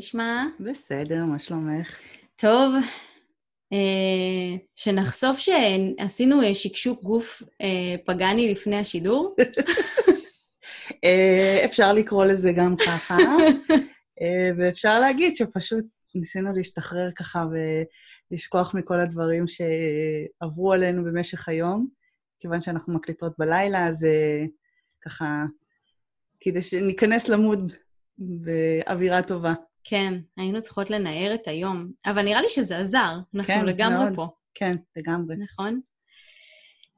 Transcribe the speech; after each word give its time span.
נשמע? 0.00 0.46
בסדר, 0.60 1.24
מה 1.24 1.38
שלומך? 1.38 1.98
טוב, 2.36 2.74
אה, 3.72 4.56
שנחשוף 4.76 5.38
שעשינו 5.38 6.42
אה, 6.42 6.54
שקשוק 6.54 7.02
גוף 7.02 7.42
אה, 7.60 7.96
פגאני 8.06 8.52
לפני 8.52 8.76
השידור? 8.76 9.36
אפשר 11.64 11.92
לקרוא 11.92 12.24
לזה 12.24 12.52
גם 12.56 12.74
ככה, 12.76 13.16
ואפשר 14.58 15.00
להגיד 15.00 15.36
שפשוט 15.36 15.84
ניסינו 16.14 16.52
להשתחרר 16.52 17.10
ככה 17.16 17.44
ולשכוח 18.30 18.74
מכל 18.74 19.00
הדברים 19.00 19.44
שעברו 19.48 20.72
עלינו 20.72 21.04
במשך 21.04 21.48
היום. 21.48 21.88
כיוון 22.38 22.60
שאנחנו 22.60 22.94
מקליטות 22.94 23.32
בלילה, 23.38 23.86
אז 23.88 24.06
ככה, 25.04 25.44
כדי 26.40 26.62
שניכנס 26.62 27.28
למוד 27.28 27.72
באווירה 28.18 29.22
טובה. 29.22 29.54
כן, 29.84 30.14
היינו 30.36 30.60
צריכות 30.60 30.90
לנער 30.90 31.34
את 31.34 31.48
היום, 31.48 31.90
אבל 32.06 32.22
נראה 32.22 32.42
לי 32.42 32.48
שזה 32.48 32.78
עזר, 32.78 33.18
אנחנו 33.34 33.54
כן, 33.54 33.64
לגמרי 33.64 34.04
מאוד. 34.04 34.14
פה. 34.16 34.28
כן, 34.54 34.72
לגמרי. 34.96 35.36
נכון? 35.36 35.80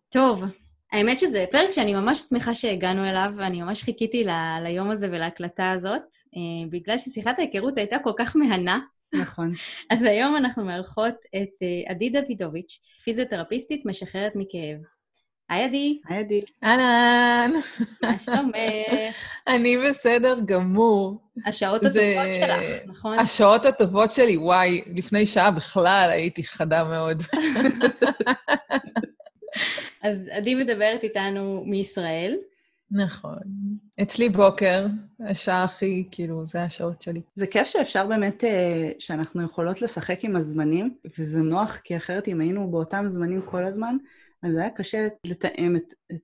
טוב, 0.09 0.45
האמת 0.93 1.19
שזה 1.19 1.45
פרק 1.51 1.71
שאני 1.71 1.95
ממש 1.95 2.19
שמחה 2.19 2.55
שהגענו 2.55 3.05
אליו, 3.05 3.33
ואני 3.37 3.63
ממש 3.63 3.83
חיכיתי 3.83 4.25
ל- 4.25 4.59
ליום 4.63 4.91
הזה 4.91 5.09
ולהקלטה 5.13 5.71
הזאת, 5.71 6.03
אה, 6.37 6.69
בגלל 6.71 6.99
ששיחת 6.99 7.39
ההיכרות 7.39 7.79
הייתה 7.79 7.97
כל 8.05 8.13
כך 8.19 8.37
מהנה. 8.37 8.79
נכון. 9.15 9.53
אז 9.91 10.03
היום 10.03 10.37
אנחנו 10.37 10.65
מארחות 10.65 11.15
את 11.15 11.49
אה, 11.63 11.91
עדי 11.91 12.11
דוידוביץ', 12.11 12.81
פיזיותרפיסטית 13.05 13.87
משחררת 13.87 14.33
מכאב. 14.37 14.79
היי 15.53 15.65
עדי. 15.65 16.01
היי 16.09 16.19
עדי. 16.19 16.41
אהלן. 16.65 17.51
מה 18.03 18.19
שלומך? 18.19 18.57
אני 19.49 19.79
בסדר 19.79 20.37
גמור. 20.45 21.21
השעות 21.47 21.85
הטובות 21.85 22.35
שלך, 22.41 22.61
נכון? 22.87 23.19
השעות 23.19 23.65
הטובות 23.65 24.13
שלי, 24.13 24.37
וואי, 24.37 24.83
לפני 24.95 25.27
שעה 25.27 25.51
בכלל 25.51 26.09
הייתי 26.13 26.45
חדה 26.45 26.85
מאוד. 26.85 27.23
אז 30.03 30.29
עדי 30.31 30.55
מדברת 30.55 31.03
איתנו 31.03 31.65
מישראל. 31.67 32.37
נכון. 32.91 33.39
אצלי 34.03 34.29
בוקר, 34.29 34.87
השעה 35.29 35.65
הכי, 35.65 36.09
כאילו, 36.11 36.47
זה 36.47 36.63
השעות 36.63 37.03
שלי. 37.03 37.21
זה 37.35 37.47
כיף 37.47 37.69
שאפשר 37.69 38.07
באמת, 38.07 38.45
אה, 38.45 38.91
שאנחנו 38.99 39.43
יכולות 39.43 39.83
לשחק 39.83 40.25
עם 40.25 40.37
הזמנים, 40.37 40.95
וזה 41.19 41.39
נוח, 41.39 41.81
כי 41.85 41.97
אחרת 41.97 42.29
אם 42.29 42.41
היינו 42.41 42.71
באותם 42.71 43.05
זמנים 43.09 43.43
כל 43.43 43.65
הזמן, 43.65 43.97
אז 44.43 44.57
היה 44.57 44.71
קשה 44.71 45.09
לתאם 45.27 45.77
את, 45.77 45.95
את, 46.13 46.21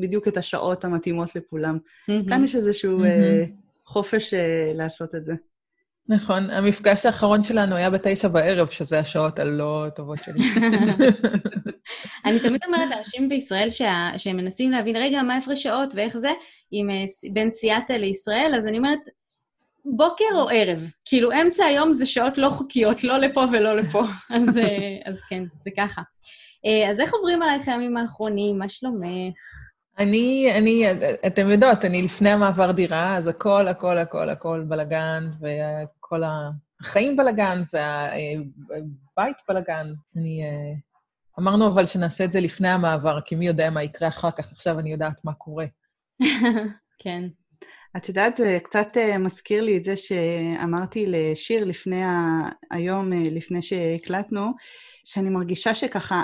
בדיוק 0.00 0.28
את 0.28 0.36
השעות 0.36 0.84
המתאימות 0.84 1.36
לכולם. 1.36 1.78
Mm-hmm. 1.78 2.28
כאן 2.28 2.44
יש 2.44 2.54
איזשהו 2.54 3.04
mm-hmm. 3.04 3.50
חופש 3.86 4.34
uh, 4.34 4.36
לעשות 4.74 5.14
את 5.14 5.24
זה. 5.24 5.34
נכון, 6.08 6.50
המפגש 6.50 7.06
האחרון 7.06 7.42
שלנו 7.42 7.76
היה 7.76 7.90
בתשע 7.90 8.28
בערב, 8.28 8.68
שזה 8.68 8.98
השעות 8.98 9.38
הלא 9.38 9.86
טובות 9.94 10.18
שלי. 10.24 10.44
אני 12.24 12.40
תמיד 12.40 12.60
אומרת 12.66 12.90
לאנשים 12.90 13.28
בישראל 13.28 13.70
שה... 13.70 14.10
שהם 14.16 14.36
מנסים 14.36 14.70
להבין, 14.70 14.96
רגע, 14.96 15.22
מה 15.22 15.36
הפרש 15.36 15.62
שעות 15.62 15.94
ואיך 15.94 16.16
זה, 16.16 16.30
עם, 16.70 16.88
בין 17.32 17.50
סיאטה 17.50 17.96
לישראל, 17.96 18.54
אז 18.56 18.66
אני 18.66 18.78
אומרת, 18.78 18.98
בוקר 19.84 20.24
או 20.34 20.48
ערב? 20.52 20.90
כאילו, 21.04 21.32
אמצע 21.32 21.64
היום 21.64 21.94
זה 21.94 22.06
שעות 22.06 22.38
לא 22.38 22.48
חוקיות, 22.48 23.04
לא 23.04 23.18
לפה 23.18 23.44
ולא 23.52 23.76
לפה. 23.76 24.02
אז, 24.36 24.60
אז 25.04 25.22
כן, 25.22 25.44
זה 25.60 25.70
ככה. 25.76 26.02
אה, 26.64 26.90
אז 26.90 27.00
איך 27.00 27.14
עוברים 27.14 27.42
עלייך 27.42 27.68
הימים 27.68 27.96
האחרונים? 27.96 28.58
מה 28.58 28.68
שלומך? 28.68 29.34
אני, 29.98 30.52
אני, 30.58 30.84
אתם 31.26 31.50
יודעות, 31.50 31.84
אני 31.84 32.02
לפני 32.02 32.30
המעבר 32.30 32.72
דירה, 32.72 33.16
אז 33.16 33.26
הכל, 33.26 33.68
הכל, 33.68 33.98
הכל, 33.98 34.30
הכל 34.30 34.64
בלגן, 34.68 35.30
וכל 35.40 36.22
החיים 36.80 37.16
בלגן, 37.16 37.62
והבית 37.72 39.36
בלגן. 39.48 39.86
אני... 40.16 40.44
אה, 40.44 40.74
אמרנו 41.38 41.68
אבל 41.68 41.86
שנעשה 41.86 42.24
את 42.24 42.32
זה 42.32 42.40
לפני 42.40 42.68
המעבר, 42.68 43.20
כי 43.20 43.34
מי 43.34 43.46
יודע 43.46 43.70
מה 43.70 43.82
יקרה 43.82 44.08
אחר 44.08 44.30
כך, 44.30 44.52
עכשיו 44.52 44.78
אני 44.78 44.92
יודעת 44.92 45.24
מה 45.24 45.32
קורה. 45.32 45.66
כן. 47.02 47.24
את 47.96 48.08
יודעת, 48.08 48.36
זה 48.36 48.58
קצת 48.62 48.96
אה, 48.96 49.18
מזכיר 49.18 49.62
לי 49.62 49.76
את 49.76 49.84
זה 49.84 49.96
שאמרתי 49.96 51.04
לשיר 51.08 51.64
לפני 51.64 52.04
ה... 52.04 52.42
היום, 52.70 53.12
לפני 53.12 53.62
שהקלטנו, 53.62 54.50
שאני 55.04 55.30
מרגישה 55.30 55.74
שככה 55.74 56.22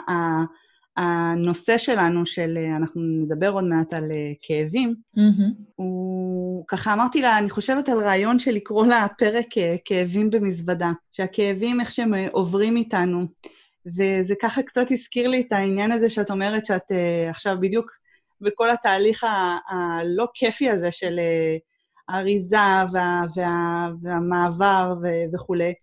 הנושא 0.96 1.78
שלנו 1.78 2.26
של, 2.26 2.58
אנחנו 2.76 3.02
נדבר 3.02 3.50
עוד 3.50 3.64
מעט 3.64 3.94
על 3.94 4.10
אה, 4.12 4.32
כאבים, 4.42 4.94
mm-hmm. 5.16 5.62
הוא, 5.76 6.64
ככה 6.68 6.92
אמרתי 6.92 7.22
לה, 7.22 7.38
אני 7.38 7.50
חושבת 7.50 7.88
על 7.88 7.98
רעיון 7.98 8.38
של 8.38 8.50
לקרוא 8.50 8.86
לפרק 8.86 9.58
אה, 9.58 9.76
כאבים 9.84 10.30
במזוודה, 10.30 10.90
שהכאבים 11.10 11.80
איך 11.80 11.90
שהם 11.90 12.14
אה, 12.14 12.26
עוברים 12.32 12.76
איתנו, 12.76 13.26
וזה 13.86 14.34
ככה 14.42 14.62
קצת 14.62 14.90
הזכיר 14.90 15.28
לי 15.28 15.40
את 15.40 15.52
העניין 15.52 15.92
הזה 15.92 16.10
שאת 16.10 16.30
אומרת 16.30 16.66
שאת 16.66 16.90
uh, 16.90 17.30
עכשיו 17.30 17.56
בדיוק 17.60 17.90
בכל 18.42 18.70
התהליך 18.70 19.26
הלא 19.68 20.26
כיפי 20.34 20.70
הזה 20.70 20.90
של 20.90 21.20
האריזה 22.08 22.56
וה, 22.92 23.22
וה, 23.36 23.88
והמעבר 24.02 24.94
ו, 25.02 25.06
וכולי. 25.34 25.74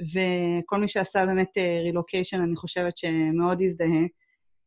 וכל 0.00 0.80
מי 0.80 0.88
שעשה 0.88 1.26
באמת 1.26 1.58
רילוקיישן, 1.82 2.40
אני 2.40 2.56
חושבת 2.56 2.96
שמאוד 2.96 3.62
הזדהה. 3.62 4.04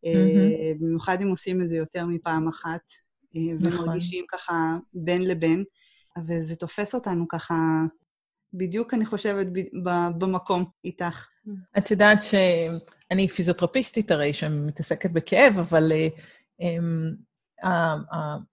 Mm-hmm. 0.05 0.79
במיוחד 0.79 1.21
אם 1.21 1.27
עושים 1.27 1.61
את 1.61 1.69
זה 1.69 1.77
יותר 1.77 2.05
מפעם 2.05 2.47
אחת, 2.47 2.81
אה, 3.35 3.41
נכון. 3.59 3.79
ומרגישים 3.79 4.25
ככה 4.31 4.77
בין 4.93 5.21
לבין, 5.21 5.63
וזה 6.27 6.55
תופס 6.55 6.95
אותנו 6.95 7.27
ככה, 7.27 7.55
בדיוק, 8.53 8.93
אני 8.93 9.05
חושבת, 9.05 9.47
במקום 10.17 10.65
איתך. 10.85 11.27
את 11.77 11.91
יודעת 11.91 12.23
שאני 12.23 13.27
פיזיותרפיסטית 13.27 14.11
הרי, 14.11 14.33
שמתעסקת 14.33 15.11
בכאב, 15.11 15.57
אבל 15.57 15.91
uh, 15.91 16.19
um, 16.61 17.15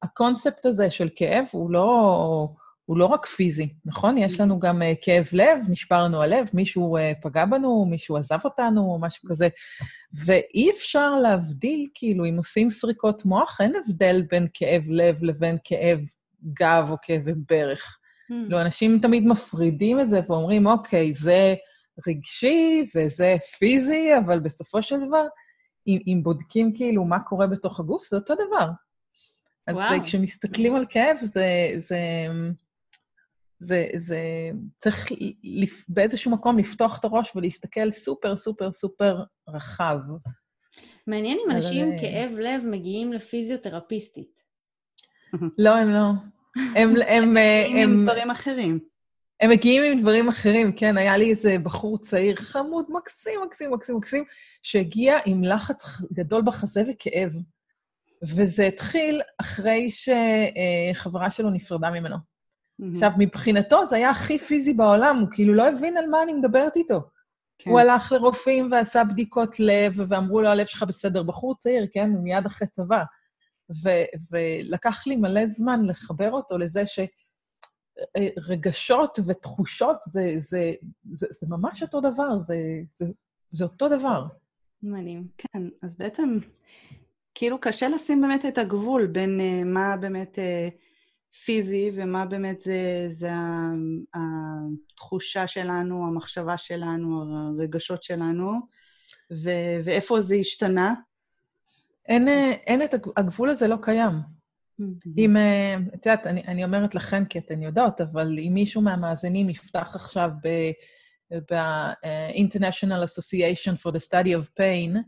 הקונספט 0.03 0.67
הזה 0.67 0.91
של 0.91 1.09
כאב 1.17 1.45
הוא 1.53 1.71
לא... 1.71 2.49
הוא 2.89 2.99
לא 2.99 3.07
רק 3.07 3.27
פיזי, 3.27 3.69
נכון? 3.85 4.19
יש 4.19 4.41
לנו 4.41 4.59
גם 4.59 4.83
uh, 4.83 4.85
כאב 5.03 5.29
לב, 5.33 5.59
נשבר 5.69 6.05
לנו 6.05 6.23
הלב, 6.23 6.49
מישהו 6.55 6.97
uh, 6.99 7.01
פגע 7.23 7.45
בנו, 7.45 7.87
מישהו 7.91 8.17
עזב 8.17 8.39
אותנו, 8.45 8.81
או 8.81 8.99
משהו 9.01 9.29
כזה. 9.29 9.49
ואי 10.25 10.71
אפשר 10.71 11.11
להבדיל, 11.15 11.87
כאילו, 11.95 12.25
אם 12.25 12.37
עושים 12.37 12.71
סריקות 12.71 13.25
מוח, 13.25 13.61
אין 13.61 13.73
הבדל 13.77 14.23
בין 14.31 14.47
כאב 14.55 14.83
לב 14.89 15.19
לבין 15.23 15.57
כאב 15.65 16.01
גב 16.61 16.89
או 16.91 16.97
כאבי 17.03 17.33
ברך. 17.49 17.99
Mm. 18.31 18.35
לא, 18.49 18.61
אנשים 18.61 18.99
תמיד 19.03 19.27
מפרידים 19.27 20.01
את 20.01 20.09
זה 20.09 20.21
ואומרים, 20.29 20.67
אוקיי, 20.67 21.13
זה 21.13 21.55
רגשי 22.09 22.85
וזה 22.95 23.37
פיזי, 23.59 24.11
אבל 24.19 24.39
בסופו 24.39 24.83
של 24.83 24.97
דבר, 25.07 25.27
אם, 25.87 25.99
אם 26.07 26.21
בודקים 26.23 26.73
כאילו 26.75 27.05
מה 27.05 27.21
קורה 27.21 27.47
בתוך 27.47 27.81
הגוף, 27.81 28.09
זה 28.11 28.17
אותו 28.17 28.35
דבר. 28.35 28.69
אז 29.69 29.77
וואו. 29.77 30.05
כשמסתכלים 30.05 30.75
על 30.75 30.87
כאב, 30.89 31.17
זה... 31.23 31.73
זה 31.77 31.99
זה, 33.61 33.87
זה 33.97 34.21
צריך 34.79 35.13
לפ, 35.45 35.85
באיזשהו 35.89 36.31
מקום 36.31 36.59
לפתוח 36.59 36.99
את 36.99 37.05
הראש 37.05 37.37
ולהסתכל 37.37 37.93
סופר, 37.93 38.37
סופר, 38.37 38.73
סופר 38.73 39.23
רחב. 39.49 39.99
מעניין 41.07 41.39
אם 41.47 41.51
אנשים 41.51 41.87
עם 41.87 41.99
כאב 41.99 42.31
לב 42.39 42.63
מגיעים 42.65 43.13
לפיזיותרפיסטית. 43.13 44.41
לא, 45.59 45.77
הם 45.77 45.89
לא. 45.89 46.11
הם... 46.77 46.95
הם 47.09 47.35
מגיעים 47.35 47.91
עם 47.91 48.03
דברים 48.03 48.31
אחרים. 48.31 48.79
הם 49.41 49.51
מגיעים 49.51 49.83
עם 49.83 50.01
דברים 50.01 50.29
אחרים, 50.29 50.73
כן, 50.73 50.97
היה 50.97 51.17
לי 51.17 51.31
איזה 51.31 51.57
בחור 51.63 51.99
צעיר 51.99 52.37
חמוד, 52.37 52.85
מקסים, 52.89 53.41
מקסים, 53.47 53.73
מקסים, 53.73 53.97
מקסים, 53.97 54.25
שהגיע 54.63 55.19
עם 55.27 55.45
לחץ 55.45 55.85
גדול 56.13 56.43
בחזה 56.43 56.83
וכאב. 56.89 57.33
וזה 58.23 58.63
התחיל 58.67 59.21
אחרי 59.41 59.89
שחברה 59.91 61.31
שלו 61.31 61.51
נפרדה 61.51 61.91
ממנו. 61.91 62.17
Mm-hmm. 62.17 62.85
עכשיו, 62.93 63.11
מבחינתו 63.19 63.87
זה 63.87 63.97
היה 63.97 64.11
הכי 64.11 64.39
פיזי 64.39 64.73
בעולם, 64.73 65.19
הוא 65.19 65.29
כאילו 65.31 65.55
לא 65.55 65.69
הבין 65.69 65.97
על 65.97 66.07
מה 66.07 66.23
אני 66.23 66.33
מדברת 66.33 66.77
איתו. 66.77 67.01
כן. 67.59 67.71
הוא 67.71 67.81
הלך 67.81 68.13
לרופאים 68.13 68.73
ועשה 68.73 69.05
בדיקות 69.05 69.61
לב, 69.61 69.95
ואמרו 70.09 70.41
לו, 70.41 70.49
הלב 70.49 70.67
שלך 70.67 70.83
בסדר. 70.83 71.23
בחור 71.23 71.55
צעיר, 71.59 71.87
כן? 71.93 72.11
מיד 72.11 72.47
אחרי 72.47 72.69
צבא. 72.69 73.03
ו- 73.85 74.31
ולקח 74.31 75.07
לי 75.07 75.17
מלא 75.17 75.47
זמן 75.47 75.85
לחבר 75.87 76.31
אותו 76.31 76.59
לזה 76.59 76.83
שרגשות 78.07 79.19
ותחושות 79.27 79.97
זה, 80.07 80.35
זה, 80.37 80.73
זה, 81.13 81.27
זה 81.31 81.47
ממש 81.51 81.83
אותו 81.83 82.01
דבר, 82.01 82.41
זה, 82.41 82.57
זה, 82.91 83.05
זה 83.53 83.65
אותו 83.65 83.89
דבר. 83.89 84.27
מדהים. 84.83 85.29
כן, 85.39 85.63
אז 85.83 85.97
בעצם, 85.97 86.39
כאילו 87.39 87.61
קשה 87.61 87.89
לשים 87.89 88.21
באמת 88.21 88.45
את 88.45 88.59
הגבול 88.59 89.07
בין 89.07 89.41
uh, 89.41 89.65
מה 89.65 89.97
באמת... 89.97 90.39
Uh, 90.39 90.89
פיזי 91.45 91.91
ומה 91.95 92.27
באמת 92.27 92.61
זה, 92.61 93.07
זה 93.09 93.31
התחושה 94.15 95.47
שלנו, 95.47 96.07
המחשבה 96.07 96.57
שלנו, 96.57 97.25
הרגשות 97.59 98.03
שלנו, 98.03 98.53
ו, 99.33 99.51
ואיפה 99.85 100.21
זה 100.21 100.37
השתנה. 100.37 100.95
אין, 102.09 102.29
אין 102.67 102.83
את 102.83 102.95
הגבול 103.17 103.49
הזה 103.49 103.69
לא 103.69 103.77
קיים. 103.83 104.13
אם, 105.19 105.37
אה, 105.37 105.77
את 105.95 106.07
יודעת, 106.07 106.27
אני, 106.27 106.43
אני 106.43 106.65
אומרת 106.65 106.95
לכן 106.95 107.25
כי 107.25 107.39
אתן 107.39 107.63
יודעות, 107.63 108.01
אבל 108.01 108.39
אם 108.39 108.51
מישהו 108.55 108.83
מהמאזינים 108.83 109.51
יפתח 109.51 109.93
עכשיו 109.95 110.31
ב-International 111.51 113.03
Association 113.05 113.77
for 113.83 113.91
the 113.93 114.01
Study 114.09 114.33
of 114.41 114.49
Pain 114.61 114.99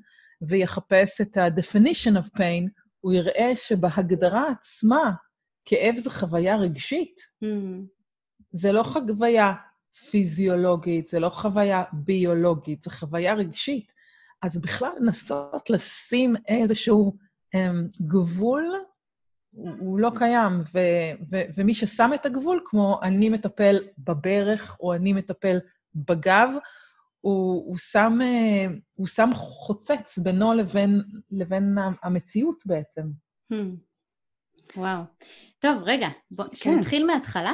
ויחפש 0.42 1.20
את 1.20 1.37
ה-definition 1.37 2.19
of 2.19 2.38
pain, 2.38 2.70
הוא 3.00 3.12
יראה 3.12 3.56
שבהגדרה 3.56 4.50
עצמה, 4.50 5.12
כאב 5.64 5.94
זה 5.96 6.10
חוויה 6.10 6.56
רגשית. 6.56 7.20
זה 8.52 8.72
לא 8.72 8.82
חוויה 8.82 9.52
פיזיולוגית, 10.10 11.08
זה 11.08 11.20
לא 11.20 11.28
חוויה 11.28 11.84
ביולוגית, 11.92 12.82
זה 12.82 12.90
חוויה 12.90 13.34
רגשית. 13.34 13.92
אז 14.42 14.60
בכלל 14.60 14.90
לנסות 15.00 15.70
לשים 15.70 16.37
איזשהו 16.48 17.16
um, 17.56 18.06
גבול, 18.06 18.64
הוא, 19.50 19.70
הוא 19.78 20.00
לא 20.00 20.10
קיים. 20.19 20.60
ו, 20.75 20.78
ו, 21.31 21.40
ומי 21.56 21.75
ששם 21.75 22.10
את 22.14 22.26
הגבול, 22.26 22.60
כמו 22.64 23.00
אני 23.02 23.28
מטפל 23.28 23.78
בברך 23.98 24.76
או 24.81 24.94
אני 24.94 25.12
מטפל 25.12 25.58
בגב, 25.94 26.48
הוא, 27.20 27.67
הוא, 27.67 27.76
שם, 27.78 28.19
uh, 28.20 28.72
הוא 28.94 29.06
שם 29.06 29.31
חוצץ 29.34 30.19
בינו 30.19 30.52
לבין, 30.52 31.02
לבין 31.31 31.76
המציאות 32.02 32.62
בעצם. 32.67 33.02
Hmm. 33.52 33.56
וואו. 34.76 35.02
טוב, 35.58 35.82
רגע, 35.84 36.08
בואו 36.31 36.49
כן. 36.61 36.78
נתחיל 36.78 37.06
מההתחלה. 37.06 37.52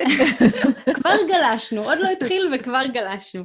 כבר 0.96 1.16
גלשנו, 1.28 1.82
עוד 1.82 1.98
לא 1.98 2.08
התחיל 2.08 2.54
וכבר 2.54 2.86
גלשנו. 2.92 3.44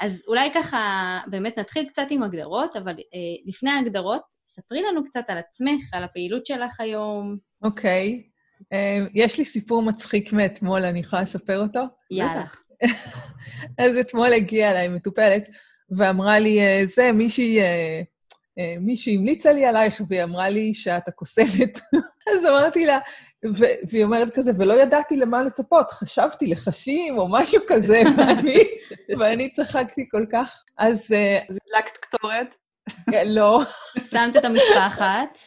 אז 0.00 0.22
אולי 0.28 0.50
ככה 0.54 1.20
באמת 1.26 1.58
נתחיל 1.58 1.88
קצת 1.88 2.06
עם 2.10 2.22
הגדרות, 2.22 2.76
אבל 2.76 2.92
אה, 2.92 3.18
לפני 3.46 3.70
ההגדרות, 3.70 4.22
ספרי 4.46 4.82
לנו 4.82 5.04
קצת 5.04 5.24
על 5.28 5.38
עצמך, 5.38 5.82
על 5.92 6.04
הפעילות 6.04 6.46
שלך 6.46 6.80
היום. 6.80 7.38
אוקיי. 7.62 8.22
Okay. 8.22 8.38
אה, 8.72 9.06
יש 9.14 9.38
לי 9.38 9.44
סיפור 9.44 9.82
מצחיק 9.82 10.32
מאתמול, 10.32 10.84
אני 10.84 10.98
יכולה 10.98 11.22
לספר 11.22 11.62
אותו? 11.62 11.80
יאללה. 12.10 12.44
אז 13.78 13.96
אתמול 14.00 14.32
הגיעה 14.32 14.70
אליי 14.70 14.88
מטופלת, 14.88 15.48
ואמרה 15.90 16.38
לי, 16.38 16.60
אה, 16.60 16.82
זה, 16.86 17.12
מישהי... 17.12 17.60
אה, 17.60 18.02
אה, 18.58 18.74
מישהי 18.80 19.16
המליצה 19.16 19.52
לי 19.52 19.64
עלייך, 19.66 20.02
והיא 20.08 20.22
אמרה 20.22 20.48
לי 20.48 20.74
שאת 20.74 21.08
הקוסמת. 21.08 21.78
אז 22.34 22.44
אמרתי 22.44 22.86
לה, 22.86 22.98
ו- 23.46 23.88
והיא 23.90 24.04
אומרת 24.04 24.34
כזה, 24.34 24.50
ולא 24.58 24.82
ידעתי 24.82 25.16
למה 25.16 25.42
לצפות, 25.42 25.90
חשבתי 25.90 26.46
לחשים 26.46 27.18
או 27.18 27.28
משהו 27.30 27.60
כזה, 27.68 28.02
ואני, 28.16 28.58
ואני 29.18 29.52
צחקתי 29.52 30.08
כל 30.10 30.24
כך. 30.32 30.64
אז... 30.78 31.14
אז 31.48 31.58
הדלקת 31.66 31.96
קטורת? 31.96 32.54
לא. 33.26 33.60
שמת 34.10 34.36
את 34.36 34.44
המשפחת, 34.44 35.38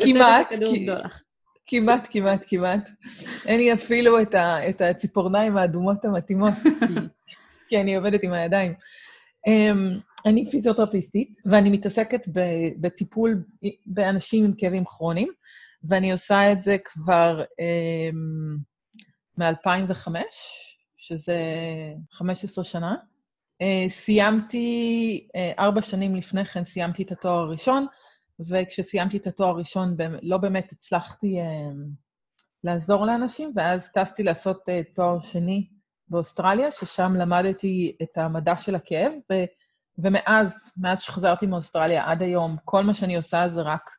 כמעט. 0.00 0.52
כמעט, 1.70 2.08
כמעט, 2.10 2.44
כמעט. 2.48 2.90
אין 3.46 3.60
לי 3.60 3.72
אפילו 3.72 4.22
את, 4.22 4.34
ה, 4.34 4.68
את 4.68 4.80
הציפורניים 4.80 5.56
האדומות 5.56 6.04
המתאימות, 6.04 6.52
כי, 6.62 6.94
כי 7.68 7.80
אני 7.80 7.96
עובדת 7.96 8.22
עם 8.22 8.32
הידיים. 8.32 8.74
Um, 9.48 10.00
אני 10.26 10.50
פיזיותרפיסטית, 10.50 11.38
ואני 11.46 11.70
מתעסקת 11.70 12.28
בטיפול 12.80 13.44
באנשים 13.86 14.44
עם 14.44 14.52
כאבים 14.58 14.84
כרוניים, 14.84 15.28
ואני 15.84 16.12
עושה 16.12 16.52
את 16.52 16.62
זה 16.62 16.76
כבר 16.84 17.42
um, 17.42 18.16
מ-2005, 19.38 20.08
שזה 20.96 21.38
15 22.12 22.64
שנה. 22.64 22.94
Uh, 23.62 23.88
סיימתי, 23.88 25.28
uh, 25.28 25.58
ארבע 25.58 25.82
שנים 25.82 26.16
לפני 26.16 26.44
כן 26.44 26.64
סיימתי 26.64 27.02
את 27.02 27.12
התואר 27.12 27.38
הראשון, 27.38 27.86
וכשסיימתי 28.48 29.16
את 29.16 29.26
התואר 29.26 29.48
הראשון 29.48 29.96
לא 30.22 30.38
באמת 30.38 30.72
הצלחתי 30.72 31.40
uh, 31.40 31.74
לעזור 32.64 33.06
לאנשים, 33.06 33.52
ואז 33.56 33.90
טסתי 33.92 34.22
לעשות 34.22 34.56
uh, 34.68 34.94
תואר 34.94 35.20
שני 35.20 35.68
באוסטרליה, 36.08 36.72
ששם 36.72 37.14
למדתי 37.14 37.96
את 38.02 38.18
המדע 38.18 38.58
של 38.58 38.74
הכאב, 38.74 39.12
ו... 39.32 39.34
ומאז, 39.98 40.72
מאז 40.76 41.00
שחזרתי 41.00 41.46
מאוסטרליה 41.46 42.10
עד 42.10 42.22
היום, 42.22 42.56
כל 42.64 42.84
מה 42.84 42.94
שאני 42.94 43.16
עושה 43.16 43.48
זה 43.48 43.62
רק 43.62 43.90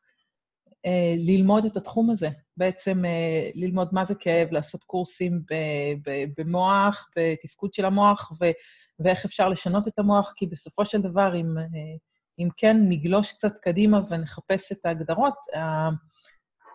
אה, 0.86 1.14
ללמוד 1.18 1.66
את 1.66 1.78
התחום 1.78 2.10
הזה. 2.10 2.30
בעצם 2.58 3.06
אה, 3.06 3.50
ללמוד 3.56 3.90
מה 3.92 4.06
זה 4.06 4.16
כאב, 4.16 4.48
לעשות 4.52 4.84
קורסים 4.84 5.42
ב- 5.52 6.10
ב- 6.10 6.42
במוח, 6.42 7.10
בתפקוד 7.16 7.74
של 7.74 7.86
המוח, 7.86 8.32
ו- 8.32 8.52
ואיך 9.00 9.26
אפשר 9.26 9.50
לשנות 9.50 9.88
את 9.88 10.00
המוח, 10.00 10.34
כי 10.36 10.48
בסופו 10.48 10.86
של 10.86 11.02
דבר, 11.02 11.36
אם, 11.36 11.58
אה, 11.58 11.98
אם 12.39 12.50
כן 12.57 12.78
נגלוש 12.89 13.31
קצת 13.31 13.57
קדימה 13.57 14.01
ונחפש 14.10 14.72
את 14.72 14.86
ההגדרות, 14.86 15.36
אה, 15.56 15.89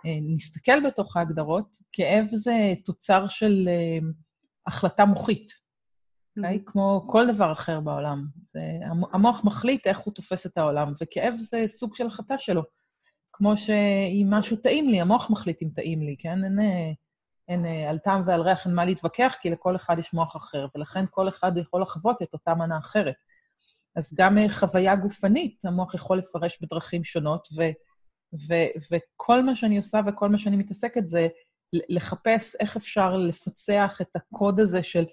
אה, 0.07 0.19
נסתכל 0.35 0.87
בתוך 0.87 1.17
ההגדרות, 1.17 1.79
כאב 1.93 2.27
זה 2.33 2.73
תוצר 2.85 3.29
של 3.29 3.69
אה, 3.69 3.99
החלטה 4.67 5.05
מוחית. 5.05 5.53
אוקיי? 6.37 6.57
Okay? 6.57 6.61
כמו 6.67 7.05
כל 7.09 7.33
דבר 7.35 7.53
אחר 7.53 7.81
בעולם. 7.81 8.27
זה, 8.53 8.61
המוח 9.13 9.45
מחליט 9.45 9.87
איך 9.87 9.99
הוא 9.99 10.15
תופס 10.15 10.47
את 10.47 10.59
העולם, 10.59 10.93
וכאב 11.03 11.35
זה 11.35 11.65
סוג 11.67 11.95
של 11.95 12.07
החלטה 12.07 12.39
שלו. 12.39 12.63
כמו 13.33 13.57
שאם 13.57 14.27
משהו 14.31 14.57
טעים 14.57 14.89
לי, 14.89 15.01
המוח 15.01 15.31
מחליט 15.31 15.63
אם 15.63 15.69
טעים 15.75 16.03
לי, 16.03 16.17
כן? 16.19 16.45
אין, 16.45 16.59
אין 17.49 17.67
על 17.89 17.99
טעם 17.99 18.23
ועל 18.27 18.41
ריח 18.41 18.67
אין 18.67 18.75
מה 18.75 18.85
להתווכח, 18.85 19.37
כי 19.41 19.51
לכל 19.51 19.77
אחד 19.77 19.99
יש 19.99 20.15
מוח 20.15 20.37
אחר, 20.37 20.67
ולכן 20.75 21.05
כל 21.11 21.29
אחד 21.29 21.57
יכול 21.57 21.83
לחוות 21.83 22.23
את 22.23 22.33
אותה 22.33 22.55
מנה 22.55 22.79
אחרת. 22.79 23.15
אז 23.97 24.15
גם 24.15 24.37
חוויה 24.49 24.97
גופנית, 24.97 25.65
המוח 25.65 25.95
יכול 25.95 26.19
לפרש 26.19 26.59
בדרכים 26.63 27.05
שונות, 27.05 27.49
ו, 27.57 27.63
ו, 28.35 28.55
וכל 28.91 29.43
מה 29.43 29.57
שאני 29.57 29.77
עושה 29.77 30.01
וכל 30.07 30.29
מה 30.29 30.39
שאני 30.39 30.57
מתעסקת 30.57 31.09
זה 31.09 31.29
לחפש 31.73 32.57
איך 32.61 32.77
אפשר 32.77 33.17
לפצח 33.17 33.99
את 34.01 34.17
הקוד 34.17 34.61
הזה 34.61 34.83
של 34.83 35.05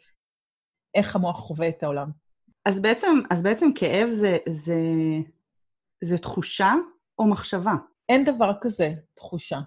איך 0.96 1.16
המוח 1.16 1.38
חווה 1.38 1.70
את 1.70 1.84
העולם. 1.84 2.10
אז 2.66 2.82
בעצם, 2.82 3.12
אז 3.32 3.44
בעצם 3.44 3.70
כאב 3.76 4.10
זה, 4.10 4.38
זה, 4.50 4.80
זה 6.04 6.18
תחושה 6.18 6.74
או 7.20 7.28
מחשבה? 7.28 7.74
אין 8.10 8.26
דבר 8.26 8.52
כזה 8.62 8.94
תחושה, 9.14 9.60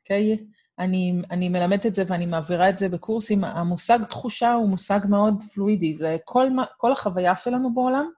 אוקיי? 0.00 0.36
Okay? 0.36 0.42
אני, 0.78 1.22
אני 1.30 1.48
מלמדת 1.48 1.86
את 1.86 1.94
זה 1.94 2.04
ואני 2.06 2.26
מעבירה 2.26 2.70
את 2.70 2.78
זה 2.78 2.88
בקורסים. 2.88 3.44
המושג 3.44 4.04
תחושה 4.04 4.52
הוא 4.52 4.68
מושג 4.68 5.00
מאוד 5.08 5.42
פלואידי. 5.54 5.96
זה 5.96 6.16
כל, 6.24 6.48
כל 6.76 6.92
החוויה 6.92 7.36
שלנו 7.36 7.74
בעולם 7.74 8.10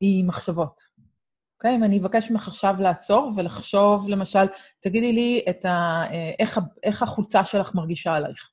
היא 0.00 0.24
מחשבות. 0.24 0.82
אוקיי? 1.56 1.72
Okay? 1.72 1.78
אם 1.78 1.84
אני 1.84 1.98
אבקש 1.98 2.30
ממך 2.30 2.48
עכשיו 2.48 2.74
לעצור 2.78 3.32
ולחשוב, 3.36 4.08
למשל, 4.08 4.46
תגידי 4.80 5.12
לי 5.12 5.44
את 5.50 5.64
ה, 5.64 6.02
אה, 6.10 6.30
איך, 6.38 6.60
איך 6.82 7.02
החולצה 7.02 7.44
שלך 7.44 7.74
מרגישה 7.74 8.14
עלייך. 8.14 8.50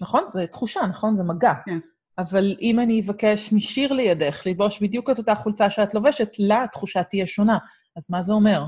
נכון? 0.00 0.24
זו 0.28 0.40
תחושה, 0.46 0.80
נכון? 0.90 1.16
זה 1.16 1.22
מגע. 1.22 1.52
כן. 1.64 1.78
אבל 2.18 2.56
אם 2.60 2.80
אני 2.80 3.00
אבקש 3.00 3.52
משיר 3.52 3.92
לידך 3.92 4.46
ללבוש 4.46 4.82
בדיוק 4.82 5.10
את 5.10 5.18
אותה 5.18 5.34
חולצה 5.34 5.70
שאת 5.70 5.94
לובשת, 5.94 6.28
לה 6.38 6.64
התחושה 6.64 7.02
תהיה 7.02 7.26
שונה. 7.26 7.58
אז 7.96 8.10
מה 8.10 8.22
זה 8.22 8.32
אומר? 8.32 8.64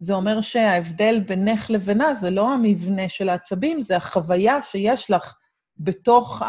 זה 0.00 0.14
אומר 0.14 0.40
שההבדל 0.40 1.20
בינך 1.26 1.70
לבינה 1.70 2.14
זה 2.14 2.30
לא 2.30 2.48
המבנה 2.48 3.08
של 3.08 3.28
העצבים, 3.28 3.80
זה 3.80 3.96
החוויה 3.96 4.62
שיש 4.62 5.10
לך 5.10 5.34
בתוך 5.78 6.42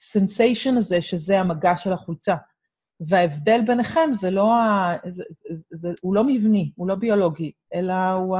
הסנסיישן 0.00 0.76
הזה, 0.76 1.02
שזה 1.02 1.40
המגע 1.40 1.76
של 1.76 1.92
החולצה. 1.92 2.34
וההבדל 3.00 3.60
ביניכם 3.66 4.12
זה 4.12 4.30
לא, 4.30 4.54
ה... 4.54 4.96
זה, 5.08 5.24
זה, 5.30 5.64
זה, 5.70 5.90
הוא 6.02 6.14
לא 6.14 6.24
מבני, 6.24 6.72
הוא 6.76 6.88
לא 6.88 6.94
ביולוגי, 6.94 7.52
אלא 7.74 7.94
הוא. 7.94 8.38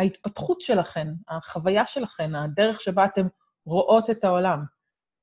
ההתפתחות 0.00 0.60
שלכם, 0.60 1.08
החוויה 1.28 1.86
שלכם, 1.86 2.32
הדרך 2.34 2.80
שבה 2.80 3.04
אתם 3.04 3.26
רואות 3.66 4.10
את 4.10 4.24
העולם. 4.24 4.64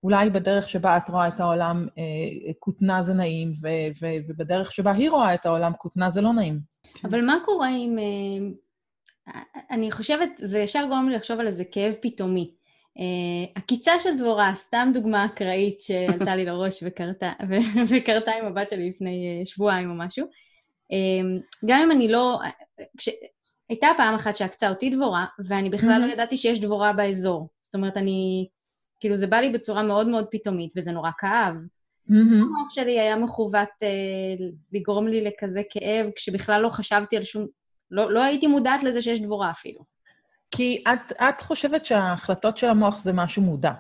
אולי 0.03 0.29
בדרך 0.29 0.69
שבה 0.69 0.97
את 0.97 1.09
רואה 1.09 1.27
את 1.27 1.39
העולם 1.39 1.87
אה, 1.97 2.53
כותנה 2.59 3.03
זה 3.03 3.13
נעים, 3.13 3.53
ו- 3.63 3.91
ו- 4.01 4.17
ובדרך 4.29 4.71
שבה 4.71 4.91
היא 4.91 5.09
רואה 5.09 5.33
את 5.33 5.45
העולם 5.45 5.73
כותנה 5.77 6.09
זה 6.09 6.21
לא 6.21 6.33
נעים. 6.33 6.59
אבל 7.03 7.25
מה 7.25 7.37
קורה 7.45 7.69
אם... 7.69 7.95
אה, 7.99 8.51
אני 9.71 9.91
חושבת, 9.91 10.29
זה 10.37 10.59
ישר 10.59 10.85
גורם 10.89 11.09
לי 11.09 11.15
לחשוב 11.15 11.39
על 11.39 11.47
איזה 11.47 11.63
כאב 11.65 11.93
פתאומי. 12.01 12.53
Uh, 12.97 13.51
עקיצה 13.55 13.99
של 13.99 14.17
דבורה, 14.17 14.51
סתם 14.55 14.91
דוגמה 14.93 15.25
אקראית 15.25 15.81
שעלתה 15.81 16.35
לי 16.35 16.45
לראש 16.45 16.83
וקרתה, 16.83 17.31
וקרתה 17.89 18.31
עם 18.31 18.45
הבת 18.45 18.69
שלי 18.69 18.89
לפני 18.89 19.41
uh, 19.41 19.49
שבועיים 19.49 19.89
או 19.89 19.95
משהו. 19.95 20.25
Uh, 20.25 21.43
גם 21.65 21.79
אם 21.83 21.91
אני 21.91 22.07
לא... 22.07 22.39
כש... 22.97 23.09
הייתה 23.69 23.87
פעם 23.97 24.15
אחת 24.15 24.35
שעקצה 24.35 24.69
אותי 24.69 24.89
דבורה, 24.89 25.25
ואני 25.45 25.69
בכלל 25.69 26.03
mm-hmm. 26.03 26.07
לא 26.07 26.13
ידעתי 26.13 26.37
שיש 26.37 26.61
דבורה 26.61 26.93
באזור. 26.93 27.49
זאת 27.61 27.75
אומרת, 27.75 27.97
אני... 27.97 28.47
כאילו, 28.99 29.15
זה 29.15 29.27
בא 29.27 29.37
לי 29.37 29.49
בצורה 29.49 29.83
מאוד 29.83 30.07
מאוד 30.07 30.25
פתאומית, 30.31 30.73
וזה 30.77 30.91
נורא 30.91 31.11
כאב. 31.17 31.55
Mm-hmm. 31.55 32.13
המוח 32.13 32.69
שלי 32.69 32.99
היה 32.99 33.15
מכוות 33.15 33.69
אה, 33.83 34.45
לגרום 34.73 35.07
לי 35.07 35.23
לכזה 35.23 35.61
כאב, 35.69 36.09
כשבכלל 36.15 36.61
לא 36.61 36.69
חשבתי 36.69 37.17
על 37.17 37.23
שום... 37.23 37.45
לא, 37.91 38.11
לא 38.11 38.23
הייתי 38.23 38.47
מודעת 38.47 38.83
לזה 38.83 39.01
שיש 39.01 39.21
דבורה 39.21 39.51
אפילו. 39.51 39.79
כי 40.51 40.83
את, 40.93 41.11
את 41.11 41.41
חושבת 41.41 41.85
שההחלטות 41.85 42.57
של 42.57 42.69
המוח 42.69 42.99
זה 43.03 43.13
משהו 43.13 43.41
מודע. 43.41 43.71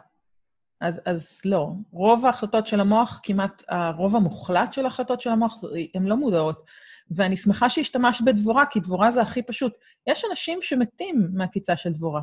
אז, 0.81 1.01
אז 1.05 1.41
לא. 1.45 1.69
רוב 1.91 2.25
ההחלטות 2.25 2.67
של 2.67 2.79
המוח, 2.79 3.19
כמעט 3.23 3.63
הרוב 3.69 4.15
המוחלט 4.15 4.73
של 4.73 4.85
ההחלטות 4.85 5.21
של 5.21 5.29
המוח, 5.29 5.53
הן 5.93 6.03
לא 6.03 6.17
מודעות. 6.17 6.63
ואני 7.11 7.37
שמחה 7.37 7.69
שהשתמשת 7.69 8.25
בדבורה, 8.25 8.65
כי 8.65 8.79
דבורה 8.79 9.11
זה 9.11 9.21
הכי 9.21 9.41
פשוט. 9.41 9.73
יש 10.07 10.25
אנשים 10.29 10.59
שמתים 10.61 11.29
מהקיצה 11.33 11.75
של 11.75 11.93
דבורה. 11.93 12.21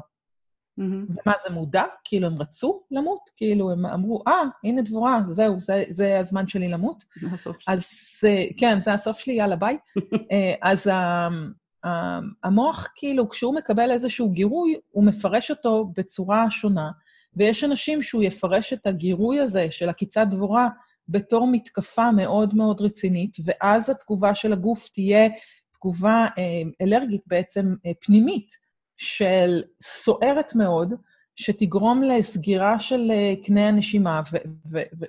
Mm-hmm. 0.81 1.11
ומה, 1.27 1.35
זה 1.45 1.55
מודע? 1.55 1.83
כאילו, 2.05 2.27
הם 2.27 2.35
רצו 2.39 2.83
למות? 2.91 3.31
כאילו, 3.37 3.71
הם 3.71 3.87
אמרו, 3.87 4.23
אה, 4.27 4.33
ah, 4.33 4.69
הנה 4.69 4.83
דבורה, 4.83 5.21
זהו, 5.29 5.61
זה, 5.61 5.85
זה 5.91 6.19
הזמן 6.19 6.49
שלי 6.49 6.69
למות. 6.69 7.05
זה 7.21 7.29
הסוף 7.33 7.61
שלי. 7.61 7.75
אז 7.75 7.91
כן, 8.57 8.81
זה 8.81 8.93
הסוף 8.93 9.19
שלי, 9.19 9.35
יאללה, 9.35 9.57
ביי. 9.57 9.79
אז 10.63 10.91
המוח, 12.45 12.89
כאילו, 12.95 13.29
כשהוא 13.29 13.55
מקבל 13.55 13.91
איזשהו 13.91 14.31
גירוי, 14.31 14.75
הוא 14.91 15.05
מפרש 15.05 15.51
אותו 15.51 15.93
בצורה 15.97 16.51
שונה, 16.51 16.91
ויש 17.37 17.65
אנשים 17.65 18.03
שהוא 18.03 18.23
יפרש 18.23 18.73
את 18.73 18.87
הגירוי 18.87 19.41
הזה 19.41 19.71
של 19.71 19.89
עקיצת 19.89 20.27
דבורה 20.31 20.69
בתור 21.09 21.47
מתקפה 21.53 22.11
מאוד 22.11 22.55
מאוד 22.55 22.81
רצינית, 22.81 23.37
ואז 23.45 23.91
התגובה 23.91 24.35
של 24.35 24.53
הגוף 24.53 24.89
תהיה 24.89 25.29
תגובה 25.73 26.27
אה, 26.39 26.63
אלרגית 26.83 27.23
בעצם 27.27 27.75
אה, 27.87 27.93
פנימית, 28.01 28.64
של 28.97 29.63
סוערת 29.83 30.55
מאוד, 30.55 30.95
שתגרום 31.37 32.03
לסגירה 32.03 32.79
של 32.79 33.11
אה, 33.11 33.35
קנה 33.45 33.69
הנשימה 33.69 34.23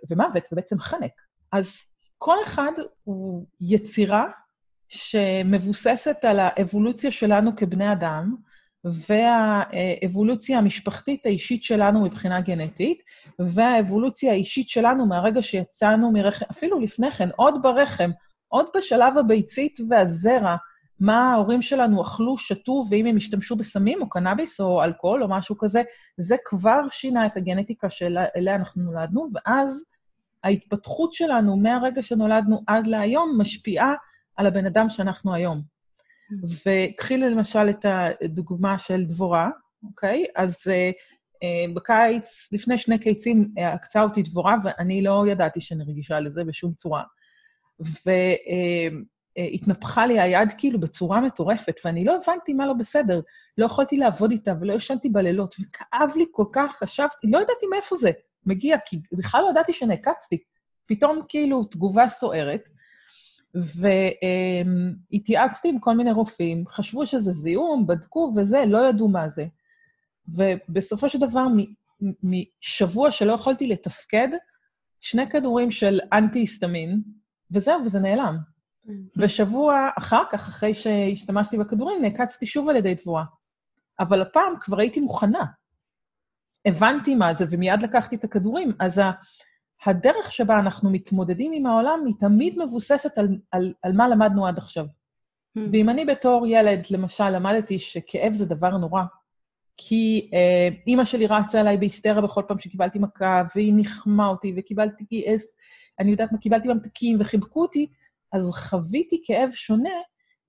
ומוות, 0.10 0.44
ובעצם 0.52 0.80
חנק. 0.80 1.12
אז 1.52 1.86
כל 2.18 2.38
אחד 2.44 2.72
הוא 3.04 3.46
יצירה 3.62 4.26
שמבוססת 4.90 6.26
על 6.26 6.40
האבולוציה 6.40 7.12
שלנו 7.12 7.56
כבני 7.56 7.92
אדם, 7.92 8.36
והאבולוציה 8.86 10.58
המשפחתית 10.58 11.26
האישית 11.26 11.64
שלנו 11.64 12.04
מבחינה 12.04 12.42
גנטית, 12.42 13.02
והאבולוציה 13.40 14.32
האישית 14.32 14.70
שלנו 14.70 15.06
מהרגע 15.06 15.42
שיצאנו 15.42 16.12
מרחם, 16.12 16.46
אפילו 16.52 16.80
לפני 16.80 17.12
כן, 17.12 17.30
עוד 17.36 17.62
ברחם, 17.64 18.12
עוד 18.48 18.66
בשלב 18.78 19.18
הביצית 19.18 19.80
והזרע, 19.90 20.56
מה 21.00 21.32
ההורים 21.34 21.62
שלנו 21.62 22.02
אכלו, 22.02 22.38
שתו, 22.38 22.84
ואם 22.90 23.06
הם 23.06 23.16
השתמשו 23.16 23.56
בסמים 23.56 24.02
או 24.02 24.10
קנאביס 24.10 24.62
או 24.62 24.84
אלכוהול 24.84 25.24
או 25.24 25.30
משהו 25.30 25.58
כזה, 25.58 25.82
זה 26.18 26.36
כבר 26.46 26.80
שינה 26.90 27.26
את 27.26 27.38
הגנטיקה 27.38 27.90
שאליה 27.90 28.56
אנחנו 28.56 28.84
נולדנו, 28.84 29.26
ואז 29.34 29.84
ההתפתחות 30.44 31.14
שלנו 31.14 31.58
מהרגע 31.58 32.02
שנולדנו 32.02 32.62
עד 32.68 32.88
להיום 32.88 33.36
משפיעה 33.38 33.94
על 34.36 34.48
הבן 34.48 34.66
אדם 34.66 34.90
שאנחנו 34.90 35.34
היום. 35.34 35.62
וקחי 36.66 37.18
למשל 37.18 37.70
את 37.70 37.86
הדוגמה 37.86 38.80
של 38.80 39.06
דבורה, 39.06 39.50
אוקיי? 39.84 40.26
אז 40.36 40.58
uh, 40.68 41.74
בקיץ, 41.76 42.50
לפני 42.52 42.78
שני 42.78 43.00
קיצים, 43.00 43.54
עקצה 43.58 44.04
אותי 44.04 44.24
דבורה, 44.24 44.56
ואני 44.64 45.04
לא 45.04 45.24
ידעתי 45.28 45.60
שאני 45.60 45.84
רגישה 45.84 46.20
לזה 46.20 46.44
בשום 46.44 46.74
צורה. 46.74 47.04
והתנפחה 47.80 49.15
uh, 49.40 50.00
לי 50.08 50.20
היד 50.20 50.54
כאילו 50.58 50.80
בצורה 50.80 51.22
מטורפת, 51.22 51.80
ואני 51.86 52.06
לא 52.06 52.18
הבנתי 52.24 52.54
מה 52.54 52.66
לא 52.66 52.74
בסדר. 52.74 53.22
לא 53.58 53.66
יכולתי 53.66 53.98
לעבוד 53.98 54.32
איתה 54.32 54.54
ולא 54.62 54.74
ישנתי 54.74 55.10
בלילות, 55.10 55.56
וכאב 55.62 56.12
לי 56.16 56.26
כל 56.32 56.46
כך, 56.54 56.76
חשבתי, 56.80 57.28
לא 57.28 57.38
ידעתי 57.38 57.66
מאיפה 57.72 57.96
זה 57.96 58.12
מגיע, 58.46 58.78
כי 58.86 59.00
בכלל 59.18 59.42
לא 59.42 59.50
ידעתי 59.50 59.74
שנעקצתי. 59.74 60.38
פתאום 60.86 61.22
כאילו 61.28 61.64
תגובה 61.64 62.08
סוערת, 62.08 62.70
והתייעצתי 65.12 65.70
עם 65.70 65.80
כל 65.80 65.94
מיני 65.94 66.12
רופאים, 66.12 66.64
חשבו 66.68 67.06
שזה 67.06 67.32
זיהום, 67.32 67.88
בדקו 67.88 68.34
וזה, 68.36 68.64
לא 68.68 68.90
ידעו 68.90 69.08
מה 69.08 69.30
זה. 69.30 69.46
ובסופו 70.28 71.10
של 71.10 71.20
דבר, 71.20 71.46
משבוע 72.24 73.12
שלא 73.12 73.34
יכולתי 73.34 73.68
לתפקד, 73.68 74.28
שני 75.02 75.30
כדורים 75.30 75.72
של 75.72 76.00
אנטי-היסטמין, 76.14 77.02
וזהו, 77.52 77.82
וזה 77.86 78.00
נעלם. 78.00 78.55
ושבוע 79.18 79.90
אחר 79.98 80.22
כך, 80.32 80.48
אחרי 80.48 80.74
שהשתמשתי 80.74 81.58
בכדורים, 81.58 82.02
נעקצתי 82.02 82.46
שוב 82.46 82.70
על 82.70 82.76
ידי 82.76 82.96
תבואה. 82.96 83.24
אבל 84.00 84.22
הפעם 84.22 84.54
כבר 84.60 84.80
הייתי 84.80 85.00
מוכנה. 85.00 85.46
הבנתי 86.66 87.16
מה 87.16 87.34
זה, 87.34 87.46
ומיד 87.50 87.82
לקחתי 87.82 88.16
את 88.16 88.24
הכדורים. 88.24 88.72
אז 88.80 89.02
הדרך 89.86 90.32
שבה 90.32 90.60
אנחנו 90.60 90.90
מתמודדים 90.90 91.52
עם 91.56 91.66
העולם 91.66 92.00
היא 92.06 92.16
תמיד 92.20 92.60
מבוססת 92.60 93.18
על, 93.18 93.28
על, 93.52 93.74
על 93.84 93.94
מה 93.94 94.08
למדנו 94.08 94.48
עד 94.48 94.58
עכשיו. 94.58 94.86
Mm. 94.86 95.62
ואם 95.72 95.90
אני 95.90 96.06
בתור 96.06 96.48
ילד, 96.48 96.86
למשל, 96.92 97.30
למדתי 97.30 97.80
שכאב 97.80 98.34
זה 98.34 98.46
דבר 98.46 98.78
נורא, 98.78 99.04
כי 99.78 100.30
אה, 100.34 100.70
אימא 100.88 101.06
שלי 101.06 101.28
רצה 101.28 101.62
אליי 101.62 101.78
בהיסטריה 101.78 102.22
בכל 102.22 102.42
פעם 102.48 102.58
שקיבלתי 102.58 103.00
מכה, 103.00 103.44
והיא 103.56 103.74
ניחמה 103.74 104.28
אותי, 104.28 104.54
וקיבלתי 104.58 105.04
גייס, 105.10 105.56
אני 106.00 106.12
יודעת 106.12 106.32
מה, 106.32 106.38
קיבלתי 106.38 106.68
ממתקים 106.68 107.18
וחיבקו 107.20 107.62
אותי, 107.62 107.88
אז 108.36 108.52
חוויתי 108.52 109.22
כאב 109.26 109.52
שונה 109.52 109.90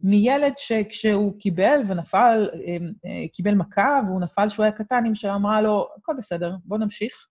מילד 0.00 0.52
שכשהוא 0.56 1.38
קיבל 1.38 1.80
ונפל, 1.88 2.48
אה, 2.54 2.76
אה, 3.06 3.28
קיבל 3.32 3.54
מכה 3.54 4.00
והוא 4.06 4.20
נפל 4.20 4.48
כשהוא 4.48 4.64
היה 4.64 4.72
קטן, 4.72 5.06
אמא 5.06 5.14
שלו 5.14 5.34
אמרה 5.34 5.60
לו, 5.60 5.88
הכל 5.98 6.12
בסדר, 6.18 6.54
בוא 6.64 6.78
נמשיך. 6.78 7.28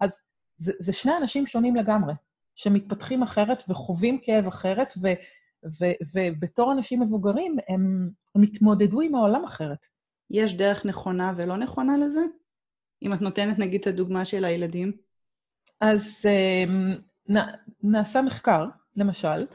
אז 0.00 0.18
זה, 0.56 0.72
זה 0.78 0.92
שני 0.92 1.12
אנשים 1.16 1.46
שונים 1.46 1.76
לגמרי, 1.76 2.14
שמתפתחים 2.54 3.22
אחרת 3.22 3.64
וחווים 3.68 4.18
כאב 4.22 4.46
אחרת, 4.46 4.94
ו, 5.02 5.08
ו, 5.80 5.84
ובתור 6.14 6.72
אנשים 6.72 7.00
מבוגרים 7.00 7.56
הם, 7.68 8.10
הם 8.34 8.42
התמודדו 8.42 9.00
עם 9.00 9.14
העולם 9.14 9.44
אחרת. 9.44 9.86
יש 10.30 10.54
דרך 10.54 10.86
נכונה 10.86 11.32
ולא 11.36 11.56
נכונה 11.56 11.96
לזה? 11.96 12.20
אם 13.02 13.12
את 13.12 13.20
נותנת 13.20 13.58
נגיד 13.58 13.80
את 13.80 13.86
הדוגמה 13.86 14.24
של 14.24 14.44
הילדים. 14.44 14.92
אז 15.80 16.26
אמ, 16.26 16.94
נ, 17.28 17.40
נעשה 17.82 18.22
מחקר, 18.22 18.66
למשל, 18.96 19.46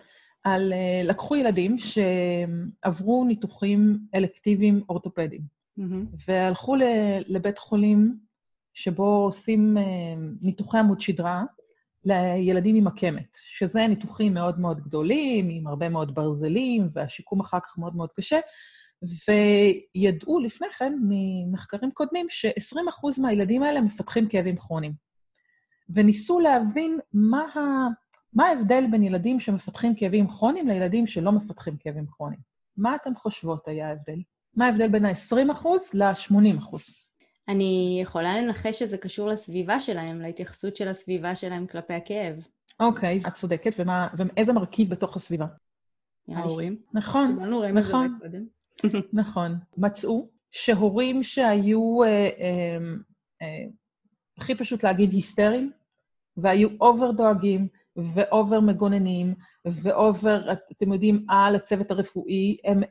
על, 0.44 0.74
אה, 0.74 1.02
לקחו 1.04 1.36
ילדים 1.36 1.76
שעברו 1.78 3.26
ניתוחים 3.26 4.00
אלקטיביים 4.16 4.82
אורתופדיים, 4.90 5.42
mm-hmm. 5.80 6.24
והלכו 6.28 6.76
לבית 7.28 7.58
חולים 7.58 8.18
שבו 8.74 9.24
עושים 9.26 9.78
אה, 9.78 9.84
ניתוחי 10.42 10.78
עמוד 10.78 11.02
שדרה 11.02 11.44
לילדים 12.06 12.76
עם 12.76 12.88
עקמת, 12.88 13.38
שזה 13.50 13.88
ניתוחים 13.88 14.34
מאוד 14.34 14.60
מאוד 14.60 14.82
גדולים, 14.82 15.50
עם 15.50 15.68
הרבה 15.68 15.90
מאוד 15.90 16.16
ברזלים, 16.16 16.88
והשיקום 16.94 17.40
אחר 17.40 17.60
כך 17.60 17.78
מאוד 17.78 17.96
מאוד 17.96 18.12
קשה, 18.12 18.40
וידעו 19.98 20.40
לפני 20.40 20.68
כן, 20.78 20.94
ממחקרים 21.10 21.92
קודמים, 21.92 22.26
ש-20% 22.30 23.22
מהילדים 23.22 23.64
האלה 23.64 23.82
מפתחים 23.82 24.30
כאבים 24.30 24.56
כרוניים. 24.56 24.94
וניסו 25.90 26.40
להבין 26.40 27.00
מה, 27.14 27.42
ה... 27.42 27.60
מה 28.34 28.48
ההבדל 28.48 28.84
בין 28.92 29.04
ילדים 29.04 29.40
שמפתחים 29.40 29.96
כאבים 29.96 30.28
כרוניים 30.28 30.68
לילדים 30.68 31.08
שלא 31.08 31.32
מפתחים 31.32 31.78
כאבים 31.80 32.06
כרוניים. 32.08 32.40
מה 32.78 32.96
אתן 32.96 33.16
חושבות 33.16 33.68
היה 33.68 33.90
ההבדל? 33.90 34.22
מה 34.56 34.66
ההבדל 34.66 34.88
בין 34.88 35.06
ה-20% 35.06 35.68
ל-80%? 35.94 36.78
אני 37.48 38.00
יכולה 38.02 38.42
לנחש 38.42 38.80
שזה 38.80 38.98
קשור 38.98 39.28
לסביבה 39.28 39.80
שלהם, 39.80 40.22
להתייחסות 40.22 40.76
של 40.76 40.88
הסביבה 40.88 41.36
שלהם 41.36 41.68
כלפי 41.68 41.94
הכאב. 41.94 42.36
אוקיי, 42.80 43.20
את 43.28 43.34
צודקת, 43.34 43.74
ומה, 43.80 44.08
ואיזה 44.18 44.54
מרכיב 44.54 44.90
בתוך 44.90 45.16
הסביבה? 45.16 45.46
ההורים. 46.28 46.76
נכון, 46.94 47.38
נכון, 47.74 48.20
נכון. 49.14 49.56
מצאו 49.78 50.30
שהורים 50.52 51.24
שהיו, 51.24 52.04
אה, 52.04 52.08
אה, 52.08 52.78
אה, 53.42 53.64
הכי 54.38 54.56
פשוט 54.56 54.84
להגיד 54.84 55.12
היסטריים, 55.12 55.72
והיו 56.38 56.70
over 56.82 57.12
דואגים 57.12 57.68
ו 57.96 58.09
over 58.09 58.60
מגוננים, 58.60 59.36
ו 59.66 59.80
over, 59.80 60.52
אתם 60.72 60.94
יודעים, 60.94 61.26
על 61.30 61.56
הצוות 61.56 61.92
הרפואי, 61.92 62.58
הם, 62.66 62.82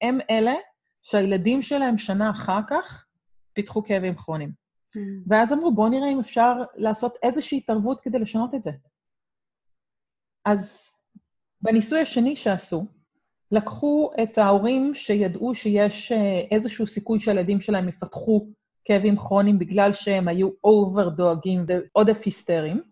הם 0.00 0.18
אלה 0.30 0.54
שהילדים 1.02 1.62
שלהם 1.62 1.98
שנה 1.98 2.30
אחר 2.30 2.60
כך 2.68 3.06
פיתחו 3.52 3.82
כאבים 3.82 4.14
כרוניים. 4.14 4.50
Mm. 4.96 5.00
ואז 5.26 5.52
אמרו, 5.52 5.74
בואו 5.74 5.88
נראה 5.88 6.08
אם 6.08 6.20
אפשר 6.20 6.52
לעשות 6.74 7.14
איזושהי 7.22 7.58
התערבות 7.58 8.00
כדי 8.00 8.18
לשנות 8.18 8.54
את 8.54 8.62
זה. 8.62 8.70
אז 10.44 10.90
בניסוי 11.62 12.00
השני 12.00 12.36
שעשו, 12.36 12.86
לקחו 13.52 14.10
את 14.22 14.38
ההורים 14.38 14.94
שידעו 14.94 15.54
שיש 15.54 16.12
אה, 16.12 16.40
איזשהו 16.50 16.86
סיכוי 16.86 17.20
שהילדים 17.20 17.60
שלהם 17.60 17.88
יפתחו 17.88 18.46
כאבים 18.84 19.16
כרוניים 19.16 19.58
בגלל 19.58 19.92
שהם 19.92 20.28
היו 20.28 20.48
אובר 20.64 21.08
דואגים 21.08 21.64
ועודף 21.68 22.22
היסטריים, 22.24 22.82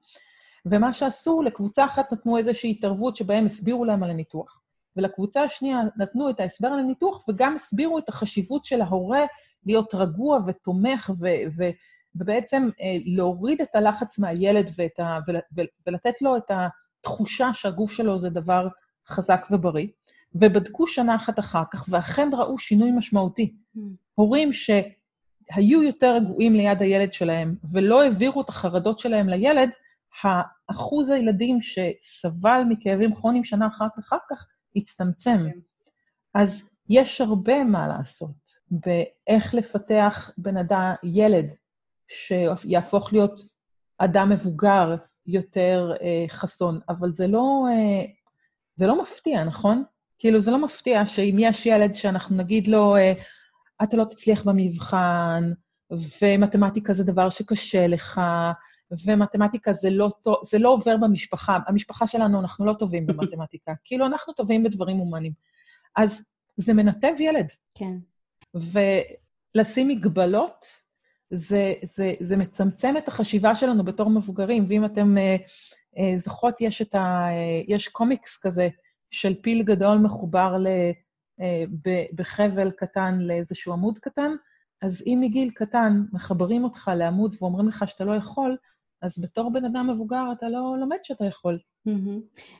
ומה 0.70 0.92
שעשו, 0.92 1.42
לקבוצה 1.42 1.84
אחת 1.84 2.12
נתנו 2.12 2.36
איזושהי 2.36 2.70
התערבות 2.70 3.16
שבהם 3.16 3.44
הסבירו 3.44 3.84
להם 3.84 4.02
על 4.02 4.10
הניתוח, 4.10 4.60
ולקבוצה 4.96 5.42
השנייה 5.42 5.80
נתנו 5.96 6.30
את 6.30 6.40
ההסבר 6.40 6.68
על 6.68 6.78
הניתוח 6.78 7.28
וגם 7.28 7.54
הסבירו 7.54 7.98
את 7.98 8.08
החשיבות 8.08 8.64
של 8.64 8.80
ההורה 8.80 9.24
להיות 9.66 9.94
רגוע 9.94 10.38
ותומך 10.46 11.10
ו- 11.20 11.26
ו- 11.56 11.70
ובעצם 12.14 12.68
אה, 12.80 12.96
להוריד 13.04 13.60
את 13.60 13.74
הלחץ 13.74 14.18
מהילד 14.18 14.70
ואת 14.76 15.00
ה- 15.00 15.18
ול- 15.28 15.66
ולתת 15.86 16.22
לו 16.22 16.36
את 16.36 16.50
התחושה 16.50 17.54
שהגוף 17.54 17.92
שלו 17.92 18.18
זה 18.18 18.30
דבר 18.30 18.68
חזק 19.08 19.46
ובריא. 19.50 19.86
ובדקו 20.34 20.86
שנה 20.86 21.16
אחת 21.16 21.38
אחר 21.38 21.62
כך, 21.70 21.84
ואכן 21.88 22.30
ראו 22.32 22.58
שינוי 22.58 22.90
משמעותי. 22.90 23.54
Mm. 23.76 23.80
הורים 24.14 24.50
שהיו 24.52 25.82
יותר 25.82 26.14
רגועים 26.14 26.54
ליד 26.54 26.82
הילד 26.82 27.12
שלהם 27.12 27.54
ולא 27.72 28.02
העבירו 28.02 28.40
את 28.40 28.48
החרדות 28.48 28.98
שלהם 28.98 29.28
לילד, 29.28 29.70
האחוז 30.22 31.10
הילדים 31.10 31.58
שסבל 31.62 32.62
מכאבים 32.68 33.14
כרוניים 33.14 33.44
שנה 33.44 33.66
אחר 33.66 33.86
כך 34.30 34.46
הצטמצם. 34.76 35.38
כן. 35.52 35.58
אז 36.34 36.68
יש 36.88 37.20
הרבה 37.20 37.64
מה 37.64 37.88
לעשות 37.88 38.50
באיך 38.70 39.54
לפתח 39.54 40.30
בן 40.38 40.56
אדם, 40.56 40.92
ילד, 41.02 41.54
שיהפוך 42.08 43.12
להיות 43.12 43.40
אדם 43.98 44.30
מבוגר 44.30 44.96
יותר 45.26 45.92
אה, 46.02 46.24
חסון, 46.28 46.80
אבל 46.88 47.12
זה 47.12 47.26
לא, 47.26 47.64
אה, 47.70 48.04
זה 48.74 48.86
לא 48.86 49.02
מפתיע, 49.02 49.44
נכון? 49.44 49.84
כאילו, 50.18 50.40
זה 50.40 50.50
לא 50.50 50.64
מפתיע 50.64 51.06
שאם 51.06 51.36
יש 51.38 51.66
ילד 51.66 51.94
שאנחנו 51.94 52.36
נגיד 52.36 52.66
לו, 52.66 52.96
אה, 52.96 53.12
אתה 53.82 53.96
לא 53.96 54.04
תצליח 54.04 54.44
במבחן, 54.44 55.52
ומתמטיקה 56.22 56.92
זה 56.92 57.04
דבר 57.04 57.30
שקשה 57.30 57.86
לך, 57.86 58.20
ומתמטיקה 59.06 59.72
זה 59.72 59.90
לא, 59.90 60.08
זה 60.42 60.58
לא 60.58 60.68
עובר 60.68 60.96
במשפחה. 60.96 61.58
המשפחה 61.66 62.06
שלנו, 62.06 62.40
אנחנו 62.40 62.66
לא 62.66 62.74
טובים 62.74 63.06
במתמטיקה. 63.06 63.72
כאילו, 63.84 64.06
אנחנו 64.06 64.32
טובים 64.32 64.62
בדברים 64.62 64.96
הומניים. 64.96 65.32
אז 65.96 66.26
זה 66.56 66.74
מנתב 66.74 67.12
ילד. 67.18 67.46
כן. 67.74 67.96
ולשים 69.54 69.88
מגבלות, 69.88 70.66
זה, 71.30 71.72
זה, 71.82 72.14
זה 72.20 72.36
מצמצם 72.36 72.96
את 72.96 73.08
החשיבה 73.08 73.54
שלנו 73.54 73.84
בתור 73.84 74.10
מבוגרים, 74.10 74.64
ואם 74.68 74.84
אתם 74.84 75.14
uh, 75.16 75.42
uh, 75.96 76.00
זוכרות, 76.16 76.60
יש 76.60 76.82
את 76.82 76.94
ה... 76.94 77.26
Uh, 77.28 77.64
יש 77.68 77.88
קומיקס 77.88 78.40
כזה 78.42 78.68
של 79.10 79.34
פיל 79.42 79.62
גדול 79.62 79.98
מחובר 79.98 80.56
ל, 80.58 80.66
uh, 80.66 81.44
ב, 81.84 82.04
בחבל 82.14 82.70
קטן 82.70 83.18
לאיזשהו 83.18 83.72
עמוד 83.72 83.98
קטן, 83.98 84.30
אז 84.82 85.02
אם 85.06 85.18
מגיל 85.20 85.50
קטן 85.50 86.02
מחברים 86.12 86.64
אותך 86.64 86.90
לעמוד 86.96 87.36
ואומרים 87.40 87.68
לך 87.68 87.88
שאתה 87.88 88.04
לא 88.04 88.12
יכול, 88.12 88.56
אז 89.02 89.18
בתור 89.18 89.52
בן 89.52 89.64
אדם 89.64 89.90
מבוגר 89.90 90.22
אתה 90.38 90.48
לא 90.48 90.74
לומד 90.80 90.96
שאתה 91.02 91.24
יכול. 91.24 91.58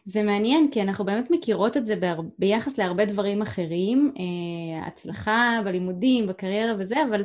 זה 0.04 0.22
מעניין, 0.22 0.70
כי 0.70 0.82
אנחנו 0.82 1.04
באמת 1.04 1.30
מכירות 1.30 1.76
את 1.76 1.86
זה 1.86 1.96
בהר... 1.96 2.20
ביחס 2.38 2.78
להרבה 2.78 3.04
דברים 3.04 3.42
אחרים, 3.42 4.12
אה, 4.18 4.86
הצלחה 4.86 5.60
בלימודים, 5.64 6.26
בקריירה 6.26 6.74
וזה, 6.78 6.96
אבל 7.08 7.24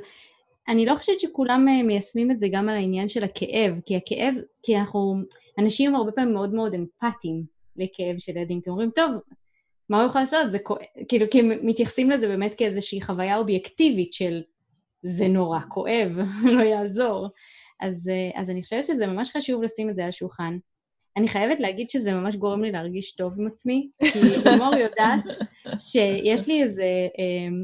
אני 0.68 0.86
לא 0.86 0.96
חושבת 0.96 1.20
שכולם 1.20 1.68
אה, 1.68 1.84
מיישמים 1.84 2.32
את 2.32 2.40
זה 2.40 2.48
גם 2.52 2.70
על 2.70 2.76
העניין 2.76 3.08
של 3.08 3.24
הכאב, 3.24 3.80
כי 3.86 3.96
הכאב, 3.96 4.36
כי 4.64 4.78
אנחנו, 4.78 5.16
אנשים 5.60 5.96
הרבה 5.96 6.12
פעמים 6.12 6.34
מאוד 6.34 6.54
מאוד 6.54 6.74
אמפתיים 6.74 7.44
לכאב 7.76 8.16
של 8.20 8.38
ילדים, 8.38 8.62
כי 8.62 8.70
אומרים, 8.70 8.92
טוב, 8.96 9.12
מה 9.90 10.02
הוא 10.02 10.10
יכול 10.10 10.22
לעשות? 10.22 10.52
זה 10.52 10.60
כואב, 10.60 10.80
כאילו, 11.08 11.26
כי 11.32 11.40
הם 11.40 11.52
מתייחסים 11.62 12.10
לזה 12.10 12.28
באמת 12.28 12.54
כאיזושהי 12.56 13.02
חוויה 13.02 13.38
אובייקטיבית 13.38 14.14
של 14.14 14.42
זה 15.04 15.28
נורא 15.28 15.60
כואב, 15.70 16.20
לא 16.56 16.62
יעזור. 16.62 17.30
אז, 17.84 18.10
אה, 18.10 18.42
אז 18.42 18.50
אני 18.50 18.64
חושבת 18.64 18.86
שזה 18.86 19.08
ממש 19.08 19.32
חשוב 19.38 19.64
לשים 19.64 19.90
את 19.90 19.96
זה 19.96 20.04
על 20.04 20.10
השולחן. 20.10 20.58
אני 21.18 21.28
חייבת 21.28 21.60
להגיד 21.60 21.90
שזה 21.90 22.14
ממש 22.14 22.36
גורם 22.36 22.64
לי 22.64 22.72
להרגיש 22.72 23.16
טוב 23.16 23.34
עם 23.40 23.48
עצמי, 23.48 23.90
כי 24.14 24.20
לימור 24.46 24.76
יודעת 24.76 25.24
שיש 25.80 26.48
לי 26.48 26.64
איזה 26.64 26.84
אה, 27.20 27.56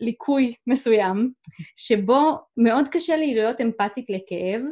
ליקוי 0.00 0.54
מסוים, 0.66 1.32
שבו 1.76 2.38
מאוד 2.56 2.88
קשה 2.88 3.16
לי 3.16 3.34
להיות 3.34 3.60
אמפתית 3.60 4.10
לכאב. 4.10 4.62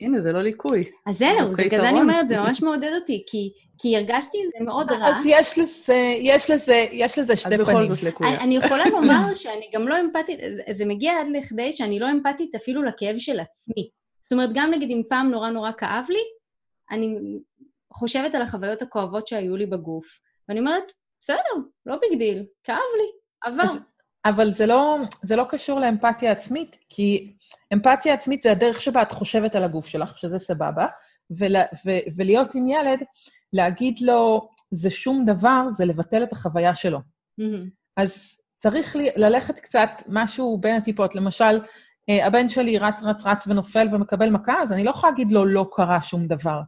הנה, 0.00 0.20
זה 0.20 0.32
לא 0.32 0.42
ליקוי. 0.42 0.84
אז 1.06 1.18
זהו, 1.18 1.54
זה 1.54 1.62
כזה 1.70 1.88
אני 1.88 2.00
אומרת, 2.00 2.28
זה 2.28 2.38
ממש 2.38 2.62
מעודד 2.62 2.90
אותי, 2.94 3.24
כי, 3.26 3.52
כי 3.78 3.96
הרגשתי 3.96 4.38
את 4.46 4.50
זה 4.58 4.64
מאוד 4.64 4.90
רע. 4.90 5.08
אז 5.08 5.26
יש 5.26 5.58
לזה, 5.58 6.16
יש 6.20 6.50
לזה, 6.50 6.86
יש 6.92 7.18
לזה 7.18 7.36
שתי 7.36 7.48
פנים. 7.48 7.60
אז 7.60 7.68
בכל 7.68 7.86
זאת 7.86 8.02
ליקוי. 8.02 8.28
אני, 8.28 8.38
אני 8.38 8.56
יכולה 8.56 8.84
לומר 8.88 9.34
שאני 9.34 9.70
גם 9.72 9.88
לא 9.88 10.00
אמפתית, 10.00 10.40
זה, 10.50 10.62
זה 10.70 10.84
מגיע 10.84 11.20
עד 11.20 11.26
לכדי 11.32 11.72
שאני 11.72 11.98
לא 11.98 12.10
אמפתית 12.10 12.54
אפילו 12.54 12.82
לכאב 12.82 13.18
של 13.18 13.40
עצמי. 13.40 13.88
זאת 14.24 14.32
אומרת, 14.32 14.50
גם 14.54 14.70
נגיד 14.70 14.90
אם 14.90 15.02
פעם 15.08 15.30
נורא 15.30 15.50
נורא 15.50 15.72
כאב 15.72 16.04
לי, 16.08 16.22
אני 16.90 17.18
חושבת 17.92 18.34
על 18.34 18.42
החוויות 18.42 18.82
הכואבות 18.82 19.28
שהיו 19.28 19.56
לי 19.56 19.66
בגוף, 19.66 20.06
ואני 20.48 20.60
אומרת, 20.60 20.92
בסדר, 21.20 21.38
לא 21.86 21.96
big 21.96 22.18
deal, 22.18 22.44
כאב 22.64 22.76
לי, 22.96 23.10
עבר. 23.42 23.62
אז, 23.62 23.78
אבל 24.24 24.52
זה 24.52 24.66
לא, 24.66 24.96
זה 25.22 25.36
לא 25.36 25.44
קשור 25.50 25.80
לאמפתיה 25.80 26.32
עצמית, 26.32 26.78
כי 26.88 27.36
אמפתיה 27.72 28.14
עצמית 28.14 28.42
זה 28.42 28.52
הדרך 28.52 28.80
שבה 28.80 29.02
את 29.02 29.12
חושבת 29.12 29.54
על 29.54 29.64
הגוף 29.64 29.86
שלך, 29.86 30.18
שזה 30.18 30.38
סבבה, 30.38 30.86
ול, 31.30 31.56
ו, 31.56 31.90
ולהיות 32.16 32.54
עם 32.54 32.68
ילד, 32.68 32.98
להגיד 33.52 33.98
לו, 34.00 34.48
זה 34.70 34.90
שום 34.90 35.24
דבר, 35.24 35.62
זה 35.70 35.84
לבטל 35.84 36.22
את 36.22 36.32
החוויה 36.32 36.74
שלו. 36.74 36.98
Mm-hmm. 36.98 37.68
אז 37.96 38.40
צריך 38.58 38.96
לי, 38.96 39.08
ללכת 39.16 39.58
קצת 39.58 39.90
משהו 40.08 40.58
בין 40.60 40.76
הטיפות. 40.76 41.14
למשל, 41.14 41.60
הבן 42.08 42.48
שלי 42.48 42.78
רץ, 42.78 43.02
רץ, 43.02 43.26
רץ 43.26 43.46
ונופל 43.46 43.88
ומקבל 43.92 44.30
מכה, 44.30 44.62
אז 44.62 44.72
אני 44.72 44.84
לא 44.84 44.90
יכולה 44.90 45.10
להגיד 45.10 45.32
לו, 45.32 45.44
לא 45.44 45.66
קרה 45.72 46.02
שום 46.02 46.26
דבר. 46.26 46.60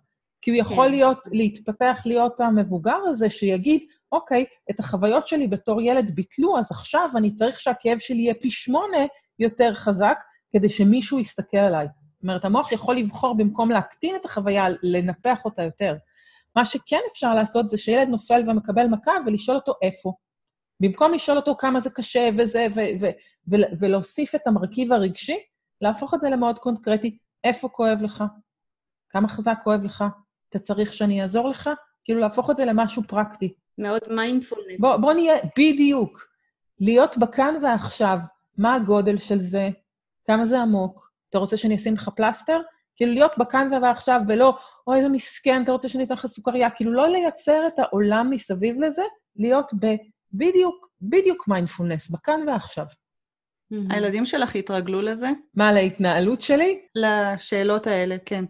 כי 0.43 0.51
הוא 0.51 0.59
יכול 0.59 0.87
כן. 0.87 0.91
להיות, 0.91 1.19
להתפתח 1.33 2.03
להיות 2.07 2.41
המבוגר 2.41 2.99
הזה 3.09 3.31
שיגיד, 3.31 3.81
אוקיי, 4.13 4.45
את 4.71 4.81
החוויות 4.81 5.27
שלי 5.27 5.49
בתור 5.49 5.83
ילד 5.83 6.11
ביטלו, 6.11 6.59
אז 6.59 6.71
עכשיו 6.71 7.09
אני 7.17 7.35
צריך 7.35 7.59
שהכאב 7.59 7.99
שלי 7.99 8.19
יהיה 8.19 8.35
פי 8.35 8.51
שמונה 8.51 8.99
יותר 9.39 9.75
חזק, 9.75 10.19
כדי 10.53 10.69
שמישהו 10.69 11.19
יסתכל 11.19 11.57
עליי. 11.57 11.87
זאת 11.87 12.23
אומרת, 12.23 12.45
המוח 12.45 12.73
יכול 12.73 12.97
לבחור 12.97 13.37
במקום 13.37 13.71
להקטין 13.71 14.17
את 14.17 14.25
החוויה, 14.25 14.67
לנפח 14.83 15.45
אותה 15.45 15.63
יותר. 15.63 15.97
מה 16.57 16.65
שכן 16.65 17.01
אפשר 17.13 17.35
לעשות 17.35 17.69
זה 17.69 17.77
שילד 17.77 18.09
נופל 18.09 18.51
ומקבל 18.51 18.87
מכה 18.87 19.13
ולשאול 19.27 19.57
אותו 19.57 19.73
איפה. 19.83 20.13
במקום 20.81 21.13
לשאול 21.13 21.37
אותו 21.37 21.57
כמה 21.57 21.81
זה 21.81 21.91
קשה 21.91 22.29
וזה, 22.39 22.67
ו- 22.75 22.81
ו- 23.01 23.11
ו- 23.51 23.79
ולהוסיף 23.81 24.35
את 24.35 24.47
המרכיב 24.47 24.93
הרגשי, 24.93 25.39
להפוך 25.81 26.15
את 26.15 26.21
זה 26.21 26.31
למאוד 26.31 26.59
קונקרטי, 26.59 27.19
איפה 27.45 27.69
כואב 27.69 28.03
לך? 28.03 28.25
כמה 29.11 29.29
חזק 29.29 29.59
כואב 29.65 29.85
לך? 29.85 30.05
אתה 30.49 30.59
צריך 30.59 30.95
שאני 30.95 31.23
אעזור 31.23 31.49
לך? 31.49 31.71
כאילו, 32.05 32.21
להפוך 32.21 32.51
את 32.51 32.57
זה 32.57 32.65
למשהו 32.65 33.03
פרקטי. 33.09 33.55
מאוד 33.79 34.01
מיינדפולנס. 34.11 34.81
בוא, 34.81 34.97
בוא 34.97 35.13
נהיה, 35.13 35.35
בדיוק. 35.59 36.27
להיות 36.81 37.19
בכאן 37.19 37.55
ועכשיו, 37.63 38.19
מה 38.59 38.75
הגודל 38.75 39.19
של 39.19 39.39
זה? 39.39 39.69
כמה 40.27 40.47
זה 40.47 40.61
עמוק? 40.61 41.11
אתה 41.31 41.39
רוצה 41.39 41.57
שאני 41.57 41.77
אשים 41.77 41.95
לך 41.95 42.09
פלסטר? 42.17 42.61
כאילו, 42.97 43.13
להיות 43.13 43.33
בכאן 43.39 43.71
ועכשיו, 43.83 44.21
ולא, 44.29 44.59
אוי, 44.87 44.97
איזה 44.99 45.09
מסכן, 45.09 45.63
אתה 45.63 45.73
רוצה 45.73 45.89
שאני 45.89 46.05
אתן 46.05 46.15
לך 46.15 46.27
סוכריה? 46.27 46.71
כאילו, 46.71 46.93
לא 46.93 47.09
לייצר 47.09 47.67
את 47.67 47.79
העולם 47.79 48.31
מסביב 48.31 48.81
לזה, 48.81 49.03
להיות 49.37 49.73
ב... 49.81 49.87
בדיוק, 50.37 50.89
בדיוק 51.03 51.49
מיינדפולנס, 51.49 52.11
בכאן 52.11 52.41
ועכשיו. 52.49 52.87
הילדים 53.91 54.27
שלך 54.27 54.55
התרגלו 54.55 55.03
לזה? 55.03 55.31
מה, 55.55 55.73
להתנהלות 55.73 56.41
שלי? 56.41 56.81
לשאלות 56.95 57.87
האלה, 57.87 58.17
כן. 58.25 58.45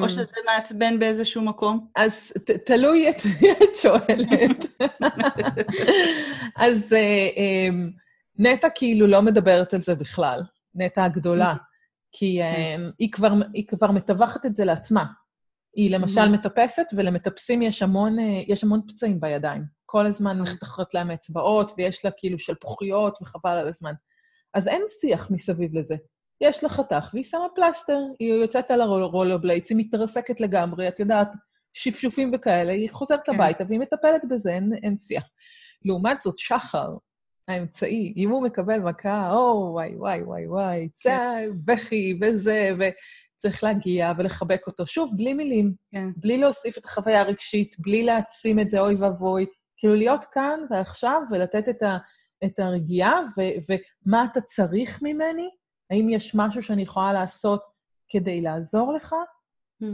או 0.00 0.10
שזה 0.10 0.36
מעצבן 0.46 0.98
באיזשהו 0.98 1.42
מקום? 1.42 1.86
אז 1.96 2.32
תלוי 2.66 3.10
את 3.10 3.22
מי 3.42 3.52
את 3.52 3.74
שואלת. 3.74 4.66
אז 6.66 6.92
אה, 6.92 7.28
אמ, 7.36 7.90
נטע 8.38 8.68
כאילו 8.74 9.06
לא 9.06 9.22
מדברת 9.22 9.74
על 9.74 9.80
זה 9.80 9.94
בכלל, 9.94 10.40
נטע 10.74 11.04
הגדולה, 11.04 11.54
כי 12.12 12.42
אמ, 12.42 12.90
היא 12.98 13.12
כבר, 13.12 13.32
היא 13.54 13.66
כבר 13.66 13.90
מתווכת 13.90 14.46
את 14.46 14.54
זה 14.54 14.64
לעצמה. 14.64 15.04
היא 15.76 15.90
למשל 15.90 16.28
מטפסת, 16.28 16.86
ולמטפסים 16.96 17.62
יש 17.62 17.82
המון, 17.82 18.18
אה, 18.18 18.42
יש 18.48 18.64
המון 18.64 18.80
פצעים 18.86 19.20
בידיים. 19.20 19.62
כל 19.92 20.06
הזמן 20.06 20.38
נחתכות 20.38 20.94
להם 20.94 21.10
אצבעות, 21.10 21.72
ויש 21.78 22.04
לה 22.04 22.10
כאילו 22.16 22.38
שלפוחיות, 22.38 23.18
וחבל 23.22 23.50
על 23.50 23.68
הזמן. 23.68 23.92
אז 24.54 24.68
אין 24.68 24.82
שיח 24.88 25.30
מסביב 25.30 25.78
לזה. 25.78 25.96
יש 26.40 26.62
לה 26.62 26.68
חתך, 26.68 27.10
והיא 27.12 27.24
שמה 27.24 27.46
פלסטר, 27.54 27.98
היא 28.18 28.34
יוצאת 28.34 28.70
על 28.70 28.80
הרולובלייטס, 28.80 29.70
היא 29.70 29.78
מתרסקת 29.78 30.40
לגמרי, 30.40 30.88
את 30.88 31.00
יודעת, 31.00 31.28
שפשופים 31.72 32.30
וכאלה, 32.34 32.72
היא 32.72 32.90
חוזרת 32.92 33.20
כן. 33.24 33.34
הביתה 33.34 33.64
והיא 33.68 33.80
מטפלת 33.80 34.22
בזה, 34.30 34.50
אין, 34.50 34.72
אין 34.82 34.98
שיח. 34.98 35.28
לעומת 35.84 36.20
זאת, 36.20 36.38
שחר, 36.38 36.88
האמצעי, 37.48 38.14
אם 38.16 38.30
הוא 38.30 38.42
מקבל 38.42 38.78
מכה, 38.78 39.32
או, 39.32 39.70
וואי, 39.72 39.96
וואי, 39.96 40.22
וואי, 40.22 40.46
וואי, 40.46 40.88
צא, 40.88 41.18
כן. 41.18 41.50
בכי 41.64 42.18
וזה, 42.20 42.70
וצריך 42.78 43.64
להגיע 43.64 44.12
ולחבק 44.18 44.66
אותו. 44.66 44.86
שוב, 44.86 45.10
בלי 45.16 45.34
מילים, 45.34 45.72
כן. 45.92 46.08
בלי 46.16 46.38
להוסיף 46.38 46.78
את 46.78 46.84
החוויה 46.84 47.20
הרגשית, 47.20 47.76
בלי 47.78 48.02
להעצים 48.02 48.60
את 48.60 48.70
זה, 48.70 48.80
אוי 48.80 48.94
ואבוי. 48.94 49.46
כאילו, 49.82 49.94
להיות 49.94 50.24
כאן 50.24 50.60
ועכשיו 50.70 51.22
ולתת 51.30 51.68
את, 51.68 51.82
ה, 51.82 51.98
את 52.44 52.58
הרגיעה, 52.58 53.20
ו, 53.20 53.40
ומה 54.06 54.24
אתה 54.32 54.40
צריך 54.40 55.02
ממני, 55.02 55.50
האם 55.90 56.08
יש 56.08 56.34
משהו 56.34 56.62
שאני 56.62 56.82
יכולה 56.82 57.12
לעשות 57.12 57.62
כדי 58.08 58.40
לעזור 58.40 58.92
לך? 58.92 59.14
Mm. 59.82 59.86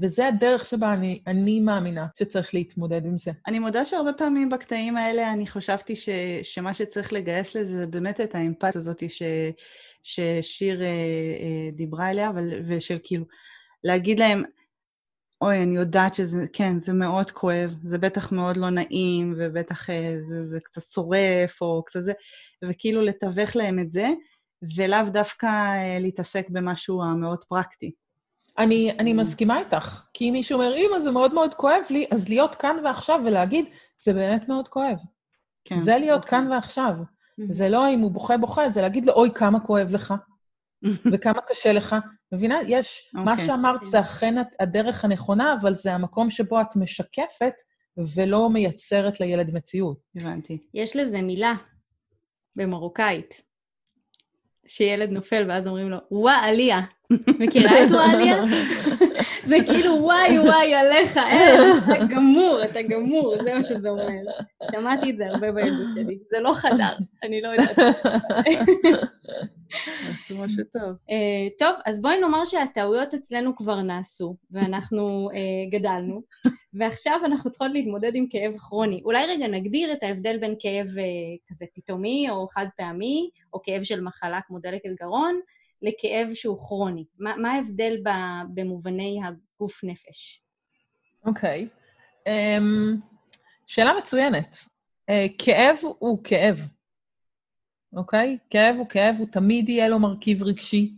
וזה 0.00 0.26
הדרך 0.28 0.66
שבה 0.66 0.92
אני, 0.92 1.22
אני 1.26 1.60
מאמינה 1.60 2.06
שצריך 2.18 2.54
להתמודד 2.54 3.04
עם 3.04 3.18
זה. 3.18 3.30
אני 3.46 3.58
מודה 3.58 3.84
שהרבה 3.84 4.12
פעמים 4.12 4.48
בקטעים 4.48 4.96
האלה 4.96 5.32
אני 5.32 5.46
חשבתי 5.46 5.96
ש, 5.96 6.08
שמה 6.42 6.74
שצריך 6.74 7.12
לגייס 7.12 7.56
לזה 7.56 7.78
זה 7.78 7.86
באמת 7.86 8.20
את 8.20 8.34
האמפתיה 8.34 8.70
הזאת 8.74 9.10
ש, 9.10 9.22
ששיר 10.02 10.82
אה, 10.82 10.86
אה, 10.86 11.70
דיברה 11.72 12.10
אליה, 12.10 12.28
אבל, 12.28 12.44
ושל 12.68 12.98
כאילו, 13.02 13.24
להגיד 13.84 14.18
להם, 14.18 14.42
אוי, 15.40 15.62
אני 15.62 15.76
יודעת 15.76 16.14
שזה, 16.14 16.46
כן, 16.52 16.78
זה 16.78 16.92
מאוד 16.92 17.30
כואב, 17.30 17.74
זה 17.82 17.98
בטח 17.98 18.32
מאוד 18.32 18.56
לא 18.56 18.70
נעים, 18.70 19.34
ובטח 19.36 19.90
אה, 19.90 20.16
זה, 20.20 20.46
זה 20.46 20.60
קצת 20.60 20.82
שורף, 20.82 21.62
או 21.62 21.82
קצת 21.86 22.04
זה, 22.04 22.12
וכאילו 22.64 23.00
לתווך 23.00 23.56
להם 23.56 23.78
את 23.78 23.92
זה, 23.92 24.08
ולאו 24.76 25.10
דווקא 25.12 25.46
אה, 25.46 25.98
להתעסק 26.00 26.50
במשהו 26.50 27.02
המאוד 27.02 27.44
פרקטי. 27.44 27.92
אני, 28.58 28.92
אני 28.98 29.12
מסכימה 29.12 29.58
איתך, 29.58 30.02
כי 30.14 30.28
אם 30.28 30.32
מישהו 30.32 30.54
אומר, 30.54 30.76
אמא, 30.76 31.00
זה 31.00 31.10
מאוד 31.10 31.34
מאוד 31.34 31.54
כואב 31.54 31.82
לי, 31.90 32.06
אז 32.10 32.28
להיות 32.28 32.54
כאן 32.54 32.76
ועכשיו 32.84 33.20
ולהגיד, 33.26 33.64
זה 34.02 34.12
באמת 34.12 34.48
מאוד 34.48 34.68
כואב. 34.68 34.96
כן, 35.64 35.78
זה 35.78 35.96
להיות 35.98 36.24
אוקיי. 36.24 36.30
כאן 36.30 36.52
ועכשיו. 36.52 36.94
זה 37.46 37.68
לא 37.68 37.90
אם 37.94 38.00
הוא 38.00 38.10
בוכה 38.10 38.36
בוכה, 38.36 38.70
זה 38.70 38.82
להגיד 38.82 39.06
לו, 39.06 39.12
אוי, 39.12 39.30
כמה 39.34 39.60
כואב 39.60 39.92
לך, 39.92 40.14
וכמה 41.12 41.40
קשה 41.40 41.72
לך. 41.72 41.96
מבינה? 42.32 42.58
יש, 42.66 43.10
okay. 43.16 43.20
מה 43.20 43.32
אוקיי. 43.32 43.46
שאמרת 43.46 43.82
זה 43.82 44.00
אכן 44.00 44.34
הדרך 44.60 45.04
הנכונה, 45.04 45.54
אבל 45.60 45.74
זה 45.74 45.94
המקום 45.94 46.30
שבו 46.30 46.60
את 46.60 46.76
משקפת 46.76 47.54
ולא 48.16 48.50
מייצרת 48.50 49.20
לילד 49.20 49.54
מציאות. 49.54 49.98
הבנתי. 50.16 50.58
יש 50.74 50.96
לזה 50.96 51.22
מילה 51.22 51.54
במרוקאית, 52.56 53.42
שילד 54.66 55.10
נופל 55.10 55.44
ואז 55.48 55.66
אומרים 55.66 55.90
לו, 55.90 55.98
וואה, 56.10 56.44
עליה. 56.44 56.80
מכירה 57.40 57.84
את 57.84 57.90
וואה 57.90 58.10
עליה? 58.10 58.36
זה 59.50 59.56
כאילו 59.66 59.94
וואי 59.94 60.38
וואי 60.38 60.74
עליך, 60.74 61.16
אין, 61.16 61.60
אתה 61.84 62.04
גמור, 62.14 62.60
אתה 62.64 62.82
גמור, 62.82 63.34
זה 63.42 63.54
מה 63.54 63.62
שזה 63.62 63.88
אומר. 63.88 64.32
שמעתי 64.72 65.10
את 65.10 65.18
זה 65.18 65.26
הרבה 65.26 65.52
בילדות 65.52 65.86
שלי. 65.94 66.18
זה 66.30 66.40
לא 66.40 66.54
חדר, 66.54 67.04
אני 67.22 67.40
לא 67.42 67.48
יודעת. 67.48 67.78
עשו 70.10 70.38
משהו 70.38 70.64
טוב. 70.72 70.96
אה, 71.10 71.48
טוב, 71.58 71.76
אז 71.86 72.02
בואי 72.02 72.20
נאמר 72.20 72.44
שהטעויות 72.44 73.14
אצלנו 73.14 73.56
כבר 73.56 73.82
נעשו, 73.82 74.36
ואנחנו 74.50 75.28
אה, 75.34 75.78
גדלנו, 75.78 76.22
ועכשיו 76.74 77.20
אנחנו 77.24 77.50
צריכות 77.50 77.72
להתמודד 77.72 78.12
עם 78.14 78.26
כאב 78.30 78.56
כרוני. 78.58 79.00
אולי 79.04 79.26
רגע 79.26 79.46
נגדיר 79.46 79.92
את 79.92 80.02
ההבדל 80.02 80.38
בין 80.38 80.54
כאב 80.60 80.86
אה, 80.98 81.04
כזה 81.48 81.64
פתאומי 81.74 82.30
או 82.30 82.48
חד 82.48 82.66
פעמי, 82.76 83.30
או 83.52 83.62
כאב 83.62 83.82
של 83.82 84.00
מחלה 84.00 84.40
כמו 84.46 84.58
דלקת 84.58 84.90
גרון, 85.00 85.40
לכאב 85.82 86.34
שהוא 86.34 86.58
כרוני. 86.58 87.04
מה, 87.18 87.36
מה 87.36 87.52
ההבדל 87.52 87.96
ב, 88.04 88.08
במובני 88.54 89.20
הגוף 89.24 89.84
נפש? 89.84 90.42
אוקיי. 91.26 91.68
Okay. 91.68 91.80
Um, 92.28 93.00
שאלה 93.66 93.92
מצוינת. 93.98 94.56
Uh, 95.10 95.14
כאב 95.38 95.76
הוא 95.98 96.18
כאב. 96.24 96.58
אוקיי? 97.96 98.38
כאב 98.50 98.76
הוא 98.78 98.88
כאב, 98.88 99.14
הוא 99.18 99.26
תמיד 99.32 99.68
יהיה 99.68 99.88
לו 99.88 99.98
מרכיב 99.98 100.42
רגשי, 100.42 100.96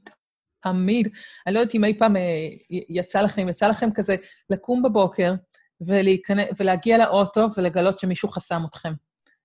תמיד. 0.60 1.08
אני 1.46 1.54
לא 1.54 1.60
יודעת 1.60 1.74
אם 1.74 1.84
אי 1.84 1.98
פעם 1.98 2.16
אה, 2.16 2.48
יצא 2.70 3.20
לכם, 3.20 3.48
יצא 3.48 3.68
לכם 3.68 3.92
כזה 3.94 4.16
לקום 4.50 4.82
בבוקר 4.82 5.34
ולהיכנס, 5.80 6.46
ולהגיע 6.58 6.98
לאוטו 6.98 7.46
ולגלות 7.56 7.98
שמישהו 7.98 8.28
חסם 8.28 8.62
אתכם. 8.68 8.92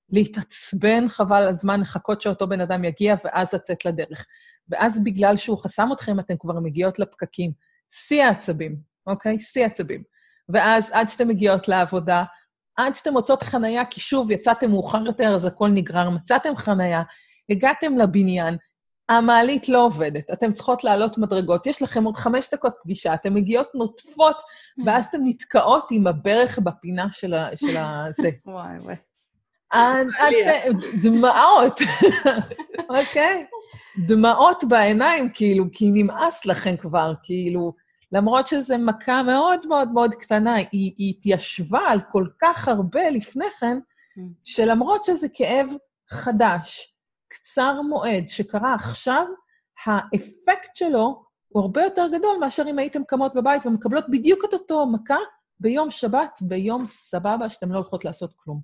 להתעצבן 0.10 1.08
חבל 1.08 1.48
הזמן, 1.50 1.82
לחכות 1.82 2.22
שאותו 2.22 2.48
בן 2.48 2.62
אדם 2.62 2.84
יגיע, 2.84 3.16
ואז 3.24 3.54
לצאת 3.54 3.86
לדרך. 3.86 4.26
ואז 4.70 5.04
בגלל 5.04 5.38
שהוא 5.38 5.58
חסם 5.58 5.90
אתכם, 5.94 6.20
אתן 6.20 6.36
כבר 6.40 6.60
מגיעות 6.60 7.00
לפקקים. 7.00 7.52
שיא 7.90 8.24
העצבים, 8.24 8.78
אוקיי? 9.08 9.40
שיא 9.40 9.64
העצבים. 9.64 10.04
ואז 10.50 10.92
עד 10.94 11.10
שאתן 11.10 11.28
מגיעות 11.28 11.68
לעבודה, 11.68 12.24
עד 12.78 12.96
שאתן 12.96 13.14
מוצאות 13.14 13.44
חנייה, 13.44 13.86
כי 13.86 14.00
שוב, 14.00 14.32
יצאתם 14.32 14.70
מאוחר 14.70 15.06
יותר, 15.06 15.36
אז 15.36 15.46
הכל 15.46 15.70
נגרר, 15.70 16.10
מצאתם 16.10 16.56
חנייה, 16.56 17.02
הגעתם 17.50 17.98
לבניין, 17.98 18.58
המעלית 19.10 19.70
לא 19.70 19.86
עובדת, 19.86 20.32
אתן 20.34 20.54
צריכות 20.54 20.84
לעלות 20.84 21.18
מדרגות, 21.18 21.68
יש 21.68 21.82
לכם 21.82 22.04
עוד 22.04 22.16
חמש 22.18 22.50
דקות 22.54 22.74
פגישה, 22.84 23.14
אתן 23.14 23.34
מגיעות 23.34 23.68
נוטפות, 23.76 24.36
ואז 24.86 25.06
אתן 25.06 25.18
נתקעות 25.24 25.88
עם 25.92 26.08
הברך 26.08 26.60
בפינה 26.60 27.08
של 27.12 27.34
הזה. 27.78 28.30
וואי, 28.46 28.78
וואי. 28.78 28.96
דמעות, 31.04 31.80
אוקיי? 33.00 33.46
דמעות 34.08 34.64
בעיניים, 34.68 35.30
כאילו, 35.34 35.66
כי 35.72 35.92
נמאס 35.94 36.46
לכם 36.46 36.78
כבר, 36.78 37.14
כאילו, 37.24 37.74
למרות 38.12 38.48
שזו 38.48 38.78
מכה 38.78 39.24
מאוד 39.24 39.68
מאוד 39.68 39.92
מאוד 39.92 40.14
קטנה, 40.14 40.56
היא 40.72 40.94
התיישבה 41.10 41.80
על 41.88 42.00
כל 42.12 42.28
כך 42.42 42.68
הרבה 42.68 43.10
לפני 43.10 43.46
כן, 43.60 43.78
mm. 43.78 44.22
שלמרות 44.44 45.04
שזה 45.04 45.28
כאב 45.34 45.70
חדש, 46.10 46.97
קצר 47.38 47.82
מועד 47.82 48.28
שקרה 48.28 48.74
עכשיו, 48.74 49.26
האפקט 49.86 50.76
שלו 50.76 51.24
הוא 51.48 51.62
הרבה 51.62 51.84
יותר 51.84 52.08
גדול 52.08 52.38
מאשר 52.40 52.64
אם 52.70 52.80
הייתם 52.80 53.04
קמות 53.04 53.36
בבית 53.36 53.66
ומקבלות 53.66 54.06
בדיוק 54.10 54.46
את 54.46 54.54
אותו 54.54 54.88
מכה 54.88 55.18
ביום 55.60 55.92
שבת, 55.92 56.40
ביום 56.42 56.86
סבבה, 56.86 57.50
שאתם 57.50 57.72
לא 57.72 57.76
הולכות 57.76 58.06
לעשות 58.06 58.34
כלום. 58.36 58.62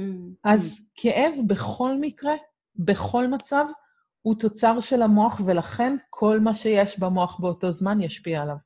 Mm. 0.00 0.02
אז 0.44 0.80
כאב 0.94 1.34
בכל 1.46 1.94
מקרה, 2.00 2.34
בכל 2.76 3.26
מצב, 3.26 3.64
הוא 4.22 4.34
תוצר 4.34 4.80
של 4.80 5.02
המוח, 5.02 5.40
ולכן 5.46 5.96
כל 6.10 6.40
מה 6.40 6.54
שיש 6.54 6.98
במוח 6.98 7.40
באותו 7.40 7.72
זמן 7.72 8.00
ישפיע 8.00 8.42
עליו. 8.42 8.56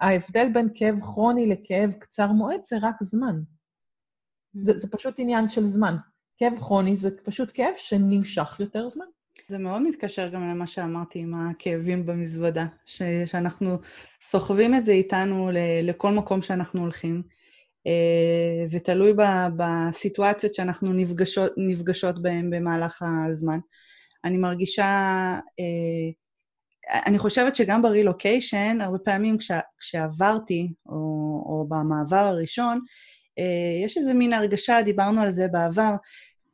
ההבדל 0.00 0.48
בין 0.52 0.68
כאב 0.74 1.00
כרוני 1.00 1.46
לכאב 1.46 1.92
קצר 1.92 2.26
מועד 2.26 2.62
זה 2.62 2.76
רק 2.82 2.96
זמן. 3.02 3.36
Mm. 3.36 4.60
זה, 4.60 4.78
זה 4.78 4.88
פשוט 4.90 5.14
עניין 5.18 5.48
של 5.48 5.64
זמן. 5.64 5.96
כאב 6.40 6.58
כרוני 6.58 6.96
זה 6.96 7.10
פשוט 7.24 7.50
כאב 7.54 7.72
שנמשך 7.76 8.56
יותר 8.60 8.88
זמן. 8.88 9.04
זה 9.48 9.58
מאוד 9.58 9.82
מתקשר 9.82 10.28
גם 10.28 10.50
למה 10.50 10.66
שאמרתי 10.66 11.18
עם 11.18 11.34
הכאבים 11.34 12.06
במזוודה, 12.06 12.66
ש- 12.86 13.02
שאנחנו 13.26 13.78
סוחבים 14.22 14.74
את 14.74 14.84
זה 14.84 14.92
איתנו 14.92 15.50
ל- 15.50 15.80
לכל 15.82 16.12
מקום 16.12 16.42
שאנחנו 16.42 16.80
הולכים, 16.80 17.22
אה, 17.86 18.66
ותלוי 18.70 19.12
ב- 19.12 19.48
בסיטואציות 19.56 20.54
שאנחנו 20.54 20.92
נפגשות, 20.92 21.52
נפגשות 21.56 22.22
בהן 22.22 22.50
במהלך 22.50 23.02
הזמן. 23.28 23.58
אני 24.24 24.36
מרגישה, 24.36 24.84
אה, 25.60 26.10
אני 27.06 27.18
חושבת 27.18 27.56
שגם 27.56 27.82
ברילוקיישן, 27.82 28.78
הרבה 28.80 28.98
פעמים 28.98 29.38
כש, 29.38 29.50
כשעברתי, 29.78 30.72
או, 30.86 30.94
או 31.46 31.66
במעבר 31.68 32.16
הראשון, 32.16 32.80
אה, 33.38 33.84
יש 33.84 33.96
איזה 33.96 34.14
מין 34.14 34.32
הרגשה, 34.32 34.82
דיברנו 34.82 35.22
על 35.22 35.30
זה 35.30 35.48
בעבר, 35.48 35.94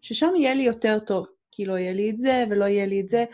ששם 0.07 0.33
יהיה 0.37 0.55
לי 0.55 0.62
יותר 0.62 0.99
טוב, 0.99 1.27
כי 1.53 1.64
לא 1.64 1.79
יהיה 1.79 1.92
לי 1.92 2.11
את 2.11 2.19
זה 2.19 2.45
ולא 2.51 2.64
יהיה 2.64 2.87
לי 2.87 3.01
את 3.01 3.09
זה, 3.09 3.25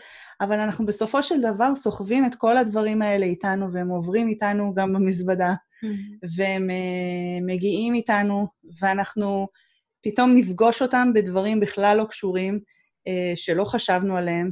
אבל 0.41 0.59
אנחנו 0.59 0.85
בסופו 0.85 1.23
של 1.23 1.41
דבר 1.41 1.75
סוחבים 1.75 2.25
את 2.25 2.35
כל 2.35 2.57
הדברים 2.57 3.01
האלה 3.01 3.25
איתנו, 3.25 3.73
והם 3.73 3.89
עוברים 3.89 4.27
איתנו 4.27 4.73
גם 4.73 4.93
במזוודה, 4.93 5.53
mm-hmm. 5.53 6.27
והם 6.35 6.69
uh, 6.69 7.45
מגיעים 7.45 7.93
איתנו, 7.93 8.47
ואנחנו 8.81 9.47
פתאום 10.01 10.31
נפגוש 10.35 10.81
אותם 10.81 11.11
בדברים 11.15 11.59
בכלל 11.59 11.97
לא 11.97 12.05
קשורים, 12.05 12.59
uh, 13.09 13.35
שלא 13.35 13.63
חשבנו 13.63 14.17
עליהם. 14.17 14.51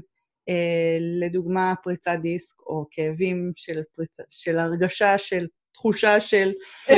Uh, 0.49 1.23
לדוגמה, 1.25 1.73
פריצת 1.83 2.17
דיסק, 2.21 2.61
או 2.61 2.85
כאבים 2.91 3.51
של, 3.55 3.81
פריצ... 3.95 4.17
של 4.29 4.59
הרגשה 4.59 5.17
של 5.17 5.47
תחושה 5.73 6.19
של... 6.19 6.51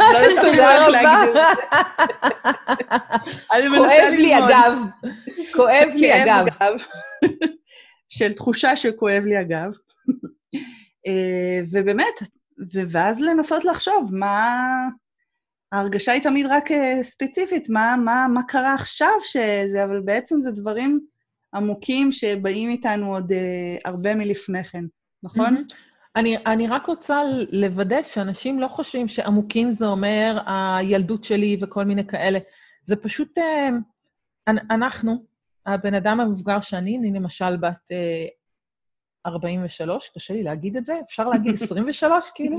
לא 0.00 0.18
יודעת 0.18 0.44
אפילו 0.44 0.62
איך 0.62 0.88
להגדיר 0.88 1.30
את 1.30 1.34
זה. 1.34 1.72
כואב 3.78 4.12
לי 4.18 4.34
הגב. 4.34 4.78
כואב 5.54 5.88
לי 5.94 6.12
הגב. 6.12 6.46
של 8.18 8.32
תחושה 8.32 8.76
שכואב 8.76 9.22
לי 9.24 9.36
הגב. 9.36 9.70
אה, 11.06 11.60
ובאמת, 11.72 12.14
ואז 12.90 13.20
לנסות 13.20 13.64
לחשוב 13.64 14.10
מה... 14.14 14.58
ההרגשה 15.72 16.12
היא 16.12 16.22
תמיד 16.22 16.46
רק 16.46 16.70
אה, 16.70 17.02
ספציפית, 17.02 17.68
מה, 17.68 17.96
מה, 18.04 18.26
מה 18.34 18.42
קרה 18.42 18.74
עכשיו 18.74 19.12
שזה, 19.24 19.84
אבל 19.84 20.00
בעצם 20.00 20.40
זה 20.40 20.50
דברים 20.50 21.00
עמוקים 21.54 22.12
שבאים 22.12 22.70
איתנו 22.70 23.14
עוד 23.14 23.32
uh, 23.32 23.34
הרבה 23.84 24.14
מלפני 24.14 24.64
כן, 24.64 24.84
נכון? 25.22 25.56
Mm-hmm. 25.56 25.91
אני, 26.16 26.36
אני 26.46 26.68
רק 26.68 26.86
רוצה 26.86 27.22
לוודא 27.50 28.02
שאנשים 28.02 28.60
לא 28.60 28.68
חושבים 28.68 29.08
שעמוקים 29.08 29.70
זה 29.70 29.86
אומר 29.86 30.38
הילדות 30.46 31.24
שלי 31.24 31.56
וכל 31.60 31.84
מיני 31.84 32.06
כאלה. 32.06 32.38
זה 32.84 32.96
פשוט, 32.96 33.38
אה, 33.38 33.68
אנחנו, 34.70 35.24
הבן 35.66 35.94
אדם 35.94 36.20
המבוגר 36.20 36.60
שאני, 36.60 36.98
אני 36.98 37.12
למשל 37.12 37.56
בת 37.56 37.90
43, 39.26 40.04
אה, 40.08 40.14
קשה 40.14 40.34
לי 40.34 40.42
להגיד 40.42 40.76
את 40.76 40.86
זה, 40.86 41.00
אפשר 41.04 41.28
להגיד 41.28 41.54
23, 41.62 42.30
כאילו? 42.34 42.56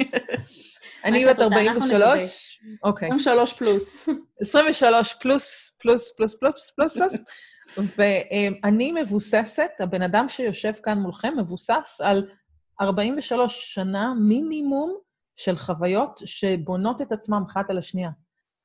אני 1.05 1.25
בת 1.25 1.39
43, 1.39 2.59
אוקיי. 2.83 3.07
23 3.07 3.53
פלוס. 3.53 4.09
23 4.41 5.13
פלוס, 5.13 5.71
פלוס, 5.77 6.11
פלוס, 6.17 6.35
פלוס, 6.35 6.71
פלוס, 6.75 6.93
פלוס. 6.93 7.13
ואני 7.97 8.91
מבוססת, 8.91 9.71
הבן 9.79 10.01
אדם 10.01 10.29
שיושב 10.29 10.73
כאן 10.83 10.97
מולכם 10.97 11.33
מבוסס 11.37 12.01
על 12.03 12.27
43 12.81 13.73
שנה 13.73 14.13
מינימום 14.19 14.97
של 15.35 15.57
חוויות 15.57 16.21
שבונות 16.25 17.01
את 17.01 17.11
עצמם 17.11 17.43
אחת 17.47 17.69
על 17.69 17.77
השנייה. 17.77 18.09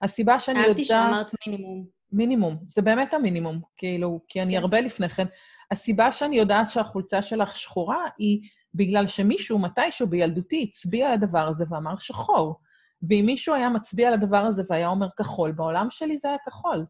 הסיבה 0.03 0.39
שאני 0.39 0.59
יודעת... 0.59 0.69
אהבתי 0.69 0.85
שאמרת 0.85 1.31
מינימום. 1.47 1.87
מינימום, 2.13 2.57
זה 2.69 2.83
באמת 2.83 3.15
המינימום, 3.15 3.61
כאילו, 3.77 4.21
כי 4.29 4.43
אני 4.43 4.53
כן. 4.53 4.59
הרבה 4.59 4.81
לפני 4.81 5.09
כן. 5.09 5.27
הסיבה 5.71 6.13
שאני 6.13 6.37
יודעת 6.37 6.71
שהחולצה 6.71 7.23
שלך 7.23 7.57
שחורה 7.57 8.05
היא 8.19 8.41
בגלל 8.75 9.07
שמישהו 9.07 9.59
מתישהו 9.59 10.07
בילדותי 10.07 10.67
הצביע 10.69 11.07
על 11.07 11.13
הדבר 11.13 11.49
הזה 11.49 11.65
ואמר 11.71 11.97
שחור. 11.99 12.61
ואם 13.09 13.23
מישהו 13.27 13.55
היה 13.55 13.69
מצביע 13.69 14.09
על 14.09 14.15
הדבר 14.15 14.39
הזה 14.39 14.63
והיה 14.71 14.89
אומר 14.89 15.09
כחול, 15.19 15.53
בעולם 15.53 15.87
שלי 15.91 16.19
זה 16.19 16.29
היה 16.29 16.39
כחול. 16.47 16.87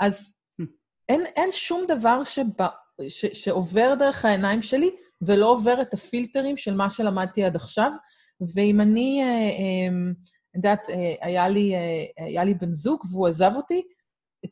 אז 0.00 0.36
אין, 1.08 1.26
אין 1.36 1.48
שום 1.52 1.84
דבר 1.88 2.24
שבא, 2.24 2.68
ש, 3.08 3.26
שעובר 3.26 3.94
דרך 3.98 4.24
העיניים 4.24 4.62
שלי 4.62 4.90
ולא 5.22 5.46
עובר 5.46 5.82
את 5.82 5.94
הפילטרים 5.94 6.56
של 6.56 6.76
מה 6.76 6.90
שלמדתי 6.90 7.44
עד 7.44 7.56
עכשיו, 7.56 7.90
ואם 8.54 8.80
אני, 8.80 9.22
את 10.50 10.54
יודעת, 10.54 10.88
היה 11.20 11.48
לי, 11.48 11.74
היה 12.16 12.44
לי 12.44 12.54
בן 12.54 12.72
זוג 12.72 13.00
והוא 13.10 13.28
עזב 13.28 13.52
אותי, 13.56 13.82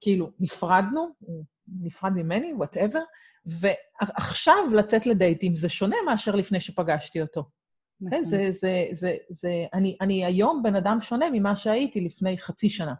כאילו, 0.00 0.30
נפרדנו, 0.40 1.08
הוא 1.20 1.44
נפרד 1.82 2.12
ממני, 2.12 2.52
וואטאבר, 2.52 3.00
ועכשיו 3.46 4.56
לצאת 4.76 5.06
לדייטים 5.06 5.54
זה 5.54 5.68
שונה 5.68 5.96
מאשר 6.06 6.34
לפני 6.34 6.60
שפגשתי 6.60 7.22
אותו. 7.22 7.44
נכון. 8.00 8.18
Okay, 8.18 8.22
זה, 8.22 8.46
זה, 8.50 8.86
זה, 8.92 9.16
זה, 9.28 9.66
אני, 9.74 9.96
אני 10.00 10.24
היום 10.24 10.62
בן 10.62 10.76
אדם 10.76 11.00
שונה 11.00 11.26
ממה 11.32 11.56
שהייתי 11.56 12.00
לפני 12.00 12.38
חצי 12.38 12.70
שנה. 12.70 12.94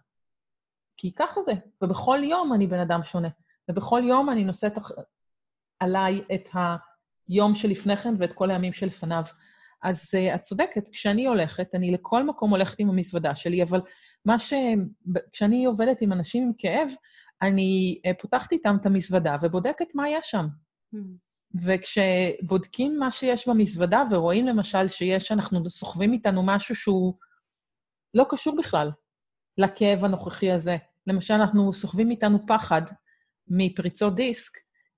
כי 0.97 1.13
ככה 1.15 1.43
זה, 1.43 1.53
ובכל 1.83 2.19
יום 2.25 2.53
אני 2.55 2.67
בן 2.67 2.81
אדם 2.81 3.03
שונה. 3.03 3.29
ובכל 3.71 4.03
יום 4.05 4.31
אני 4.31 4.45
נושאת 4.45 4.79
עליי 5.81 6.23
את 6.35 6.49
היום 7.29 7.55
שלפני 7.55 7.97
כן 7.97 8.15
ואת 8.19 8.33
כל 8.33 8.51
הימים 8.51 8.73
שלפניו. 8.73 9.23
אז 9.83 10.11
uh, 10.15 10.35
את 10.35 10.43
צודקת, 10.43 10.89
כשאני 10.89 11.27
הולכת, 11.27 11.75
אני 11.75 11.91
לכל 11.91 12.27
מקום 12.27 12.51
הולכת 12.51 12.81
עם 12.81 12.91
המזוודה 12.91 13.35
שלי, 13.35 13.63
אבל 13.63 13.81
מה 14.25 14.39
ש... 14.39 14.53
כשאני 15.33 15.65
עובדת 15.65 16.01
עם 16.03 16.13
אנשים 16.13 16.43
עם 16.43 16.53
כאב, 16.59 16.89
אני 17.43 18.01
uh, 18.07 18.23
פותחת 18.23 18.53
איתם 18.53 18.77
את 18.81 18.87
המזוודה 18.87 19.37
ובודקת 19.43 19.95
מה 19.95 20.11
יש 20.11 20.31
שם. 20.31 20.47
Mm. 20.95 20.99
וכשבודקים 21.55 22.99
מה 22.99 23.11
שיש 23.11 23.49
במזוודה 23.49 24.03
ורואים 24.11 24.47
למשל 24.47 24.89
שיש, 24.89 25.33
אנחנו 25.33 25.71
סוחבים 25.71 26.13
איתנו 26.13 26.43
משהו 26.47 26.75
שהוא 26.75 27.15
לא 28.15 28.27
קשור 28.29 28.57
בכלל 28.57 28.91
לכאב 29.59 30.05
הנוכחי 30.05 30.51
הזה. 30.51 30.77
למשל, 31.07 31.35
אנחנו 31.35 31.73
סוחבים 31.73 32.11
איתנו 32.11 32.47
פחד 32.47 32.83
מפריצות 33.49 34.15
דיסק, 34.15 34.53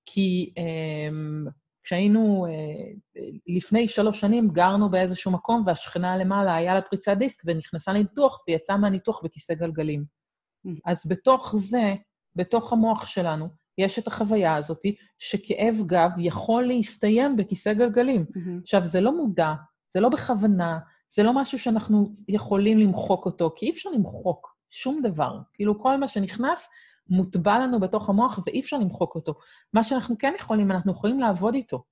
כי 0.06 0.54
um, 0.56 1.50
כשהיינו, 1.82 2.46
uh, 2.46 3.20
לפני 3.46 3.88
שלוש 3.88 4.20
שנים, 4.20 4.48
גרנו 4.48 4.90
באיזשהו 4.90 5.30
מקום, 5.30 5.62
והשכנה 5.66 6.16
למעלה 6.16 6.54
היה 6.54 6.74
לה 6.74 6.82
פריצת 6.82 7.16
דיסק, 7.18 7.42
ונכנסה 7.46 7.92
לניתוח, 7.92 8.42
ויצאה 8.48 8.76
מהניתוח 8.76 9.20
בכיסא 9.24 9.54
גלגלים. 9.54 10.04
Mm. 10.66 10.70
אז 10.84 11.06
בתוך 11.06 11.54
זה, 11.56 11.94
בתוך 12.36 12.72
המוח 12.72 13.06
שלנו, 13.06 13.48
יש 13.78 13.98
את 13.98 14.06
החוויה 14.06 14.56
הזאת 14.56 14.80
שכאב 15.18 15.76
גב 15.86 16.10
יכול 16.18 16.64
להסתיים 16.64 17.36
בכיסא 17.36 17.72
גלגלים. 17.72 18.24
Mm-hmm. 18.28 18.62
עכשיו, 18.62 18.86
זה 18.86 19.00
לא 19.00 19.16
מודע, 19.16 19.52
זה 19.92 20.00
לא 20.00 20.08
בכוונה, 20.08 20.78
זה 21.14 21.22
לא 21.22 21.32
משהו 21.34 21.58
שאנחנו 21.58 22.10
יכולים 22.28 22.78
למחוק 22.78 23.26
אותו, 23.26 23.52
כי 23.56 23.66
אי 23.66 23.70
אפשר 23.70 23.90
למחוק 23.90 24.56
שום 24.70 25.02
דבר. 25.02 25.38
כאילו, 25.54 25.82
כל 25.82 25.96
מה 25.96 26.08
שנכנס 26.08 26.68
מוטבע 27.08 27.58
לנו 27.58 27.80
בתוך 27.80 28.08
המוח 28.08 28.38
ואי 28.46 28.60
אפשר 28.60 28.78
למחוק 28.78 29.14
אותו. 29.14 29.34
מה 29.72 29.84
שאנחנו 29.84 30.18
כן 30.18 30.32
יכולים, 30.38 30.70
אנחנו 30.70 30.92
יכולים 30.92 31.20
לעבוד 31.20 31.54
איתו. 31.54 31.84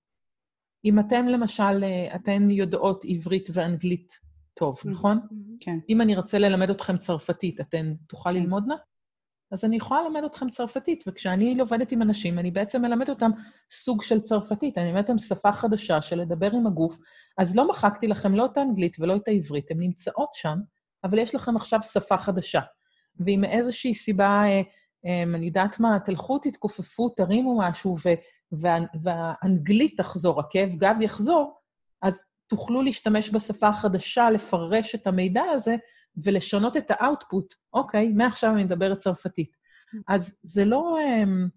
אם 0.84 0.98
אתן, 0.98 1.26
למשל, 1.26 1.84
אה, 1.84 2.14
אתן 2.16 2.50
יודעות 2.50 3.04
עברית 3.08 3.48
ואנגלית 3.52 4.12
טוב, 4.54 4.76
mm-hmm. 4.78 4.90
נכון? 4.90 5.20
כן. 5.60 5.78
אם 5.88 6.00
אני 6.00 6.16
רוצה 6.16 6.38
ללמד 6.38 6.70
אתכם 6.70 6.98
צרפתית, 6.98 7.60
אתן 7.60 7.94
תוכל 8.08 8.30
כן. 8.30 8.36
ללמוד 8.36 8.64
נא? 8.66 8.74
אז 9.50 9.64
אני 9.64 9.76
יכולה 9.76 10.02
ללמד 10.02 10.24
אתכם 10.24 10.50
צרפתית, 10.50 11.04
וכשאני 11.06 11.60
עובדת 11.60 11.92
עם 11.92 12.02
אנשים, 12.02 12.38
אני 12.38 12.50
בעצם 12.50 12.82
מלמד 12.82 13.10
אותם 13.10 13.30
סוג 13.70 14.02
של 14.02 14.20
צרפתית, 14.20 14.78
אני 14.78 14.86
מלמדת 14.86 15.10
אותם 15.10 15.18
שפה 15.18 15.52
חדשה 15.52 16.02
של 16.02 16.16
לדבר 16.16 16.50
עם 16.52 16.66
הגוף, 16.66 16.98
אז 17.38 17.56
לא 17.56 17.68
מחקתי 17.68 18.06
לכם 18.06 18.34
לא 18.34 18.46
את 18.46 18.56
האנגלית 18.56 18.96
ולא 19.00 19.16
את 19.16 19.28
העברית, 19.28 19.70
הן 19.70 19.78
נמצאות 19.78 20.28
שם, 20.34 20.58
אבל 21.04 21.18
יש 21.18 21.34
לכם 21.34 21.56
עכשיו 21.56 21.82
שפה 21.82 22.18
חדשה. 22.18 22.60
ואם 23.26 23.40
מאיזושהי 23.40 23.94
סיבה, 23.94 24.42
אה, 24.46 24.60
אני 25.04 25.46
יודעת 25.46 25.80
מה, 25.80 25.98
תלכו, 26.04 26.38
תתכופפו, 26.38 27.08
תרימו 27.08 27.58
משהו, 27.58 27.96
והאנגלית 29.02 29.96
תחזור, 29.96 30.40
הכאב 30.40 30.70
גב 30.74 30.96
יחזור, 31.00 31.60
אז 32.02 32.22
תוכלו 32.46 32.82
להשתמש 32.82 33.30
בשפה 33.30 33.68
החדשה, 33.68 34.30
לפרש 34.30 34.94
את 34.94 35.06
המידע 35.06 35.42
הזה, 35.52 35.76
ולשנות 36.24 36.76
את 36.76 36.90
ה 36.90 36.98
output. 36.98 37.54
אוקיי, 37.72 38.12
מעכשיו 38.12 38.54
אני 38.54 38.64
מדברת 38.64 38.98
צרפתית. 38.98 39.56
אז 40.08 40.36
זה 40.42 40.64
לא... 40.64 40.96
אמ, 41.00 41.48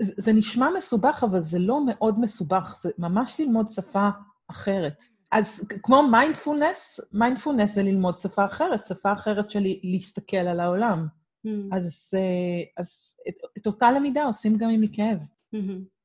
זה 0.00 0.32
נשמע 0.32 0.68
מסובך, 0.76 1.24
אבל 1.30 1.40
זה 1.40 1.58
לא 1.58 1.86
מאוד 1.86 2.20
מסובך, 2.20 2.76
זה 2.82 2.90
ממש 2.98 3.40
ללמוד 3.40 3.68
שפה 3.68 4.08
אחרת. 4.50 5.02
אז 5.32 5.68
כמו 5.82 6.02
mindfulness, 6.02 7.00
mindfulness 7.12 7.74
זה 7.74 7.82
ללמוד 7.82 8.18
שפה 8.18 8.44
אחרת, 8.44 8.86
שפה 8.86 9.12
אחרת 9.12 9.50
של 9.50 9.62
להסתכל 9.82 10.36
על 10.36 10.60
העולם. 10.60 11.06
Mm. 11.46 11.76
אז, 11.76 12.10
אה, 12.14 12.82
אז 12.82 13.18
את, 13.28 13.34
את 13.58 13.66
אותה 13.66 13.90
למידה 13.90 14.24
עושים 14.24 14.56
גם 14.56 14.70
עם 14.70 14.80
כאב. 14.80 15.18
Mm-hmm. 15.54 16.00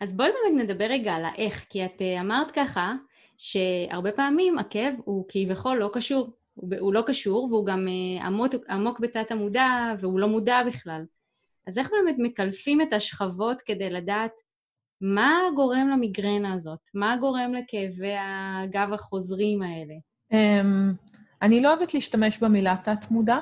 אז 0.00 0.16
בואי 0.16 0.28
באמת 0.28 0.64
נדבר 0.64 0.84
רגע 0.84 1.12
על 1.12 1.24
האיך, 1.24 1.66
כי 1.70 1.84
את 1.84 2.02
אה, 2.02 2.20
אמרת 2.20 2.50
ככה, 2.50 2.94
שהרבה 3.38 4.12
פעמים 4.12 4.58
הכאב 4.58 4.94
הוא 5.04 5.24
כביכול 5.28 5.76
לא 5.76 5.90
קשור, 5.92 6.30
הוא, 6.54 6.70
הוא 6.78 6.94
לא 6.94 7.02
קשור 7.06 7.44
והוא 7.44 7.66
גם 7.66 7.86
אה, 7.88 8.26
עמוק, 8.26 8.54
עמוק 8.68 9.00
בתת 9.00 9.30
המודע 9.30 9.94
והוא 10.00 10.20
לא 10.20 10.28
מודע 10.28 10.62
בכלל. 10.66 11.04
אז 11.66 11.78
איך 11.78 11.90
באמת 11.90 12.16
מקלפים 12.18 12.80
את 12.80 12.92
השכבות 12.92 13.62
כדי 13.62 13.90
לדעת 13.90 14.32
מה 15.00 15.40
גורם 15.54 15.88
למיגרנה 15.92 16.52
הזאת? 16.52 16.90
מה 16.94 17.16
גורם 17.20 17.54
לכאבי 17.54 18.14
הגב 18.18 18.92
החוזרים 18.92 19.62
האלה? 19.62 19.94
Um, 20.32 21.16
אני 21.42 21.60
לא 21.60 21.74
אוהבת 21.74 21.94
להשתמש 21.94 22.38
במילה 22.38 22.74
תת-מודע, 22.84 23.38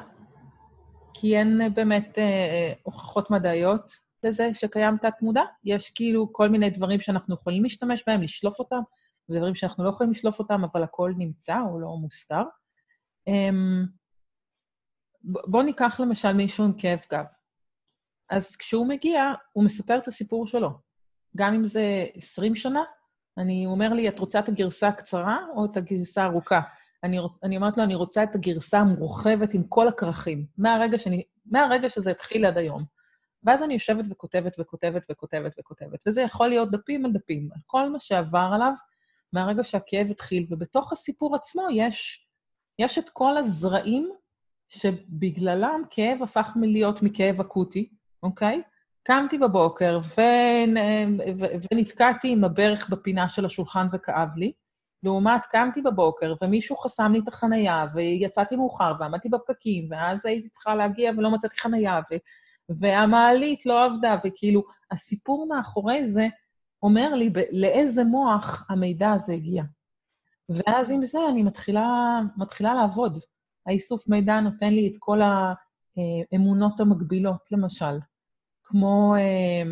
כי 1.15 1.37
אין 1.37 1.75
באמת 1.75 2.19
uh, 2.19 2.79
הוכחות 2.83 3.31
מדעיות 3.31 3.93
לזה 4.25 4.55
שקיים 4.55 4.97
תת-מודע. 4.99 5.43
יש 5.65 5.91
כאילו 5.91 6.33
כל 6.33 6.49
מיני 6.49 6.71
דברים 6.71 7.01
שאנחנו 7.01 7.35
יכולים 7.35 7.63
להשתמש 7.63 8.05
בהם, 8.07 8.23
לשלוף 8.23 8.59
אותם, 8.59 8.81
ודברים 9.29 9.55
שאנחנו 9.55 9.85
לא 9.85 9.89
יכולים 9.89 10.11
לשלוף 10.11 10.39
אותם, 10.39 10.65
אבל 10.73 10.83
הכל 10.83 11.13
נמצא, 11.19 11.57
הוא 11.57 11.81
לא 11.81 11.89
מוסתר. 11.89 12.43
Um, 13.29 13.89
בואו 15.25 15.63
ניקח 15.63 16.01
למשל 16.01 16.33
מישהו 16.33 16.65
עם 16.65 16.73
כאב 16.79 16.99
גב. 17.13 17.25
אז 18.31 18.57
כשהוא 18.57 18.87
מגיע, 18.87 19.23
הוא 19.53 19.65
מספר 19.65 19.99
את 19.99 20.09
הסיפור 20.09 20.47
שלו. 20.47 20.71
גם 21.37 21.55
אם 21.55 21.65
זה 21.65 22.07
20 22.15 22.55
שנה, 22.55 22.83
אני, 23.39 23.65
הוא 23.65 23.75
אומר 23.75 23.93
לי, 23.93 24.09
את 24.09 24.19
רוצה 24.19 24.39
את 24.39 24.49
הגרסה 24.49 24.89
הקצרה 24.89 25.39
או 25.57 25.65
את 25.65 25.77
הגרסה 25.77 26.23
הארוכה? 26.23 26.61
אני, 27.05 27.19
אני 27.43 27.57
אומרת 27.57 27.77
לו, 27.77 27.85
אני 27.85 27.95
רוצה 27.95 28.23
את 28.23 28.35
הגרסה 28.35 28.79
המורחבת 28.79 29.55
עם 29.55 29.63
כל 29.69 29.89
הכרכים, 29.89 30.47
מהרגע, 30.59 30.97
מהרגע 31.47 31.91
שזה 31.91 32.11
התחיל 32.11 32.47
עד 32.47 32.59
היום. 32.59 32.85
ואז 33.43 33.63
אני 33.63 33.75
יושבת 33.75 34.05
וכותבת 34.11 34.57
וכותבת 34.59 35.07
וכותבת 35.11 35.53
וכותבת, 35.59 36.05
וזה 36.07 36.23
יכול 36.23 36.49
להיות 36.49 36.71
דפים 36.71 37.05
על 37.05 37.13
דפים, 37.13 37.49
על 37.55 37.61
כל 37.67 37.91
מה 37.91 38.01
שעבר 38.01 38.51
עליו 38.55 38.73
מהרגע 39.33 39.65
שהכאב 39.65 40.07
התחיל, 40.11 40.47
ובתוך 40.51 40.93
הסיפור 40.93 41.37
עצמו 41.37 41.67
יש, 41.73 42.29
יש 42.79 42.99
את 42.99 43.09
כל 43.09 43.37
הזרעים 43.37 44.13
שבגללם 44.69 45.83
כאב 45.91 46.23
הפך 46.23 46.53
מלהיות 46.57 47.03
מכאב 47.03 47.41
אקוטי, 47.41 47.89
אוקיי? 48.23 48.63
קמתי 49.03 49.39
בבוקר 49.39 50.01
ו... 50.17 50.21
ו... 51.39 51.45
ונתקעתי 51.73 52.29
עם 52.29 52.45
הברך 52.45 52.89
בפינה 52.91 53.29
של 53.29 53.45
השולחן 53.45 53.87
וכאב 53.93 54.37
לי, 54.37 54.53
לעומת 55.05 55.47
קמתי 55.47 55.83
בבוקר 55.83 56.35
ומישהו 56.43 56.77
חסם 56.77 57.13
לי 57.13 57.19
את 57.19 57.29
החנייה 57.29 57.87
ויצאתי 57.95 58.57
מאוחר 58.57 58.93
ועמדתי 59.01 59.29
בפקקים, 59.29 59.87
ואז 59.91 60.27
הייתי 60.27 60.49
צריכה 60.49 60.75
להגיע 60.75 61.13
ולא 61.17 61.31
מצאתי 61.31 61.59
חנייה, 61.59 62.01
ו... 62.11 62.15
והמעלית 62.69 63.67
לא 63.67 63.85
עבדה, 63.85 64.17
וכאילו, 64.25 64.63
הסיפור 64.91 65.47
מאחורי 65.49 66.07
זה 66.07 66.27
אומר 66.83 67.15
לי 67.15 67.33
לאיזה 67.51 68.05
מוח 68.05 68.67
המידע 68.69 69.13
הזה 69.13 69.33
הגיע. 69.33 69.63
ואז 70.49 70.91
עם 70.91 71.05
זה 71.05 71.19
אני 71.31 71.43
מתחילה, 71.43 72.21
מתחילה 72.37 72.75
לעבוד. 72.75 73.19
האיסוף 73.67 74.09
מידע 74.09 74.41
נותן 74.41 74.73
לי 74.73 74.93
את 74.93 74.97
כל 74.99 75.21
האמונות 75.23 76.81
המקבילות, 76.81 77.49
למשל. 77.53 77.99
כמו 78.65 79.15
אה, 79.15 79.63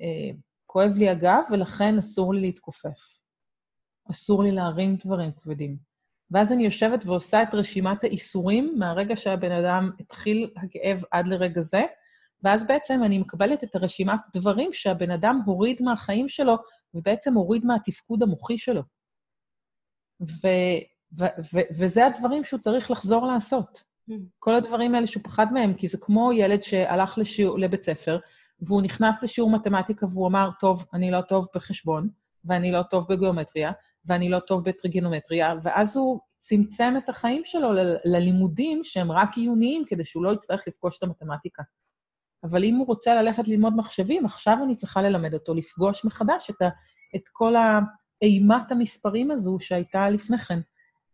אה, 0.00 0.30
כואב 0.66 0.92
לי 0.96 1.08
הגב 1.08 1.42
ולכן 1.50 1.98
אסור 1.98 2.34
לי 2.34 2.40
להתכופף. 2.40 3.25
אסור 4.10 4.42
לי 4.42 4.52
להרים 4.52 4.96
דברים 5.04 5.30
כבדים. 5.32 5.76
ואז 6.30 6.52
אני 6.52 6.64
יושבת 6.64 7.06
ועושה 7.06 7.42
את 7.42 7.54
רשימת 7.54 8.04
האיסורים 8.04 8.74
מהרגע 8.78 9.16
שהבן 9.16 9.52
אדם 9.52 9.90
התחיל 10.00 10.50
הכאב 10.56 11.02
עד 11.10 11.26
לרגע 11.26 11.60
זה, 11.60 11.82
ואז 12.42 12.66
בעצם 12.66 13.02
אני 13.04 13.18
מקבלת 13.18 13.64
את 13.64 13.74
הרשימת 13.74 14.20
דברים 14.34 14.72
שהבן 14.72 15.10
אדם 15.10 15.40
הוריד 15.46 15.82
מהחיים 15.82 16.28
שלו, 16.28 16.56
ובעצם 16.94 17.34
הוריד 17.34 17.64
מהתפקוד 17.64 18.22
המוחי 18.22 18.58
שלו. 18.58 18.82
ו, 20.20 20.46
ו, 21.18 21.24
ו, 21.24 21.58
וזה 21.78 22.06
הדברים 22.06 22.44
שהוא 22.44 22.60
צריך 22.60 22.90
לחזור 22.90 23.26
לעשות. 23.26 23.82
Mm. 24.10 24.12
כל 24.38 24.54
הדברים 24.54 24.94
האלה 24.94 25.06
שהוא 25.06 25.22
פחד 25.22 25.52
מהם, 25.52 25.74
כי 25.74 25.88
זה 25.88 25.98
כמו 25.98 26.32
ילד 26.32 26.62
שהלך 26.62 27.18
לשיעור, 27.18 27.58
לבית 27.58 27.82
ספר, 27.82 28.18
והוא 28.60 28.82
נכנס 28.82 29.22
לשיעור 29.22 29.50
מתמטיקה 29.50 30.06
והוא 30.06 30.28
אמר, 30.28 30.50
טוב, 30.60 30.84
אני 30.94 31.10
לא 31.10 31.20
טוב 31.20 31.46
בחשבון, 31.54 32.08
ואני 32.44 32.72
לא 32.72 32.82
טוב 32.82 33.06
בגיאומטריה, 33.08 33.72
ואני 34.06 34.28
לא 34.28 34.38
טוב 34.38 34.64
בטריגנומטריה, 34.64 35.54
ואז 35.62 35.96
הוא 35.96 36.20
צמצם 36.38 36.94
את 36.98 37.08
החיים 37.08 37.42
שלו 37.44 37.72
ל- 37.72 37.96
ללימודים 38.04 38.84
שהם 38.84 39.12
רק 39.12 39.36
עיוניים, 39.36 39.84
כדי 39.86 40.04
שהוא 40.04 40.24
לא 40.24 40.32
יצטרך 40.32 40.68
לפגוש 40.68 40.98
את 40.98 41.02
המתמטיקה. 41.02 41.62
אבל 42.44 42.64
אם 42.64 42.74
הוא 42.76 42.86
רוצה 42.86 43.22
ללכת 43.22 43.48
ללמוד 43.48 43.76
מחשבים, 43.76 44.24
עכשיו 44.26 44.56
אני 44.64 44.76
צריכה 44.76 45.02
ללמד 45.02 45.34
אותו 45.34 45.54
לפגוש 45.54 46.04
מחדש 46.04 46.50
את, 46.50 46.62
ה, 46.62 46.68
את 47.16 47.28
כל 47.32 47.54
אימת 48.22 48.72
המספרים 48.72 49.30
הזו 49.30 49.56
שהייתה 49.60 50.10
לפני 50.10 50.38
כן. 50.38 50.58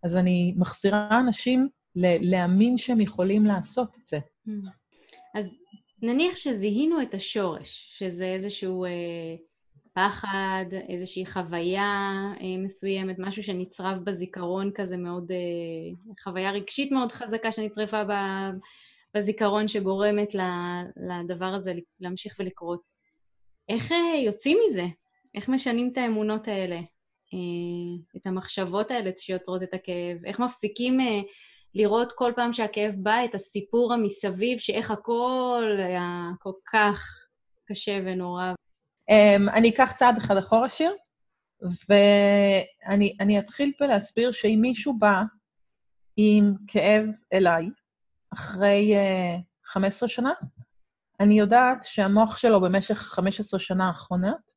אז 0.04 0.16
אני 0.16 0.54
מחזירה 0.56 1.20
אנשים 1.20 1.68
ל- 1.96 2.30
להאמין 2.30 2.76
שהם 2.76 3.00
יכולים 3.00 3.44
לעשות 3.44 3.96
את 3.96 4.06
זה. 4.06 4.18
Mm. 4.48 4.50
אז 5.34 5.54
נניח 6.02 6.36
שזיהינו 6.36 7.02
את 7.02 7.14
השורש, 7.14 7.94
שזה 7.98 8.24
איזשהו 8.24 8.84
אה, 8.84 8.90
פחד, 9.94 10.64
איזושהי 10.88 11.26
חוויה 11.26 12.12
אה, 12.40 12.58
מסוימת, 12.58 13.16
משהו 13.18 13.42
שנצרב 13.42 13.98
בזיכרון 14.04 14.70
כזה 14.74 14.96
מאוד, 14.96 15.32
אה, 15.32 16.14
חוויה 16.24 16.50
רגשית 16.50 16.92
מאוד 16.92 17.12
חזקה 17.12 17.52
שנצרפה 17.52 18.02
בזיכרון 19.14 19.68
שגורמת 19.68 20.34
לדבר 20.96 21.46
הזה 21.54 21.72
להמשיך 22.00 22.36
ולקרות. 22.38 22.80
איך 23.68 23.92
אה, 23.92 24.16
יוצאים 24.24 24.58
מזה? 24.66 24.84
איך 25.34 25.48
משנים 25.48 25.90
את 25.92 25.98
האמונות 25.98 26.48
האלה? 26.48 26.80
את 28.16 28.26
המחשבות 28.26 28.90
האלה 28.90 29.10
שיוצרות 29.18 29.62
את 29.62 29.74
הכאב? 29.74 30.24
איך 30.24 30.40
מפסיקים 30.40 30.98
לראות 31.74 32.12
כל 32.12 32.32
פעם 32.36 32.52
שהכאב 32.52 32.94
בא 32.98 33.24
את 33.24 33.34
הסיפור 33.34 33.92
המסביב, 33.94 34.58
שאיך 34.58 34.90
הכל 34.90 35.76
היה 35.78 36.30
כל 36.38 36.52
כך 36.72 37.04
קשה 37.66 38.00
ונורא? 38.04 38.52
Um, 39.10 39.50
אני 39.52 39.70
אקח 39.70 39.92
צעד 39.96 40.16
אחד 40.16 40.36
אחורה, 40.36 40.68
שיר, 40.68 40.94
ואני 41.88 43.38
אתחיל 43.38 43.72
בלהסביר 43.80 44.32
שאם 44.32 44.58
מישהו 44.62 44.98
בא 44.98 45.22
עם 46.16 46.54
כאב 46.66 47.04
אליי, 47.32 47.70
אחרי 48.32 48.94
uh, 48.94 49.40
15 49.64 50.08
שנה, 50.08 50.32
אני 51.20 51.38
יודעת 51.38 51.82
שהמוח 51.82 52.36
שלו 52.36 52.60
במשך 52.60 52.98
15 52.98 53.60
שנה 53.60 53.88
האחרונות 53.88 54.52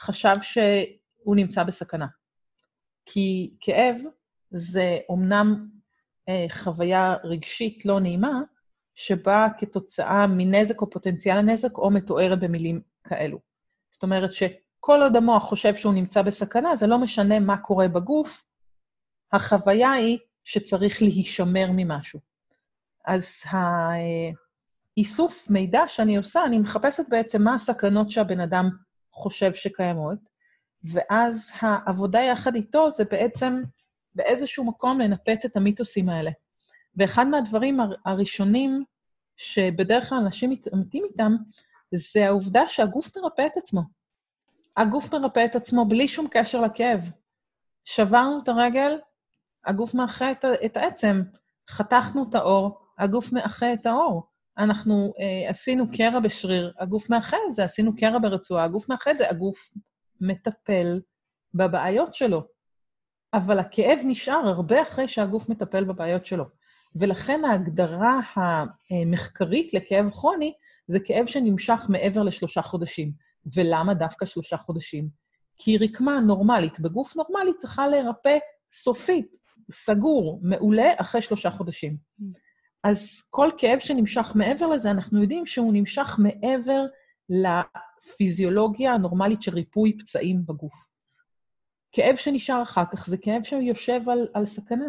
חשב 0.00 0.36
שהוא 0.40 1.36
נמצא 1.36 1.62
בסכנה. 1.62 2.06
כי 3.06 3.54
כאב 3.60 3.96
זה 4.50 4.98
אומנם 5.08 5.68
אה, 6.28 6.46
חוויה 6.50 7.16
רגשית 7.24 7.86
לא 7.86 8.00
נעימה, 8.00 8.40
שבאה 8.94 9.48
כתוצאה 9.58 10.26
מנזק 10.26 10.80
או 10.80 10.90
פוטנציאל 10.90 11.36
הנזק, 11.36 11.78
או 11.78 11.90
מתוארת 11.90 12.40
במילים 12.40 12.80
כאלו. 13.04 13.38
זאת 13.96 14.02
אומרת 14.02 14.32
שכל 14.32 15.02
עוד 15.02 15.16
המוח 15.16 15.42
חושב 15.42 15.74
שהוא 15.74 15.94
נמצא 15.94 16.22
בסכנה, 16.22 16.76
זה 16.76 16.86
לא 16.86 16.98
משנה 16.98 17.40
מה 17.40 17.56
קורה 17.56 17.88
בגוף, 17.88 18.44
החוויה 19.32 19.92
היא 19.92 20.18
שצריך 20.44 21.02
להישמר 21.02 21.66
ממשהו. 21.72 22.20
אז 23.06 23.42
האיסוף 24.96 25.50
מידע 25.50 25.82
שאני 25.86 26.16
עושה, 26.16 26.44
אני 26.44 26.58
מחפשת 26.58 27.04
בעצם 27.08 27.42
מה 27.42 27.54
הסכנות 27.54 28.10
שהבן 28.10 28.40
אדם 28.40 28.70
חושב 29.12 29.54
שקיימות, 29.54 30.18
ואז 30.84 31.52
העבודה 31.60 32.20
יחד 32.20 32.54
איתו 32.54 32.90
זה 32.90 33.04
בעצם 33.04 33.62
באיזשהו 34.14 34.64
מקום 34.64 35.00
לנפץ 35.00 35.44
את 35.44 35.56
המיתוסים 35.56 36.08
האלה. 36.08 36.30
ואחד 36.96 37.26
מהדברים 37.26 37.78
הראשונים 38.04 38.84
שבדרך 39.36 40.08
כלל 40.08 40.18
אנשים 40.18 40.50
מתעמתים 40.50 41.04
איתם, 41.04 41.36
זה 41.94 42.26
העובדה 42.26 42.68
שהגוף 42.68 43.16
מרפא 43.16 43.46
את 43.46 43.56
עצמו. 43.56 43.82
הגוף 44.76 45.14
מרפא 45.14 45.44
את 45.44 45.56
עצמו 45.56 45.84
בלי 45.84 46.08
שום 46.08 46.26
קשר 46.30 46.60
לכאב. 46.60 47.00
שברנו 47.84 48.40
את 48.42 48.48
הרגל, 48.48 48.98
הגוף 49.66 49.94
מאחה 49.94 50.30
את, 50.30 50.44
את 50.64 50.76
העצם. 50.76 51.22
חתכנו 51.70 52.26
את 52.30 52.34
האור, 52.34 52.78
הגוף 52.98 53.32
מאחה 53.32 53.72
את 53.72 53.86
האור. 53.86 54.22
אנחנו 54.58 55.12
אה, 55.20 55.50
עשינו 55.50 55.84
קרע 55.96 56.20
בשריר, 56.20 56.72
הגוף 56.78 57.10
מאחה 57.10 57.36
את 57.48 57.54
זה, 57.54 57.64
עשינו 57.64 57.96
קרע 57.96 58.18
ברצועה, 58.18 58.64
הגוף 58.64 58.88
מאחה 58.88 59.10
את 59.10 59.18
זה, 59.18 59.30
הגוף 59.30 59.74
מטפל 60.20 61.00
בבעיות 61.54 62.14
שלו. 62.14 62.42
אבל 63.34 63.58
הכאב 63.58 63.98
נשאר 64.04 64.48
הרבה 64.48 64.82
אחרי 64.82 65.08
שהגוף 65.08 65.48
מטפל 65.48 65.84
בבעיות 65.84 66.26
שלו. 66.26 66.44
ולכן 66.98 67.44
ההגדרה 67.44 68.20
המחקרית 68.90 69.74
לכאב 69.74 70.10
כרוני 70.10 70.52
זה 70.88 71.00
כאב 71.00 71.26
שנמשך 71.26 71.86
מעבר 71.88 72.22
לשלושה 72.22 72.62
חודשים. 72.62 73.12
ולמה 73.54 73.94
דווקא 73.94 74.26
שלושה 74.26 74.56
חודשים? 74.56 75.08
כי 75.58 75.78
רקמה 75.78 76.20
נורמלית 76.20 76.80
בגוף 76.80 77.16
נורמלי 77.16 77.52
צריכה 77.58 77.88
להירפא 77.88 78.38
סופית, 78.70 79.36
סגור, 79.70 80.40
מעולה, 80.42 80.92
אחרי 80.96 81.22
שלושה 81.22 81.50
חודשים. 81.50 81.96
אז 82.84 83.22
כל 83.30 83.50
כאב 83.58 83.78
שנמשך 83.78 84.32
מעבר 84.34 84.66
לזה, 84.66 84.90
אנחנו 84.90 85.20
יודעים 85.20 85.46
שהוא 85.46 85.72
נמשך 85.72 86.18
מעבר 86.18 86.84
לפיזיולוגיה 87.28 88.92
הנורמלית 88.92 89.42
של 89.42 89.54
ריפוי 89.54 89.98
פצעים 89.98 90.46
בגוף. 90.46 90.88
כאב 91.92 92.16
שנשאר 92.16 92.62
אחר 92.62 92.84
כך 92.92 93.06
זה 93.06 93.16
כאב 93.18 93.42
שיושב 93.42 94.08
על, 94.08 94.28
על 94.34 94.46
סכנה. 94.46 94.86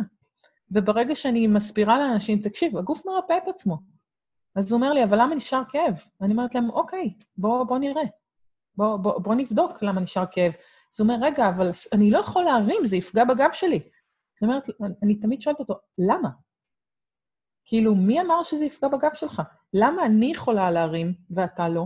וברגע 0.71 1.15
שאני 1.15 1.47
מסבירה 1.47 1.99
לאנשים, 1.99 2.41
תקשיב, 2.41 2.77
הגוף 2.77 3.05
מרפא 3.05 3.33
את 3.43 3.47
עצמו. 3.47 3.77
אז 4.55 4.71
הוא 4.71 4.77
אומר 4.77 4.93
לי, 4.93 5.03
אבל 5.03 5.21
למה 5.21 5.35
נשאר 5.35 5.61
כאב? 5.69 6.01
ואני 6.21 6.33
אומרת 6.33 6.55
להם, 6.55 6.69
אוקיי, 6.69 7.13
בוא, 7.37 7.63
בוא 7.63 7.77
נראה. 7.77 8.03
בוא, 8.75 8.97
בוא, 8.97 9.19
בוא 9.19 9.35
נבדוק 9.35 9.83
למה 9.83 10.01
נשאר 10.01 10.25
כאב. 10.31 10.51
אז 10.93 10.99
הוא 10.99 11.07
אומר, 11.09 11.25
רגע, 11.25 11.49
אבל 11.49 11.71
אני 11.93 12.11
לא 12.11 12.19
יכול 12.19 12.43
להרים, 12.43 12.85
זה 12.85 12.97
יפגע 12.97 13.23
בגב 13.23 13.49
שלי. 13.51 13.79
זאת 13.79 14.41
אומרת, 14.41 14.67
אני 15.03 15.15
תמיד 15.15 15.41
שואלת 15.41 15.59
אותו, 15.59 15.73
למה? 15.97 16.29
כאילו, 17.65 17.95
מי 17.95 18.21
אמר 18.21 18.43
שזה 18.43 18.65
יפגע 18.65 18.87
בגב 18.87 19.13
שלך? 19.13 19.41
למה 19.73 20.05
אני 20.05 20.31
יכולה 20.31 20.71
להרים 20.71 21.13
ואתה 21.29 21.69
לא? 21.69 21.85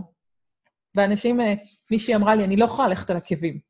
ואנשים, 0.94 1.40
אה, 1.40 1.54
מישהי 1.90 2.14
אמרה 2.14 2.34
לי, 2.34 2.44
אני 2.44 2.56
לא 2.56 2.64
יכולה 2.64 2.88
ללכת 2.88 3.10
על 3.10 3.16
עקבים. 3.16 3.60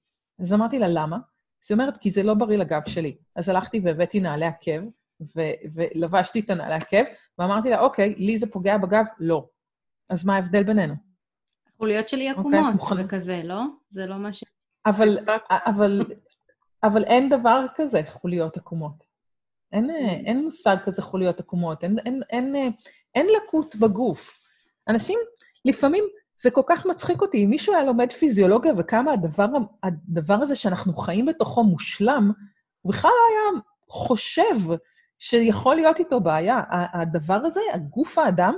אז 0.40 0.52
אמרתי 0.52 0.78
לה, 0.78 0.88
למה? 0.88 1.16
אז 1.16 1.70
היא 1.70 1.78
אומרת, 1.78 1.96
כי 1.96 2.10
זה 2.10 2.22
לא 2.22 2.34
בריא 2.34 2.58
לגב 2.58 2.80
שלי. 2.88 3.16
אז 3.36 3.48
הלכתי 3.48 3.80
והבאתי 3.84 4.20
נעלי 4.20 4.46
עקב, 4.46 4.82
ו- 5.36 5.54
ולבשתי 5.74 6.40
את 6.40 6.50
הנעלי 6.50 6.74
עקב, 6.74 7.04
ואמרתי 7.38 7.70
לה, 7.70 7.80
אוקיי, 7.80 8.14
לי 8.18 8.38
זה 8.38 8.46
פוגע 8.46 8.76
בגב? 8.76 9.04
לא. 9.18 9.48
אז 10.08 10.24
מה 10.24 10.34
ההבדל 10.34 10.62
בינינו? 10.62 10.94
החוליות 11.74 12.08
שלי 12.08 12.32
אוקיי, 12.32 12.58
עקומות 12.58 13.00
okay, 13.00 13.04
וכזה, 13.04 13.40
לא? 13.44 13.62
זה 13.88 14.06
לא 14.06 14.16
מה 14.16 14.32
ש... 14.32 14.44
אבל, 14.86 15.18
אבל, 15.50 16.00
אבל 16.82 17.04
אין 17.04 17.28
דבר 17.28 17.66
כזה 17.74 18.00
חוליות 18.06 18.56
עקומות. 18.56 19.04
אין, 19.72 19.90
אין 20.26 20.44
מושג 20.44 20.76
כזה 20.84 21.02
חוליות 21.02 21.40
עקומות, 21.40 21.84
אין, 21.84 21.98
אין, 22.06 22.22
אין, 22.30 22.72
אין 23.14 23.26
לקות 23.36 23.76
בגוף. 23.76 24.42
אנשים, 24.88 25.18
לפעמים 25.64 26.04
זה 26.42 26.50
כל 26.50 26.62
כך 26.66 26.86
מצחיק 26.86 27.20
אותי. 27.20 27.44
אם 27.44 27.50
מישהו 27.50 27.74
היה 27.74 27.84
לומד 27.84 28.12
פיזיולוגיה 28.12 28.72
וכמה 28.78 29.12
הדבר, 29.12 29.46
הדבר 29.82 30.34
הזה 30.34 30.54
שאנחנו 30.54 30.94
חיים 30.94 31.26
בתוכו 31.26 31.64
מושלם, 31.64 32.32
הוא 32.82 32.92
בכלל 32.92 33.10
לא 33.10 33.34
היה 33.34 33.60
חושב 33.88 34.74
שיכול 35.24 35.74
להיות 35.74 35.98
איתו 35.98 36.20
בעיה. 36.20 36.60
הדבר 36.70 37.40
הזה, 37.44 37.60
הגוף 37.72 38.18
האדם, 38.18 38.54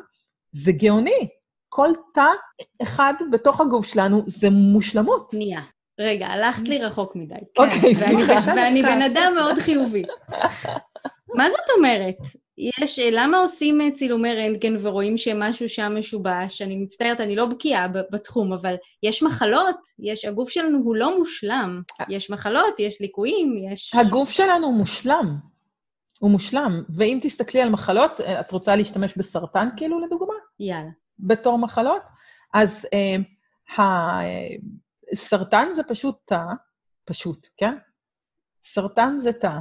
זה 0.52 0.72
גאוני. 0.72 1.28
כל 1.68 1.90
תא 2.14 2.26
אחד 2.82 3.14
בתוך 3.32 3.60
הגוף 3.60 3.86
שלנו 3.86 4.22
זה 4.26 4.50
מושלמות. 4.50 5.28
שנייה. 5.32 5.60
רגע, 6.00 6.26
הלכת 6.26 6.68
לי 6.68 6.78
רחוק 6.78 7.16
מדי. 7.16 7.34
אוקיי, 7.58 7.80
כן. 7.80 7.94
סליחה. 7.94 8.52
ואני 8.56 8.82
בן 8.82 9.02
אדם 9.02 9.32
מאוד 9.34 9.58
חיובי. 9.58 10.02
מה 11.34 11.50
זאת 11.50 11.70
אומרת? 11.76 12.16
יש, 12.58 12.98
למה 13.12 13.38
עושים 13.38 13.80
אה, 13.80 13.90
צילומי 13.90 14.34
רנטגן 14.34 14.76
ורואים 14.80 15.16
שמשהו 15.16 15.68
שם 15.68 15.96
משובש? 15.98 16.62
אני 16.62 16.76
מצטערת, 16.76 17.20
אני 17.20 17.36
לא 17.36 17.46
בקיאה 17.46 17.88
בתחום, 17.88 18.52
אבל 18.52 18.74
יש 19.02 19.22
מחלות, 19.22 19.80
יש, 19.98 20.24
הגוף 20.24 20.50
שלנו 20.50 20.78
הוא 20.78 20.96
לא 20.96 21.18
מושלם. 21.18 21.82
יש 22.08 22.30
מחלות, 22.30 22.80
יש 22.80 23.00
ליקויים, 23.00 23.56
יש... 23.72 23.94
הגוף 23.94 24.30
שלנו 24.30 24.66
הוא 24.66 24.74
הוא 26.24 26.30
מושלם. 26.30 26.82
ואם 26.88 27.18
תסתכלי 27.22 27.62
על 27.62 27.68
מחלות, 27.68 28.20
אה, 28.20 28.40
את 28.40 28.52
רוצה 28.52 28.76
להשתמש 28.76 29.14
בסרטן 29.16 29.68
כאילו, 29.76 30.00
לדוגמה? 30.00 30.34
יאללה. 30.60 30.90
בתור 31.18 31.58
מחלות? 31.58 32.02
אז 32.54 32.86
אה, 32.92 33.16
הסרטן 35.12 35.68
זה 35.72 35.82
פשוט 35.82 36.16
תא, 36.24 36.40
פשוט, 37.04 37.48
כן? 37.56 37.74
סרטן 38.64 39.16
זה 39.18 39.32
תא 39.32 39.58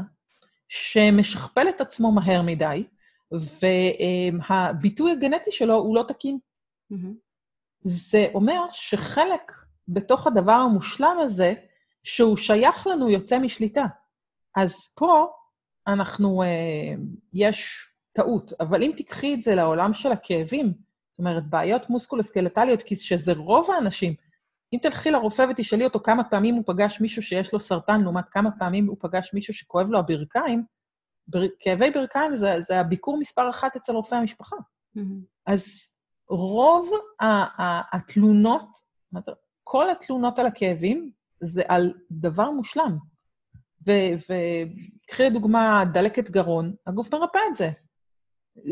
שמשכפל 0.70 1.70
את 1.70 1.82
עצמו 1.82 2.12
מהר 2.12 2.42
מדי, 2.42 2.88
והביטוי 3.32 5.12
הגנטי 5.12 5.52
שלו 5.52 5.76
הוא 5.76 5.96
לא 5.96 6.04
תקין. 6.08 6.40
Mm-hmm. 6.94 7.14
זה 7.84 8.28
אומר 8.34 8.62
שחלק 8.72 9.52
בתוך 9.88 10.28
הדבר 10.28 10.52
המושלם 10.52 11.18
הזה, 11.22 11.54
שהוא 12.04 12.38
שייך 12.38 12.88
לנו, 12.88 13.10
יוצא 13.10 13.40
משליטה. 13.40 13.86
אז 14.56 14.94
פה 14.96 15.28
אנחנו, 15.88 16.44
אה, 16.44 16.48
יש 17.34 17.90
טעות, 18.14 18.54
אבל 18.60 18.84
אם 18.84 18.92
תיקחי 18.98 19.34
את 19.34 19.42
זה 19.42 19.56
לעולם 19.56 19.94
של 19.94 20.12
הכאבים, 20.12 20.74
זאת 21.12 21.20
אומרת, 21.20 21.50
בעיות 21.50 21.90
מוסקולוסקלטליות, 21.90 22.84
כי 22.84 22.96
שזה 22.96 23.34
רוב 23.34 23.72
האנשים, 23.72 24.14
אם 24.74 24.80
תלכי 24.82 25.12
לרופא 25.12 25.46
ותשאלי 25.50 25.86
אותו 25.86 26.00
כמה 26.00 26.24
פעמים 26.24 26.56
הוא 26.56 26.64
פגש 26.68 27.02
מישהו 27.02 27.22
שיש 27.22 27.54
לו 27.54 27.60
סרטן, 27.60 28.02
לעומת 28.02 28.26
כמה 28.32 28.50
פעמים 28.60 28.88
הוא 28.88 28.98
פגש 29.00 29.34
מישהו 29.34 29.54
שכואב 29.54 29.90
לו 29.90 30.00
הברכיים, 30.00 30.64
בר... 31.28 31.42
כאבי 31.60 31.92
ברכיים 31.92 32.36
זה, 32.36 32.62
זה 32.62 32.80
הביקור 32.80 33.18
מספר 33.20 33.50
אחת 33.50 33.76
אצל 33.76 33.92
רופא 33.92 34.16
המשפחה. 34.16 34.56
Mm-hmm. 34.56 35.02
אז 35.46 35.66
רוב 36.30 36.90
ה- 37.20 37.62
ה- 37.62 37.96
התלונות, 37.96 38.70
כל 39.64 39.90
התלונות 39.90 40.40
על 40.40 40.46
הכאבים, 40.46 41.12
זה 41.42 41.64
על 41.68 41.94
דבר 42.12 42.52
מושלם. 42.52 42.98
וקחי 43.86 45.24
לדוגמה 45.24 45.84
דלקת 45.94 46.30
גרון, 46.30 46.74
הגוף 46.88 47.14
מרפא 47.14 47.40
את 47.52 47.58
זה. 47.58 47.70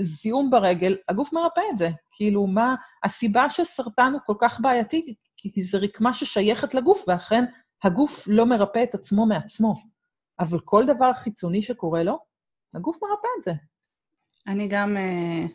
זיהום 0.02 0.50
ברגל, 0.52 0.98
הגוף 1.10 1.34
מרפא 1.34 1.62
את 1.74 1.78
זה. 1.78 1.90
כאילו, 2.12 2.48
מה... 2.48 2.76
הסיבה 3.04 3.50
שסרטן 3.50 4.12
הוא 4.14 4.22
כל 4.26 4.36
כך 4.40 4.60
בעייתי, 4.62 5.16
כי 5.38 5.64
זה 5.64 5.78
רקמה 5.78 6.14
ששייכת 6.14 6.74
לגוף, 6.74 7.04
ואכן 7.08 7.44
הגוף 7.84 8.28
לא 8.28 8.46
מרפא 8.46 8.84
את 8.84 8.96
עצמו 8.96 9.26
מעצמו. 9.26 9.76
אבל 10.40 10.60
כל 10.60 10.86
דבר 10.86 11.14
חיצוני 11.14 11.62
שקורה 11.62 12.04
לו, 12.04 12.20
הגוף 12.74 13.00
מרפא 13.04 13.28
את 13.40 13.44
זה. 13.44 13.52
אני 14.48 14.68
גם 14.68 14.98
אה, 14.98 15.46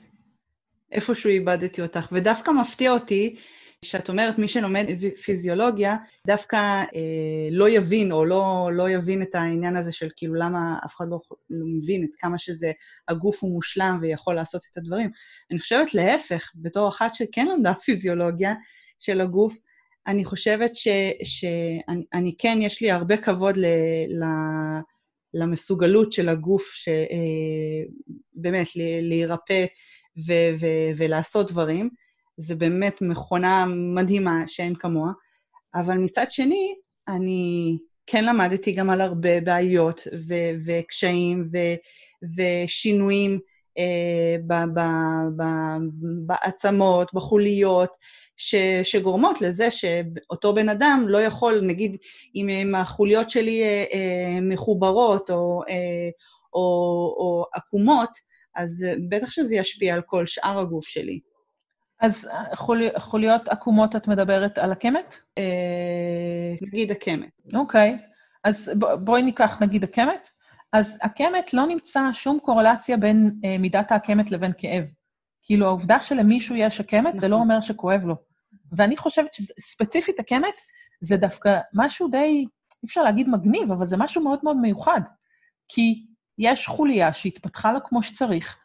איפשהו 0.93 1.31
איבדתי 1.31 1.83
אותך, 1.83 2.09
ודווקא 2.13 2.51
מפתיע 2.51 2.93
אותי 2.93 3.37
שאת 3.85 4.09
אומרת, 4.09 4.39
מי 4.39 4.49
שלומד 4.49 4.87
פיזיולוגיה, 5.25 5.97
דווקא 6.27 6.57
אה, 6.57 7.49
לא 7.51 7.69
יבין, 7.69 8.13
או 8.13 8.25
לא, 8.25 8.71
לא 8.73 8.91
יבין 8.91 9.23
את 9.23 9.35
העניין 9.35 9.77
הזה 9.77 9.93
של 9.93 10.09
כאילו 10.17 10.35
למה 10.35 10.79
אף 10.87 10.95
אחד 10.97 11.05
לא, 11.11 11.19
לא 11.51 11.67
מבין 11.67 12.05
את 12.05 12.11
כמה 12.17 12.39
שזה, 12.39 12.73
הגוף 13.09 13.43
הוא 13.43 13.53
מושלם 13.53 13.99
ויכול 14.03 14.35
לעשות 14.35 14.63
את 14.73 14.79
הדברים. 14.79 15.11
אני 15.51 15.59
חושבת 15.59 15.95
להפך, 15.95 16.51
בתור 16.55 16.89
אחת 16.89 17.15
שכן 17.15 17.47
למדה 17.47 17.75
פיזיולוגיה 17.85 18.55
של 19.01 19.21
הגוף, 19.21 19.57
אני 20.07 20.25
חושבת 20.25 20.71
שאני 20.75 22.35
כן, 22.39 22.59
יש 22.61 22.83
לי 22.83 22.91
הרבה 22.91 23.17
כבוד 23.17 23.57
ל, 23.57 23.67
ל, 24.09 24.25
למסוגלות 25.35 26.13
של 26.13 26.29
הגוף, 26.29 26.73
ש, 26.75 26.89
אה, 26.89 27.85
באמת, 28.35 28.67
להירפא 29.03 29.65
ו- 30.27 30.55
ו- 30.61 30.91
ולעשות 30.97 31.51
דברים. 31.51 31.91
זה 32.37 32.55
באמת 32.55 33.03
מכונה 33.03 33.65
מדהימה 33.95 34.43
שאין 34.47 34.75
כמוה, 34.75 35.13
אבל 35.75 35.99
מצד 35.99 36.27
שני, 36.31 36.75
אני 37.09 37.79
כן 38.07 38.25
למדתי 38.25 38.73
גם 38.73 38.91
על 38.91 39.01
הרבה 39.01 39.41
בעיות 39.41 40.01
ו- 40.29 40.53
וקשיים 40.67 41.49
ו- 41.53 41.77
ושינויים 42.37 43.39
אה, 43.79 44.37
ב- 44.47 44.79
ב- 44.79 45.43
ב- 45.43 45.79
בעצמות, 46.27 47.15
בחוליות, 47.15 47.97
ש- 48.37 48.83
שגורמות 48.83 49.41
לזה 49.41 49.71
שאותו 49.71 50.55
בן 50.55 50.69
אדם 50.69 51.05
לא 51.09 51.19
יכול, 51.19 51.61
נגיד, 51.61 51.97
אם 52.35 52.75
החוליות 52.75 53.31
שלי 53.31 53.63
אה, 53.63 53.85
אה, 53.93 54.41
מחוברות 54.41 55.31
או, 55.31 55.63
אה, 55.69 56.09
או, 56.55 56.61
או 57.19 57.45
עקומות, 57.55 58.11
אז 58.57 58.87
בטח 59.09 59.31
שזה 59.31 59.57
ישפיע 59.57 59.95
על 59.95 60.03
כל 60.07 60.27
שאר 60.27 60.59
הגוף 60.59 60.87
שלי. 60.87 61.21
אז 62.01 62.29
אה, 62.33 62.57
חול... 62.57 62.83
חוליות 62.99 63.49
עקומות, 63.49 63.97
את 63.97 64.09
מדברת 64.09 64.59
על 64.59 64.73
הקמת? 64.73 65.17
אה, 65.39 65.43
נגיד 66.63 66.91
הקמת. 66.91 67.29
אוקיי, 67.55 67.99
אז. 68.45 68.73
בואי 69.05 69.23
ניקח 69.23 69.63
נגיד 69.63 69.85
הקמת. 69.85 70.31
אז 70.73 70.99
הקמת 71.03 71.55
לא 71.55 71.67
נמצא 71.67 72.01
שום 72.13 72.39
קורלציה 72.39 72.97
בין 72.97 73.31
אה, 73.45 73.59
מידת 73.59 73.93
העקמת 73.93 74.31
לבין 74.31 74.53
כאב. 74.59 74.85
כאילו, 75.43 75.67
העובדה 75.67 76.01
שלמישהו 76.01 76.57
יש 76.57 76.81
הקמת, 76.81 77.19
זה 77.19 77.29
לא 77.29 77.37
נכון. 77.37 77.51
אומר 77.51 77.61
שכואב 77.61 78.05
לו. 78.05 78.15
ואני 78.73 78.97
חושבת 78.97 79.35
שספציפית 79.35 80.21
הקמת, 80.21 80.55
זה 81.01 81.17
דווקא 81.17 81.59
משהו 81.75 82.09
די, 82.09 82.19
אי 82.19 82.47
אפשר 82.85 83.03
להגיד 83.03 83.29
מגניב, 83.29 83.73
אבל 83.73 83.87
זה 83.87 83.97
משהו 83.97 84.23
מאוד 84.23 84.39
מאוד 84.43 84.57
מיוחד. 84.57 85.01
כי 85.69 86.07
יש 86.39 86.67
חוליה 86.67 87.13
שהתפתחה 87.13 87.73
לה 87.73 87.81
כמו 87.81 88.03
שצריך, 88.03 88.59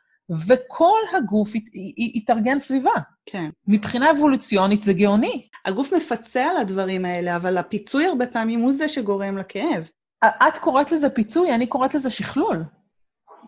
וכל 0.48 1.00
הגוף 1.18 1.52
יתארגן 1.98 2.60
סביבה. 2.60 2.92
כן. 3.26 3.50
מבחינה 3.68 4.12
אבולוציונית 4.12 4.84
זה 4.84 4.94
גאוני. 4.94 5.48
הגוף 5.66 5.94
מפצה 5.94 6.46
על 6.50 6.58
הדברים 6.58 7.06
האלה, 7.06 7.36
אבל 7.36 7.58
הפיצוי 7.58 8.06
הרבה 8.06 8.28
פעמים 8.28 8.60
הוא 8.60 8.74
זה 8.74 8.90
שגורם 8.90 9.38
לכאב. 9.38 9.90
את 10.24 10.58
קוראת 10.58 10.92
לזה 10.92 11.10
פיצוי, 11.10 11.56
אני 11.56 11.68
קוראת 11.68 11.94
לזה 11.94 12.10
שכלול. 12.10 12.64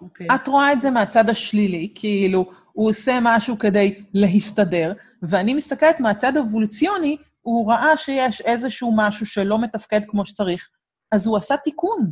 אוקיי. 0.02 0.28
את 0.36 0.48
רואה 0.48 0.74
את 0.74 0.82
זה 0.82 0.90
מהצד 0.90 1.30
השלילי, 1.30 1.92
כאילו, 1.96 2.50
הוא 2.72 2.90
עושה 2.90 3.20
משהו 3.22 3.58
כדי 3.58 4.04
להסתדר, 4.14 4.94
ואני 5.24 5.54
מסתכלת 5.54 6.00
מהצד 6.00 6.38
האבולוציוני, 6.38 7.18
הוא 7.42 7.72
ראה 7.72 7.98
שיש 7.98 8.42
איזשהו 8.42 8.94
משהו 8.96 9.26
שלא 9.26 9.60
מתפקד 9.60 10.02
כמו 10.08 10.26
שצריך, 10.26 10.70
אז 11.12 11.28
הוא 11.28 11.38
עשה 11.38 11.58
תיקון. 11.58 12.12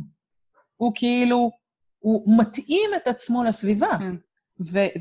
הוא 0.76 0.92
כאילו, 0.94 1.50
הוא 1.98 2.38
מתאים 2.38 2.90
את 2.96 3.08
עצמו 3.08 3.44
לסביבה. 3.44 3.98
כן. 3.98 4.16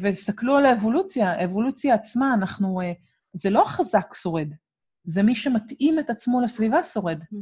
והסתכלו 0.02 0.58
על 0.58 0.66
האבולוציה, 0.66 1.32
האבולוציה 1.32 1.96
עצמה, 1.96 2.34
אנחנו... 2.34 2.82
אה, 2.82 2.92
זה 3.34 3.50
לא 3.50 3.62
החזק 3.62 4.14
שורד, 4.14 4.48
זה 5.04 5.24
מי 5.24 5.36
שמתאים 5.36 6.00
את 6.00 6.10
עצמו 6.10 6.42
לסביבה 6.42 6.84
שורד. 6.84 7.20
Mm. 7.22 7.36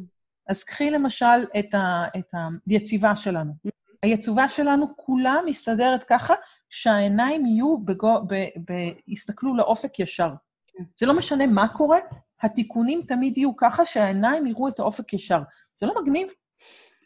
אז 0.48 0.64
קחי 0.64 0.92
למשל 0.92 1.46
את, 1.60 1.74
ה, 1.74 2.04
את 2.18 2.34
היציבה 2.68 3.16
שלנו. 3.16 3.52
Mm. 3.68 3.70
היציבה 4.04 4.50
שלנו 4.50 4.88
כולה 4.96 5.36
מסתדרת 5.46 6.04
ככה 6.04 6.34
שהעיניים 6.70 7.46
יהיו, 7.46 7.78
בגו, 7.78 8.22
ב, 8.28 8.36
ב, 8.72 8.74
יסתכלו 9.08 9.56
לאופק 9.56 10.00
ישר. 10.00 10.34
כן. 10.68 10.84
זה 11.00 11.06
לא 11.06 11.18
משנה 11.18 11.48
מה 11.48 11.68
קורה, 11.68 11.98
התיקונים 12.42 13.02
תמיד 13.08 13.38
יהיו 13.38 13.56
ככה 13.58 13.86
שהעיניים 13.86 14.46
יראו 14.46 14.68
את 14.68 14.80
האופק 14.80 15.14
ישר. 15.14 15.42
זה 15.76 15.86
לא 15.86 16.02
מגניב? 16.02 16.28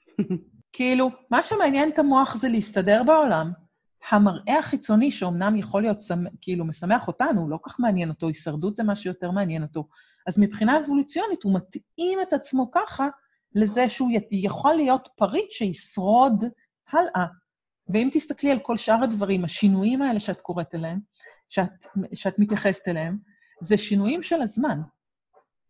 כאילו, 0.74 1.10
מה 1.30 1.44
שמעניין 1.44 1.90
את 1.90 2.00
המוח 2.00 2.36
זה 2.36 2.50
להסתדר 2.50 3.04
בעולם, 3.04 3.52
המראה 4.12 4.60
החיצוני, 4.60 5.12
שאומנם 5.12 5.56
יכול 5.56 5.82
להיות 5.82 6.04
כאילו 6.42 6.66
משמח 6.66 7.08
אותנו, 7.08 7.50
לא 7.50 7.60
כך 7.64 7.80
מעניין 7.80 8.10
אותו, 8.10 8.28
הישרדות 8.28 8.76
זה 8.76 8.84
מה 8.84 8.96
שיותר 8.96 9.32
מעניין 9.32 9.64
אותו. 9.64 9.88
אז 10.28 10.40
מבחינה 10.40 10.80
אבולוציונית 10.80 11.44
הוא 11.44 11.56
מתאים 11.56 12.20
את 12.22 12.34
עצמו 12.34 12.72
ככה 12.72 13.08
לזה 13.56 13.90
שהוא 13.90 14.10
יכול 14.32 14.76
להיות 14.76 15.10
פריט 15.16 15.52
שישרוד 15.52 16.44
הלאה. 16.92 17.26
ואם 17.90 18.10
תסתכלי 18.12 18.52
על 18.52 18.60
כל 18.60 18.78
שאר 18.78 19.04
הדברים, 19.04 19.46
השינויים 19.46 20.02
האלה 20.02 20.20
שאת 20.20 20.42
קוראת 20.42 20.76
אליהם, 20.76 21.00
שאת, 21.50 21.88
שאת 22.14 22.40
מתייחסת 22.40 22.88
אליהם, 22.88 23.18
זה 23.62 23.78
שינויים 23.78 24.24
של 24.24 24.42
הזמן. 24.42 24.82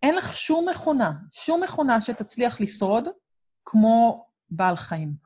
אין 0.03 0.15
לך 0.15 0.35
שום 0.35 0.69
מכונה, 0.69 1.11
שום 1.31 1.63
מכונה 1.63 2.01
שתצליח 2.01 2.61
לשרוד 2.61 3.07
כמו 3.65 4.25
בעל 4.49 4.75
חיים. 4.75 5.22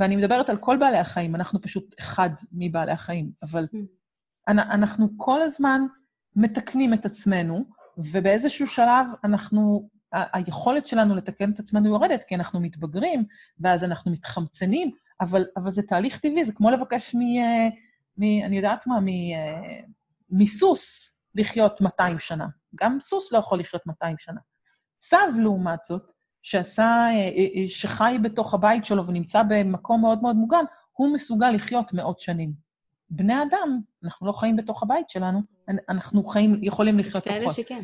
ואני 0.00 0.16
מדברת 0.16 0.48
על 0.50 0.56
כל 0.56 0.76
בעלי 0.76 0.98
החיים, 0.98 1.34
אנחנו 1.34 1.60
פשוט 1.60 1.94
אחד 2.00 2.30
מבעלי 2.52 2.92
החיים, 2.92 3.30
אבל 3.42 3.64
mm. 3.64 4.50
אנחנו 4.50 5.08
כל 5.16 5.42
הזמן 5.42 5.80
מתקנים 6.36 6.94
את 6.94 7.04
עצמנו, 7.04 7.64
ובאיזשהו 7.98 8.66
שלב 8.66 9.06
אנחנו, 9.24 9.88
היכולת 10.12 10.86
שלנו 10.86 11.16
לתקן 11.16 11.50
את 11.50 11.58
עצמנו 11.58 11.88
יורדת, 11.88 12.24
כי 12.24 12.34
אנחנו 12.34 12.60
מתבגרים, 12.60 13.24
ואז 13.60 13.84
אנחנו 13.84 14.12
מתחמצנים, 14.12 14.90
אבל, 15.20 15.44
אבל 15.56 15.70
זה 15.70 15.82
תהליך 15.82 16.18
טבעי, 16.18 16.44
זה 16.44 16.52
כמו 16.52 16.70
לבקש 16.70 17.14
מ... 17.14 17.20
מ 18.18 18.44
אני 18.44 18.56
יודעת 18.56 18.86
מה, 18.86 19.00
מ, 19.00 19.06
מסוס 20.30 21.14
לחיות 21.34 21.80
200 21.80 22.18
שנה. 22.18 22.46
גם 22.74 23.00
סוס 23.00 23.32
לא 23.32 23.38
יכול 23.38 23.60
לחיות 23.60 23.86
200 23.86 24.18
שנה. 24.18 24.40
צב, 24.98 25.26
לעומת 25.42 25.84
זאת, 25.84 26.12
שעשה, 26.42 26.82
אה, 26.82 27.10
אה, 27.10 27.62
אה, 27.62 27.68
שחי 27.68 28.16
בתוך 28.22 28.54
הבית 28.54 28.84
שלו 28.84 29.06
ונמצא 29.06 29.42
במקום 29.48 30.00
מאוד 30.00 30.22
מאוד 30.22 30.36
מוגן, 30.36 30.64
הוא 30.92 31.12
מסוגל 31.14 31.50
לחיות 31.50 31.92
מאות 31.92 32.20
שנים. 32.20 32.70
בני 33.10 33.42
אדם, 33.42 33.80
אנחנו 34.04 34.26
לא 34.26 34.32
חיים 34.32 34.56
בתוך 34.56 34.82
הבית 34.82 35.10
שלנו, 35.10 35.40
אנחנו 35.88 36.24
חיים, 36.24 36.58
יכולים 36.62 36.98
לחיות 36.98 37.24
פחות. 37.24 37.38
כאלה 37.38 37.50
שכן. 37.50 37.82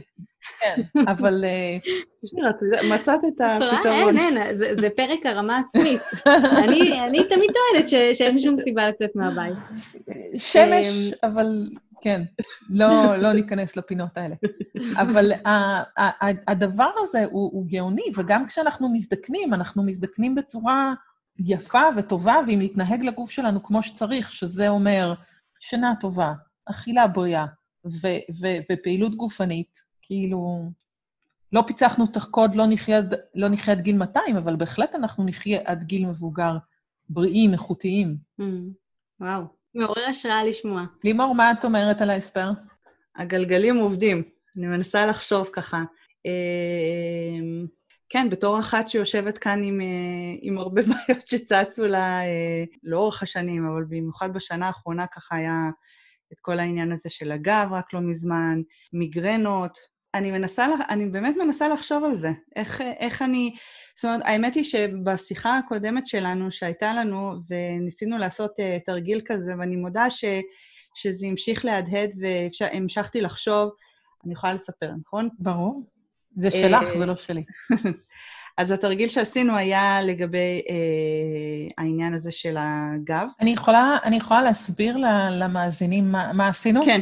כן, 0.61 0.83
אבל... 1.13 1.45
מצאת 2.91 3.21
את 3.29 3.41
הפתרון. 3.41 4.19
אין, 4.19 4.37
אין, 4.37 4.55
זה 4.55 4.89
פרק 4.97 5.27
הרמה 5.27 5.59
עצמית. 5.59 6.01
אני 7.07 7.25
תמיד 7.29 7.51
טוענת 7.55 7.89
שאין 8.15 8.39
שום 8.39 8.57
סיבה 8.57 8.89
לצאת 8.89 9.11
מהבית. 9.17 9.57
שמש, 10.37 11.13
אבל 11.23 11.69
כן, 12.01 12.23
לא, 12.71 13.17
לא 13.17 13.33
ניכנס 13.33 13.77
לפינות 13.77 14.17
האלה. 14.17 14.35
אבל 15.03 15.33
הדבר 16.49 16.91
הזה 16.99 17.25
הוא, 17.25 17.51
הוא 17.53 17.67
גאוני, 17.67 18.11
וגם 18.17 18.47
כשאנחנו 18.47 18.89
מזדקנים, 18.89 19.55
אנחנו 19.55 19.83
מזדקנים 19.83 20.35
בצורה 20.35 20.95
יפה 21.39 21.83
וטובה, 21.97 22.37
ואם 22.47 22.59
נתנהג 22.63 23.03
לגוף 23.03 23.31
שלנו 23.31 23.63
כמו 23.63 23.83
שצריך, 23.83 24.33
שזה 24.33 24.69
אומר 24.69 25.15
שינה 25.61 25.95
טובה, 26.01 26.33
אכילה 26.65 27.07
בריאה 27.07 27.47
ו- 27.87 28.23
ו- 28.41 28.73
ופעילות 28.73 29.15
גופנית, 29.15 29.83
כאילו, 30.03 30.71
לא 31.53 31.65
פיצחנו 31.67 32.05
את 32.05 32.17
הקוד, 32.17 32.55
לא 32.55 32.65
נחיה, 32.69 33.01
לא 33.35 33.49
נחיה 33.49 33.75
עד 33.75 33.81
גיל 33.81 33.97
200, 33.97 34.37
אבל 34.37 34.57
בהחלט 34.57 34.95
אנחנו 34.95 35.25
נחיה 35.25 35.61
עד 35.65 35.85
גיל 35.85 36.07
מבוגר, 36.07 36.57
בריאים, 37.09 37.53
איכותיים. 37.53 38.17
Mm, 38.41 38.45
וואו. 39.21 39.43
מעורר 39.77 40.05
השראה 40.09 40.45
לשמוע. 40.45 40.85
לימור, 41.05 41.35
מה 41.35 41.53
את 41.53 41.65
אומרת 41.65 42.01
על 42.01 42.11
ההסבר? 42.11 42.51
הגלגלים 43.17 43.77
עובדים. 43.77 44.23
אני 44.57 44.67
מנסה 44.67 45.07
לחשוב 45.07 45.49
ככה. 45.53 45.83
אמ, 46.25 47.67
כן, 48.09 48.31
בתור 48.31 48.59
אחת 48.61 48.89
שיושבת 48.89 49.39
כאן 49.39 49.63
עם, 49.63 49.81
אה, 49.81 49.87
עם 50.41 50.59
הרבה 50.59 50.83
בעיות 50.89 51.27
שצצו 51.27 51.87
לה 51.87 52.21
אה, 52.21 52.65
לאורך 52.83 53.23
השנים, 53.23 53.67
אבל 53.67 53.85
במיוחד 53.89 54.33
בשנה 54.33 54.67
האחרונה 54.67 55.07
ככה 55.07 55.37
היה 55.37 55.71
את 56.33 56.39
כל 56.41 56.59
העניין 56.59 56.93
הזה 56.93 57.09
של 57.09 57.33
הגב 57.33 57.69
רק 57.71 57.95
לא 57.95 58.01
מזמן, 58.01 58.61
מיגרנות. 58.93 59.96
אני 60.17 60.31
מנסה, 60.31 60.67
אני 60.89 61.07
באמת 61.07 61.35
מנסה 61.37 61.69
לחשוב 61.69 62.05
על 62.05 62.15
זה. 62.15 62.31
איך, 62.57 62.81
איך 62.81 63.23
אני... 63.23 63.55
זאת 63.97 64.05
אומרת, 64.05 64.21
האמת 64.25 64.55
היא 64.55 64.65
שבשיחה 64.65 65.59
הקודמת 65.59 66.07
שלנו, 66.07 66.51
שהייתה 66.51 66.95
לנו, 66.95 67.33
וניסינו 67.51 68.19
לעשות 68.19 68.51
uh, 68.51 68.85
תרגיל 68.87 69.21
כזה, 69.25 69.53
ואני 69.59 69.77
מודה 69.77 70.11
ש, 70.11 70.25
שזה 70.95 71.27
המשיך 71.27 71.65
להדהד 71.65 72.11
והמשכתי 72.61 73.21
לחשוב, 73.21 73.71
אני 74.25 74.33
יכולה 74.33 74.53
לספר, 74.53 74.91
נכון? 75.01 75.29
ברור. 75.39 75.83
זה 76.37 76.51
שלך, 76.51 76.97
זה 76.99 77.07
לא 77.07 77.17
שלי. 77.17 77.45
אז 78.59 78.71
התרגיל 78.71 79.09
שעשינו 79.09 79.57
היה 79.57 80.03
לגבי 80.03 80.63
אה, 80.71 81.69
העניין 81.79 82.15
הזה 82.15 82.33
של 82.33 82.57
הגב. 82.59 83.27
אני 83.41 83.51
יכולה, 83.51 83.99
אני 84.05 84.17
יכולה 84.17 84.43
להסביר 84.43 84.97
למאזינים 85.31 86.13
מה, 86.13 86.33
מה 86.33 86.49
עשינו? 86.49 86.85
כן, 86.85 87.01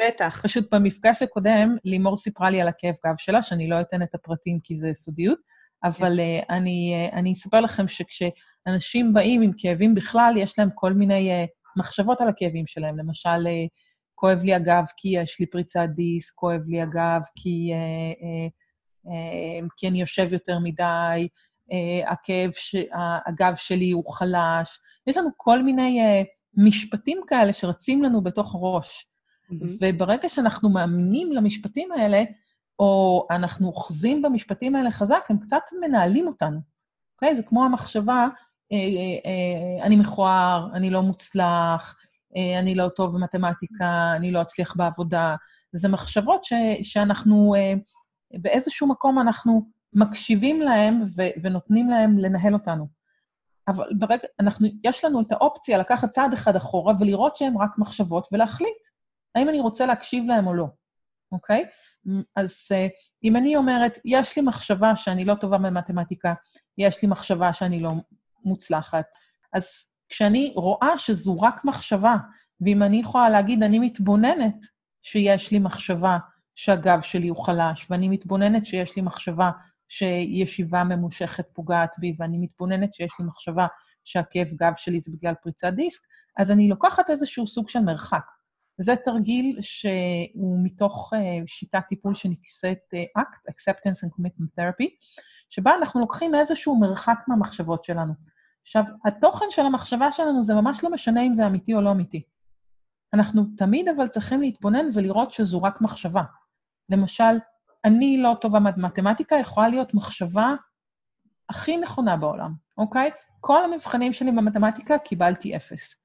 בטח. 0.00 0.40
פשוט 0.42 0.74
במפגש 0.74 1.22
הקודם, 1.22 1.76
לימור 1.84 2.16
סיפרה 2.16 2.50
לי 2.50 2.60
על 2.60 2.68
הכאב 2.68 2.94
גב 3.06 3.14
שלה, 3.16 3.42
שאני 3.42 3.68
לא 3.68 3.80
אתן 3.80 4.02
את 4.02 4.14
הפרטים 4.14 4.60
כי 4.64 4.76
זה 4.76 4.90
סודיות, 4.94 5.38
אבל 5.84 6.16
כן. 6.16 6.40
uh, 6.40 6.54
אני, 6.54 7.08
uh, 7.12 7.14
אני 7.14 7.32
אספר 7.32 7.60
לכם 7.60 7.88
שכשאנשים 7.88 9.12
באים 9.12 9.42
עם 9.42 9.50
כאבים 9.58 9.94
בכלל, 9.94 10.34
יש 10.36 10.58
להם 10.58 10.68
כל 10.74 10.92
מיני 10.92 11.44
uh, 11.44 11.48
מחשבות 11.78 12.20
על 12.20 12.28
הכאבים 12.28 12.66
שלהם. 12.66 12.98
למשל, 12.98 13.46
כואב 14.14 14.42
לי 14.42 14.54
הגב 14.54 14.84
כי 14.96 15.08
יש 15.08 15.40
לי 15.40 15.46
פריצת 15.46 15.86
דיסק, 15.94 16.34
כואב 16.34 16.60
לי 16.66 16.80
הגב 16.80 17.20
כי... 17.36 17.72
כי 19.76 19.88
אני 19.88 20.00
יושב 20.00 20.32
יותר 20.32 20.58
מדי, 20.58 21.28
אה, 21.72 22.12
הכאב, 22.12 22.50
ש... 22.52 22.76
הגב 23.26 23.54
שלי 23.56 23.90
הוא 23.90 24.14
חלש. 24.14 24.78
יש 25.06 25.16
לנו 25.16 25.28
כל 25.36 25.62
מיני 25.62 26.00
אה, 26.00 26.22
משפטים 26.56 27.20
כאלה 27.26 27.52
שרצים 27.52 28.02
לנו 28.02 28.22
בתוך 28.22 28.54
הראש. 28.54 29.06
Mm-hmm. 29.52 29.66
וברגע 29.80 30.28
שאנחנו 30.28 30.68
מאמינים 30.68 31.32
למשפטים 31.32 31.92
האלה, 31.92 32.22
או 32.78 33.26
אנחנו 33.30 33.66
אוחזים 33.66 34.22
במשפטים 34.22 34.76
האלה 34.76 34.90
חזק, 34.90 35.24
הם 35.30 35.38
קצת 35.38 35.62
מנהלים 35.80 36.26
אותנו. 36.26 36.60
אוקיי? 37.14 37.32
Okay? 37.32 37.34
זה 37.34 37.42
כמו 37.42 37.64
המחשבה, 37.64 38.28
אה, 38.72 39.84
אני 39.84 39.96
מכוער, 39.96 40.68
אני 40.74 40.90
לא 40.90 41.02
מוצלח, 41.02 41.96
אני 42.60 42.74
לא 42.74 42.88
טוב 42.88 43.14
במתמטיקה, 43.14 44.12
אני 44.16 44.32
לא 44.32 44.42
אצליח 44.42 44.76
בעבודה. 44.76 45.36
זה 45.72 45.88
מחשבות 45.88 46.44
ש, 46.44 46.52
שאנחנו 46.82 47.54
באיזשהו 48.34 48.88
מקום 48.88 49.18
אנחנו 49.18 49.70
מקשיבים 49.94 50.62
להם 50.62 51.02
ו- 51.16 51.42
ונותנים 51.42 51.88
להם 51.90 52.18
לנהל 52.18 52.54
אותנו. 52.54 52.86
אבל 53.68 53.88
ברגע, 53.98 54.28
אנחנו, 54.40 54.68
יש 54.84 55.04
לנו 55.04 55.20
את 55.20 55.32
האופציה 55.32 55.78
לקחת 55.78 56.10
צעד 56.10 56.32
אחד 56.32 56.56
אחורה 56.56 56.94
ולראות 57.00 57.36
שהם 57.36 57.58
רק 57.58 57.70
מחשבות 57.78 58.28
ולהחליט 58.32 58.86
האם 59.34 59.48
אני 59.48 59.60
רוצה 59.60 59.86
להקשיב 59.86 60.24
להם 60.26 60.46
או 60.46 60.54
לא, 60.54 60.66
אוקיי? 61.32 61.64
אז 62.36 62.52
uh, 62.52 62.90
אם 63.24 63.36
אני 63.36 63.56
אומרת, 63.56 63.98
יש 64.04 64.36
לי 64.36 64.42
מחשבה 64.42 64.96
שאני 64.96 65.24
לא 65.24 65.34
טובה 65.34 65.58
במתמטיקה, 65.58 66.34
יש 66.78 67.02
לי 67.02 67.08
מחשבה 67.08 67.52
שאני 67.52 67.80
לא 67.80 67.90
מוצלחת, 68.44 69.06
אז 69.52 69.86
כשאני 70.08 70.52
רואה 70.56 70.98
שזו 70.98 71.40
רק 71.40 71.64
מחשבה, 71.64 72.16
ואם 72.60 72.82
אני 72.82 72.96
יכולה 72.96 73.30
להגיד, 73.30 73.62
אני 73.62 73.78
מתבוננת 73.78 74.56
שיש 75.02 75.50
לי 75.50 75.58
מחשבה 75.58 76.18
שהגב 76.54 77.00
שלי 77.00 77.28
הוא 77.28 77.44
חלש, 77.44 77.90
ואני 77.90 78.08
מתבוננת 78.08 78.66
שיש 78.66 78.96
לי 78.96 79.02
מחשבה 79.02 79.50
שישיבה 79.88 80.84
ממושכת 80.84 81.46
פוגעת 81.52 81.96
בי, 81.98 82.16
ואני 82.18 82.38
מתבוננת 82.38 82.94
שיש 82.94 83.12
לי 83.18 83.26
מחשבה 83.26 83.66
שהכאב 84.04 84.46
גב 84.54 84.72
שלי 84.76 85.00
זה 85.00 85.10
בגלל 85.12 85.34
פריצת 85.42 85.72
דיסק, 85.76 86.02
אז 86.38 86.50
אני 86.50 86.68
לוקחת 86.68 87.10
איזשהו 87.10 87.46
סוג 87.46 87.68
של 87.68 87.80
מרחק. 87.80 88.24
זה 88.78 88.96
תרגיל 89.04 89.58
שהוא 89.60 90.58
מתוך 90.64 91.12
uh, 91.12 91.16
שיטת 91.46 91.82
טיפול 91.88 92.14
שנקראת 92.14 92.78
uh, 92.94 93.20
ACT, 93.20 93.50
Acceptance 93.50 94.06
and 94.06 94.10
Commitment 94.18 94.60
Therapy, 94.60 94.88
שבה 95.50 95.74
אנחנו 95.74 96.00
לוקחים 96.00 96.34
איזשהו 96.34 96.80
מרחק 96.80 97.18
מהמחשבות 97.28 97.84
שלנו. 97.84 98.12
עכשיו, 98.62 98.84
התוכן 99.04 99.46
של 99.50 99.62
המחשבה 99.62 100.12
שלנו 100.12 100.42
זה 100.42 100.54
ממש 100.54 100.84
לא 100.84 100.90
משנה 100.90 101.22
אם 101.22 101.34
זה 101.34 101.46
אמיתי 101.46 101.74
או 101.74 101.80
לא 101.80 101.90
אמיתי. 101.90 102.22
אנחנו 103.14 103.42
תמיד 103.56 103.88
אבל 103.88 104.08
צריכים 104.08 104.40
להתבונן 104.40 104.86
ולראות 104.94 105.32
שזו 105.32 105.62
רק 105.62 105.80
מחשבה. 105.80 106.22
למשל, 106.90 107.38
אני 107.84 108.18
לא 108.22 108.36
טובה 108.40 108.58
במתמטיקה, 108.60 109.36
יכולה 109.36 109.68
להיות 109.68 109.94
מחשבה 109.94 110.54
הכי 111.48 111.76
נכונה 111.76 112.16
בעולם, 112.16 112.52
אוקיי? 112.78 113.10
כל 113.40 113.64
המבחנים 113.64 114.12
שלי 114.12 114.30
במתמטיקה 114.30 114.98
קיבלתי 114.98 115.56
אפס. 115.56 116.03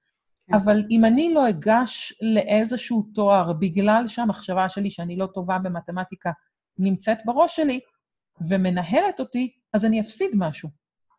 כן. 0.49 0.55
אבל 0.55 0.83
אם 0.91 1.05
אני 1.05 1.33
לא 1.33 1.49
אגש 1.49 2.13
לאיזשהו 2.21 3.07
תואר 3.15 3.53
בגלל 3.53 4.07
שהמחשבה 4.07 4.69
שלי 4.69 4.89
שאני 4.89 5.17
לא 5.17 5.27
טובה 5.33 5.57
במתמטיקה 5.57 6.31
נמצאת 6.77 7.17
בראש 7.25 7.55
שלי 7.55 7.79
ומנהלת 8.49 9.19
אותי, 9.19 9.53
אז 9.73 9.85
אני 9.85 10.01
אפסיד 10.01 10.31
משהו. 10.35 10.69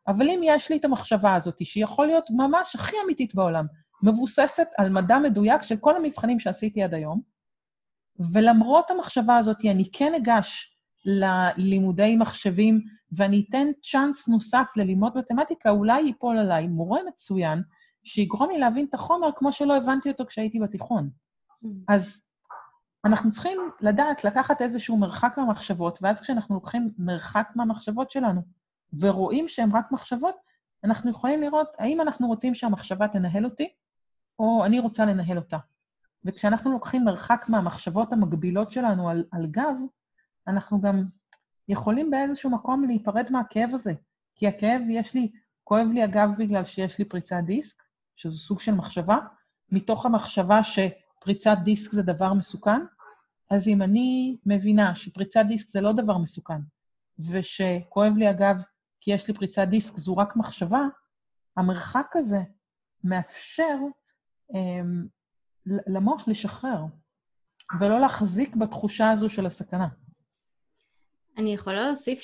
אבל 0.09 0.31
אם 0.31 0.41
יש 0.45 0.71
לי 0.71 0.77
את 0.77 0.85
המחשבה 0.85 1.35
הזאת, 1.35 1.65
שיכול 1.65 2.07
להיות 2.07 2.31
ממש 2.31 2.75
הכי 2.77 2.97
אמיתית 3.05 3.35
בעולם, 3.35 3.67
מבוססת 4.03 4.67
על 4.79 4.89
מדע 4.89 5.19
מדויק 5.19 5.63
של 5.63 5.77
כל 5.77 5.97
המבחנים 5.97 6.39
שעשיתי 6.39 6.83
עד 6.83 6.95
היום, 6.95 7.21
ולמרות 8.33 8.91
המחשבה 8.91 9.37
הזאת, 9.37 9.65
אני 9.65 9.85
כן 9.93 10.13
אגש 10.15 10.77
ללימודי 11.05 12.17
מחשבים, 12.17 12.81
ואני 13.13 13.45
אתן 13.49 13.67
צ'אנס 13.83 14.29
נוסף 14.29 14.73
ללמוד 14.77 15.19
מתמטיקה, 15.19 15.71
אולי 15.71 16.01
ייפול 16.01 16.39
עליי 16.39 16.67
מורה 16.67 17.01
מצוין, 17.09 17.63
שיגרום 18.05 18.51
לי 18.51 18.59
להבין 18.59 18.87
את 18.89 18.95
החומר 18.95 19.29
כמו 19.37 19.53
שלא 19.53 19.77
הבנתי 19.77 20.11
אותו 20.11 20.27
כשהייתי 20.27 20.61
בתיכון. 20.61 21.11
Mm. 21.65 21.67
אז 21.89 22.23
אנחנו 23.05 23.31
צריכים 23.31 23.59
לדעת 23.81 24.25
לקחת 24.25 24.63
איזשהו 24.63 24.97
מרחק 24.97 25.35
מהמחשבות, 25.37 25.99
ואז 26.03 26.21
כשאנחנו 26.21 26.55
לוקחים 26.55 26.89
מרחק 26.99 27.49
מהמחשבות 27.57 28.11
שלנו 28.11 28.43
ורואים 28.99 29.49
שהן 29.49 29.71
רק 29.73 29.93
מחשבות, 29.93 30.35
אנחנו 30.85 31.11
יכולים 31.11 31.41
לראות 31.41 31.69
האם 31.79 32.01
אנחנו 32.01 32.27
רוצים 32.27 32.55
שהמחשבה 32.55 33.09
תנהל 33.09 33.45
אותי, 33.45 33.69
או 34.39 34.65
אני 34.65 34.81
רוצה 34.81 35.05
לנהל 35.05 35.37
אותה. 35.39 35.59
וכשאנחנו 36.25 36.73
לוקחים 36.73 37.05
מרחק 37.05 37.47
מהמחשבות 37.49 38.13
המגבילות 38.13 38.73
שלנו 38.73 39.09
על, 39.09 39.25
על 39.33 39.47
גב, 39.47 39.75
אנחנו 40.49 40.81
גם 40.81 41.05
יכולים 41.69 42.11
באיזשהו 42.11 42.51
מקום 42.51 42.85
להיפרד 42.85 43.27
מהכאב 43.31 43.71
הזה. 43.73 43.93
כי 44.35 44.49
הכאב, 44.49 44.81
יש 44.89 45.15
לי, 45.15 45.31
כואב 45.65 45.87
לי 45.93 46.03
הגב 46.03 46.31
בגלל 46.39 46.65
שיש 46.65 46.99
לי 46.99 47.05
פריצת 47.05 47.37
דיסק, 47.45 47.83
שזו 48.21 48.39
סוג 48.39 48.61
של 48.61 48.73
מחשבה, 48.73 49.19
מתוך 49.71 50.07
המחשבה 50.07 50.61
שפריצת 50.65 51.57
דיסק 51.65 51.93
זה 51.93 52.03
דבר 52.03 52.33
מסוכן, 52.33 52.81
אז 53.51 53.69
אם 53.69 53.83
אני 53.83 54.37
מבינה 54.47 54.95
שפריצת 54.95 55.41
דיסק 55.49 55.69
זה 55.69 55.81
לא 55.81 55.93
דבר 55.93 56.19
מסוכן, 56.19 56.61
ושכואב 57.19 58.13
לי 58.17 58.27
הגב 58.27 58.63
כי 59.01 59.11
יש 59.11 59.29
לי 59.29 59.35
פריצת 59.35 59.67
דיסק 59.71 59.97
זו 59.97 60.17
רק 60.17 60.37
מחשבה, 60.37 60.81
המרחק 61.57 62.07
הזה 62.15 62.41
מאפשר 63.05 63.77
אמ, 64.55 65.07
למוח 65.67 66.29
לשחרר, 66.29 66.85
ולא 67.81 68.01
להחזיק 68.01 68.57
בתחושה 68.57 69.11
הזו 69.11 69.29
של 69.29 69.47
הסכנה. 69.47 69.89
אני 71.39 71.55
יכולה 71.55 71.87
להוסיף 71.87 72.21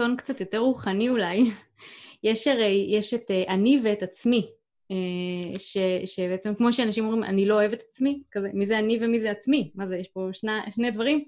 שבטון 0.00 0.16
קצת 0.16 0.40
יותר 0.40 0.58
רוחני 0.58 1.08
אולי, 1.08 1.42
יש 2.22 2.46
הרי, 2.46 2.86
יש 2.90 3.14
את 3.14 3.30
אה, 3.30 3.44
אני 3.48 3.80
ואת 3.84 4.02
עצמי, 4.02 4.50
אה, 4.90 5.58
ש, 5.58 5.76
שבעצם 6.04 6.54
כמו 6.54 6.72
שאנשים 6.72 7.04
אומרים, 7.04 7.24
אני 7.24 7.46
לא 7.46 7.54
אוהב 7.54 7.72
את 7.72 7.82
עצמי, 7.88 8.22
כזה, 8.32 8.48
מי 8.54 8.66
זה 8.66 8.78
אני 8.78 8.98
ומי 9.00 9.20
זה 9.20 9.30
עצמי? 9.30 9.70
מה 9.74 9.86
זה, 9.86 9.96
יש 9.96 10.08
פה 10.08 10.28
שני, 10.32 10.52
שני 10.70 10.90
דברים? 10.90 11.24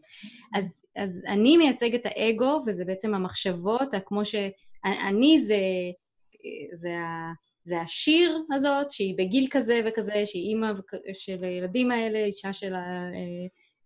אז, 0.54 0.84
אז 0.96 1.22
אני 1.26 1.56
מייצג 1.56 1.94
את 1.94 2.02
האגו, 2.04 2.60
וזה 2.66 2.84
בעצם 2.84 3.14
המחשבות, 3.14 3.94
כמו 4.06 4.24
שאני 4.24 5.38
זה, 5.40 5.58
זה 6.72 6.98
ה... 6.98 7.32
זה 7.64 7.80
השיר 7.80 8.38
הזאת, 8.52 8.90
שהיא 8.90 9.14
בגיל 9.18 9.46
כזה 9.50 9.80
וכזה, 9.86 10.26
שהיא 10.26 10.48
אימא 10.48 10.72
של 11.12 11.44
הילדים 11.44 11.90
האלה, 11.90 12.24
אישה 12.24 12.52
של 12.52 12.74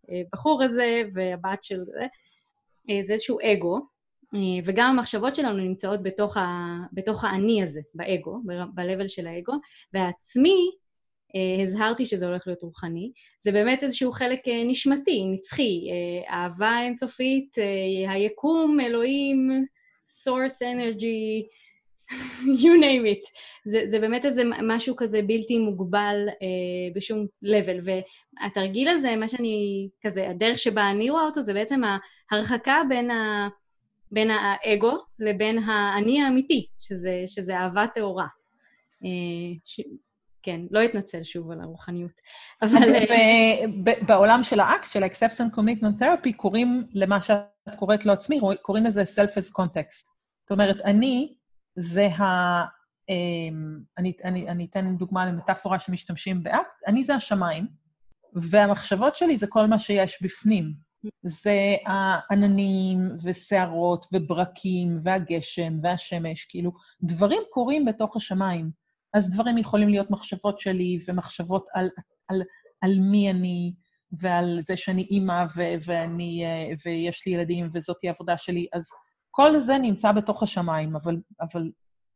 הבחור 0.09 0.63
הזה 0.63 1.03
והבת 1.15 1.63
של 1.63 1.85
זה. 1.85 2.07
זה 2.89 3.13
איזשהו 3.13 3.39
אגו, 3.43 3.81
וגם 4.65 4.91
המחשבות 4.91 5.35
שלנו 5.35 5.57
נמצאות 5.57 6.03
בתוך, 6.03 6.37
ה, 6.37 6.77
בתוך 6.93 7.25
האני 7.25 7.63
הזה, 7.63 7.81
באגו, 7.95 8.39
ב-level 8.75 9.09
של 9.09 9.27
האגו, 9.27 9.53
והעצמי, 9.95 10.71
הזהרתי 11.63 12.07
שזה 12.07 12.27
הולך 12.27 12.47
להיות 12.47 12.63
רוחני, 12.63 13.13
זה 13.41 13.53
באמת 13.53 13.83
איזשהו 13.83 14.13
חלק 14.13 14.41
נשמתי, 14.67 15.25
נצחי, 15.33 15.81
אהבה 16.31 16.81
אינסופית, 16.83 17.57
היקום, 18.09 18.81
אלוהים, 18.81 19.65
source 20.07 20.63
energy, 20.63 21.47
you 22.63 22.75
name 22.81 23.07
it. 23.15 23.31
זה, 23.65 23.83
זה 23.87 24.01
באמת 24.01 24.25
איזה 24.25 24.43
משהו 24.63 24.97
כזה 24.97 25.23
בלתי 25.23 25.59
מוגבל 25.59 26.29
אה, 26.29 26.95
בשום 26.95 27.27
level. 27.45 27.91
והתרגיל 28.41 28.89
הזה, 28.89 29.17
מה 29.17 29.29
שאני, 29.29 29.89
כזה, 30.03 30.31
הדרך 30.31 30.59
שבה 30.59 30.91
אני 30.91 31.11
רואה 31.11 31.25
אותו, 31.25 31.41
זה 31.41 31.55
בעצם 31.55 31.81
ההרחקה 32.31 32.83
בין, 32.89 33.11
ה, 33.11 33.49
בין 34.17 34.31
האגו 34.31 34.99
לבין 35.19 35.59
האני 35.59 36.23
האמיתי, 36.23 36.67
שזה, 36.79 37.23
שזה 37.27 37.57
אהבה 37.57 37.87
טהורה. 37.95 38.27
אה, 39.05 39.59
ש... 39.65 39.81
כן, 40.43 40.61
לא 40.71 40.85
אתנצל 40.85 41.23
שוב 41.23 41.51
על 41.51 41.61
הרוחניות. 41.61 42.11
אבל... 42.63 42.89
בעולם 44.07 44.43
של 44.43 44.61
האקט, 44.61 44.91
של 44.91 45.03
ה-acceptance 45.03 45.57
commitment 45.57 46.03
therapy, 46.03 46.33
קוראים 46.37 46.87
למה 46.93 47.21
שאת 47.21 47.77
קוראת 47.79 48.07
לו 48.07 48.13
עצמי, 48.13 48.41
קוראים 48.63 48.85
לזה 48.85 49.03
self 49.03 49.31
as 49.31 49.61
context. 49.61 50.07
זאת 50.43 50.51
אומרת, 50.51 50.81
אני, 50.81 51.35
זה 51.77 52.07
ה... 52.07 52.25
אמ, 53.09 53.79
אני, 53.99 54.13
אני, 54.25 54.49
אני 54.49 54.67
אתן 54.71 54.97
דוגמה 54.97 55.27
למטאפורה 55.27 55.79
שמשתמשים 55.79 56.43
באקט, 56.43 56.77
אני 56.87 57.05
זה 57.05 57.15
השמיים, 57.15 57.67
והמחשבות 58.35 59.17
שלי 59.17 59.37
זה 59.37 59.47
כל 59.47 59.67
מה 59.67 59.79
שיש 59.79 60.23
בפנים. 60.23 60.86
זה 61.23 61.77
העננים 61.87 62.99
וסערות 63.25 64.07
וברקים 64.13 65.01
והגשם 65.03 65.73
והשמש, 65.83 66.45
כאילו, 66.45 66.73
דברים 67.03 67.43
קורים 67.51 67.85
בתוך 67.85 68.17
השמיים. 68.17 68.71
אז 69.15 69.31
דברים 69.31 69.59
יכולים 69.59 69.89
להיות 69.89 70.11
מחשבות 70.11 70.61
שלי 70.61 70.99
ומחשבות 71.09 71.67
על, 71.75 71.89
על, 72.29 72.43
על 72.81 72.99
מי 73.01 73.31
אני 73.31 73.75
ועל 74.13 74.61
זה 74.67 74.77
שאני 74.77 75.03
אימא 75.03 75.45
ו- 75.57 75.75
ואני, 75.87 76.45
אה, 76.45 76.75
ויש 76.87 77.27
לי 77.27 77.33
ילדים 77.33 77.69
וזאתי 77.73 78.09
העבודה 78.09 78.39
שלי, 78.39 78.67
אז 78.73 78.87
כל 79.31 79.61
זה 79.61 79.79
נמצא 79.79 80.13
בתוך 80.13 80.43
השמיים, 80.43 80.97
אבל, 80.97 81.17
אבל, 81.41 81.71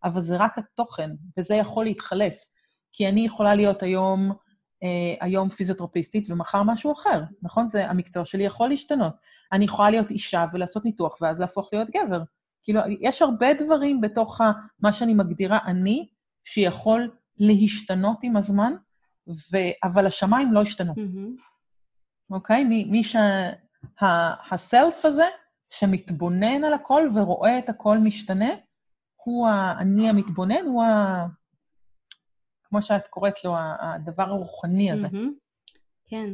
אבל 0.04 0.20
זה 0.20 0.36
רק 0.36 0.58
התוכן, 0.58 1.10
וזה 1.38 1.54
יכול 1.54 1.84
להתחלף. 1.84 2.34
כי 2.92 3.08
אני 3.08 3.20
יכולה 3.20 3.54
להיות 3.54 3.82
היום, 3.82 4.32
היום 5.20 5.48
פיזיותרפיסטית 5.48 6.30
ומחר 6.30 6.62
משהו 6.62 6.92
אחר, 6.92 7.22
נכון? 7.42 7.68
זה, 7.68 7.90
המקצוע 7.90 8.24
שלי 8.24 8.42
יכול 8.42 8.68
להשתנות. 8.68 9.12
אני 9.52 9.64
יכולה 9.64 9.90
להיות 9.90 10.10
אישה 10.10 10.46
ולעשות 10.52 10.84
ניתוח 10.84 11.18
ואז 11.20 11.40
להפוך 11.40 11.68
להיות 11.72 11.88
גבר. 11.90 12.22
כאילו, 12.62 12.80
יש 13.00 13.22
הרבה 13.22 13.54
דברים 13.54 14.00
בתוך 14.00 14.40
מה 14.80 14.92
שאני 14.92 15.14
מגדירה 15.14 15.58
אני, 15.66 16.08
שיכול 16.44 17.10
להשתנות 17.38 18.18
עם 18.22 18.36
הזמן, 18.36 18.72
ו... 19.28 19.56
אבל 19.84 20.06
השמיים 20.06 20.52
לא 20.52 20.62
השתנו. 20.62 20.94
אוקיי? 22.30 22.62
Mm-hmm. 22.62 22.64
Okay? 22.64 22.90
מי 22.90 23.02
שה... 23.02 23.50
הסלף 24.50 25.04
הזה, 25.04 25.24
שמתבונן 25.70 26.64
על 26.64 26.72
הכל 26.72 27.08
ורואה 27.14 27.58
את 27.58 27.68
הכל 27.68 27.98
משתנה, 27.98 28.50
הוא 29.24 29.48
האני 29.48 30.08
המתבונן, 30.08 30.66
הוא 30.66 30.84
ה... 30.84 31.26
כמו 32.70 32.82
שאת 32.82 33.08
קוראת 33.08 33.44
לו, 33.44 33.54
הדבר 33.80 34.22
הרוחני 34.22 34.92
הזה. 34.92 35.06
Mm-hmm. 35.06 35.70
כן. 36.08 36.32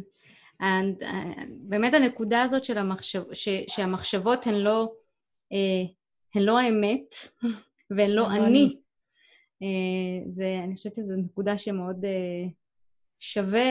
And, 0.62 1.03
uh, 1.03 1.07
באמת 1.49 1.95
הנקודה 1.95 2.43
הזאת 2.43 2.64
של 2.64 2.78
המחשב, 2.78 3.22
ש, 3.32 3.49
שהמחשבות 3.68 4.47
הן 4.47 4.55
לא, 4.55 4.93
uh, 5.53 5.89
הן 6.34 6.43
לא 6.43 6.59
האמת 6.59 7.14
והן 7.97 8.11
לא 8.11 8.30
אני. 8.30 8.76
Uh, 9.62 10.28
זה, 10.28 10.61
אני 10.64 10.74
חושבת 10.74 10.95
שזו 10.95 11.16
נקודה 11.16 11.59
שמאוד 11.59 12.05
uh, 12.05 12.51
שווה 13.18 13.62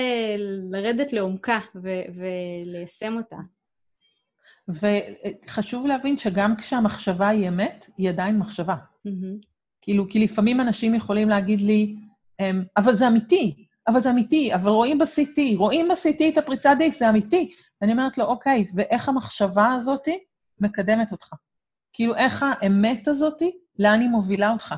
לרדת 0.72 1.14
לעומקה 1.14 1.60
ו- 1.84 2.04
וליישם 2.16 3.18
אותה. 3.18 3.38
וחשוב 4.68 5.88
להבין 5.88 6.18
שגם 6.18 6.56
כשהמחשבה 6.56 7.28
היא 7.28 7.48
אמת, 7.48 7.90
היא 7.98 8.10
עדיין 8.10 8.40
מחשבה. 8.40 8.76
Mm-hmm. 8.76 9.46
כאילו, 9.82 10.10
כי 10.10 10.20
לפעמים 10.20 10.62
אנשים 10.62 10.96
יכולים 10.96 11.30
להגיד 11.30 11.62
לי, 11.62 11.96
אבל 12.78 12.94
זה 12.94 13.08
אמיתי, 13.08 13.66
אבל 13.88 14.00
זה 14.00 14.12
אמיתי, 14.12 14.56
אבל 14.56 14.70
רואים 14.70 14.98
ב-CT, 14.98 15.58
רואים 15.58 15.88
ב-CT 15.88 16.24
את 16.34 16.38
הפריצת 16.38 16.76
דיק, 16.78 16.96
זה 16.96 17.10
אמיתי. 17.10 17.52
ואני 17.82 17.92
אומרת 17.92 18.18
לו, 18.18 18.26
אוקיי, 18.26 18.66
ואיך 18.76 19.10
המחשבה 19.10 19.74
הזאת 19.74 20.08
מקדמת 20.60 21.12
אותך? 21.12 21.34
כאילו, 21.94 22.16
איך 22.16 22.46
האמת 22.48 23.08
הזאת, 23.08 23.42
לאן 23.80 24.02
היא 24.02 24.10
מובילה 24.10 24.52
אותך? 24.52 24.76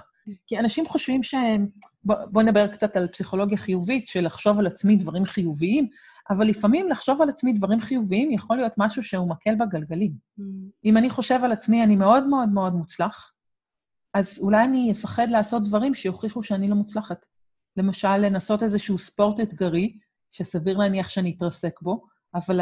כי 0.47 0.59
אנשים 0.59 0.85
חושבים 0.85 1.23
שהם... 1.23 1.67
בואו 2.03 2.17
בוא 2.31 2.43
נדבר 2.43 2.67
קצת 2.67 2.95
על 2.95 3.07
פסיכולוגיה 3.07 3.57
חיובית, 3.57 4.07
של 4.07 4.25
לחשוב 4.25 4.59
על 4.59 4.67
עצמי 4.67 4.95
דברים 4.95 5.25
חיוביים, 5.25 5.87
אבל 6.29 6.47
לפעמים 6.47 6.89
לחשוב 6.89 7.21
על 7.21 7.29
עצמי 7.29 7.53
דברים 7.53 7.79
חיוביים 7.79 8.31
יכול 8.31 8.57
להיות 8.57 8.73
משהו 8.77 9.03
שהוא 9.03 9.29
מקל 9.29 9.55
בגלגלים. 9.55 10.11
Mm. 10.11 10.43
אם 10.85 10.97
אני 10.97 11.09
חושב 11.09 11.39
על 11.43 11.51
עצמי, 11.51 11.83
אני 11.83 11.95
מאוד 11.95 12.27
מאוד 12.27 12.49
מאוד 12.49 12.73
מוצלח, 12.73 13.33
אז 14.13 14.39
אולי 14.41 14.63
אני 14.63 14.91
אפחד 14.91 15.27
לעשות 15.29 15.63
דברים 15.63 15.95
שיוכיחו 15.95 16.43
שאני 16.43 16.69
לא 16.69 16.75
מוצלחת. 16.75 17.25
למשל, 17.77 18.17
לנסות 18.17 18.63
איזשהו 18.63 18.97
ספורט 18.97 19.39
אתגרי, 19.39 19.97
שסביר 20.31 20.77
להניח 20.77 21.09
שאני 21.09 21.35
אתרסק 21.37 21.81
בו, 21.81 22.05
אבל 22.35 22.59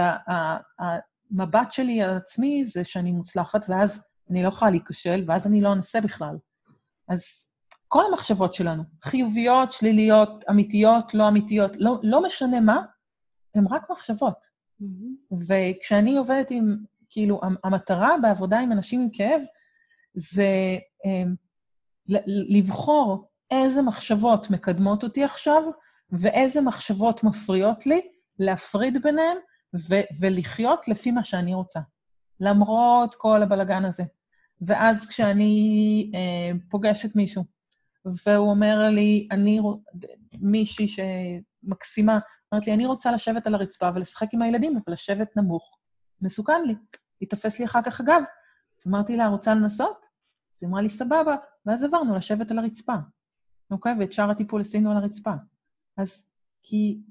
המבט 0.80 1.72
שלי 1.72 2.02
על 2.02 2.18
עצמי 2.18 2.66
זה 2.66 2.84
שאני 2.84 3.12
מוצלחת, 3.12 3.66
ואז 3.70 4.04
אני 4.30 4.44
לא 4.44 4.48
יכולה 4.48 4.72
להיכשל, 4.72 5.24
ואז 5.28 5.48
אני 5.48 5.62
לא 5.62 5.74
אנסה 5.74 6.02
בכלל. 6.02 6.36
אז 7.08 7.48
כל 7.88 8.04
המחשבות 8.10 8.54
שלנו, 8.54 8.84
חיוביות, 9.04 9.72
שליליות, 9.72 10.44
אמיתיות, 10.50 11.14
לא 11.14 11.28
אמיתיות, 11.28 11.72
לא, 11.76 12.00
לא 12.04 12.24
משנה 12.24 12.60
מה, 12.60 12.82
הן 13.56 13.66
רק 13.72 13.90
מחשבות. 13.92 14.46
Mm-hmm. 14.82 15.36
וכשאני 15.48 16.18
עובדת 16.18 16.52
עם, 16.52 16.78
כאילו, 17.10 17.42
המטרה 17.64 18.16
בעבודה 18.22 18.60
עם 18.60 18.72
אנשים 18.72 19.02
עם 19.02 19.10
כאב 19.14 19.42
זה 20.14 20.78
um, 21.06 21.30
לבחור 22.50 23.30
איזה 23.52 23.82
מחשבות 23.82 24.50
מקדמות 24.50 25.04
אותי 25.04 25.24
עכשיו, 25.24 25.64
ואיזה 26.12 26.62
מחשבות 26.62 27.24
מפריעות 27.24 27.86
לי, 27.86 28.02
להפריד 28.40 29.02
ביניהן 29.04 29.38
ו- 29.90 30.08
ולחיות 30.20 30.88
לפי 30.88 31.12
מה 31.12 31.24
שאני 31.24 31.54
רוצה, 31.54 31.80
למרות 32.40 33.16
כל 33.16 33.44
הבלגן 33.44 33.86
הזה. 33.86 34.04
ואז 34.62 35.08
כשאני 35.08 36.12
אה, 36.16 36.58
פוגשת 36.70 37.16
מישהו, 37.16 37.44
והוא 38.26 38.50
אומר 38.50 38.90
לי, 38.90 39.28
אני, 39.32 39.60
מישהי 40.42 40.88
שמקסימה, 40.88 42.20
אומרת 42.52 42.68
לי, 42.68 42.74
אני 42.74 42.86
רוצה 42.86 43.12
לשבת 43.12 43.48
על 43.48 43.56
הרצפה 43.56 43.90
ולשחק 43.96 44.28
עם 44.34 44.42
הילדים, 44.42 44.72
אבל 44.76 44.94
לשבת 44.94 45.38
נמוך. 45.38 45.78
מסוכן 46.22 46.64
לי. 46.66 46.76
היא 47.20 47.30
תופס 47.30 47.60
לי 47.60 47.66
אחר 47.66 47.82
כך 47.82 48.02
הגב. 48.02 48.22
אז 48.82 48.88
אמרתי 48.88 49.18
לה, 49.18 49.28
רוצה 49.28 49.56
לנסות? 49.56 50.06
אז 50.56 50.60
היא 50.62 50.70
אמרה 50.70 50.82
לי, 50.82 50.90
סבבה. 50.90 51.36
ואז 51.66 51.84
עברנו 51.84 52.16
לשבת 52.16 52.52
על 52.52 52.60
הרצפה. 52.60 52.94
אוקיי? 53.72 53.94
ואת 54.00 54.14
שאר 54.14 54.30
הטיפול 54.30 54.62
עשינו 54.62 54.92
על 54.92 54.98
הרצפה. 54.98 55.32
אז 55.98 56.24
כי 56.64 57.02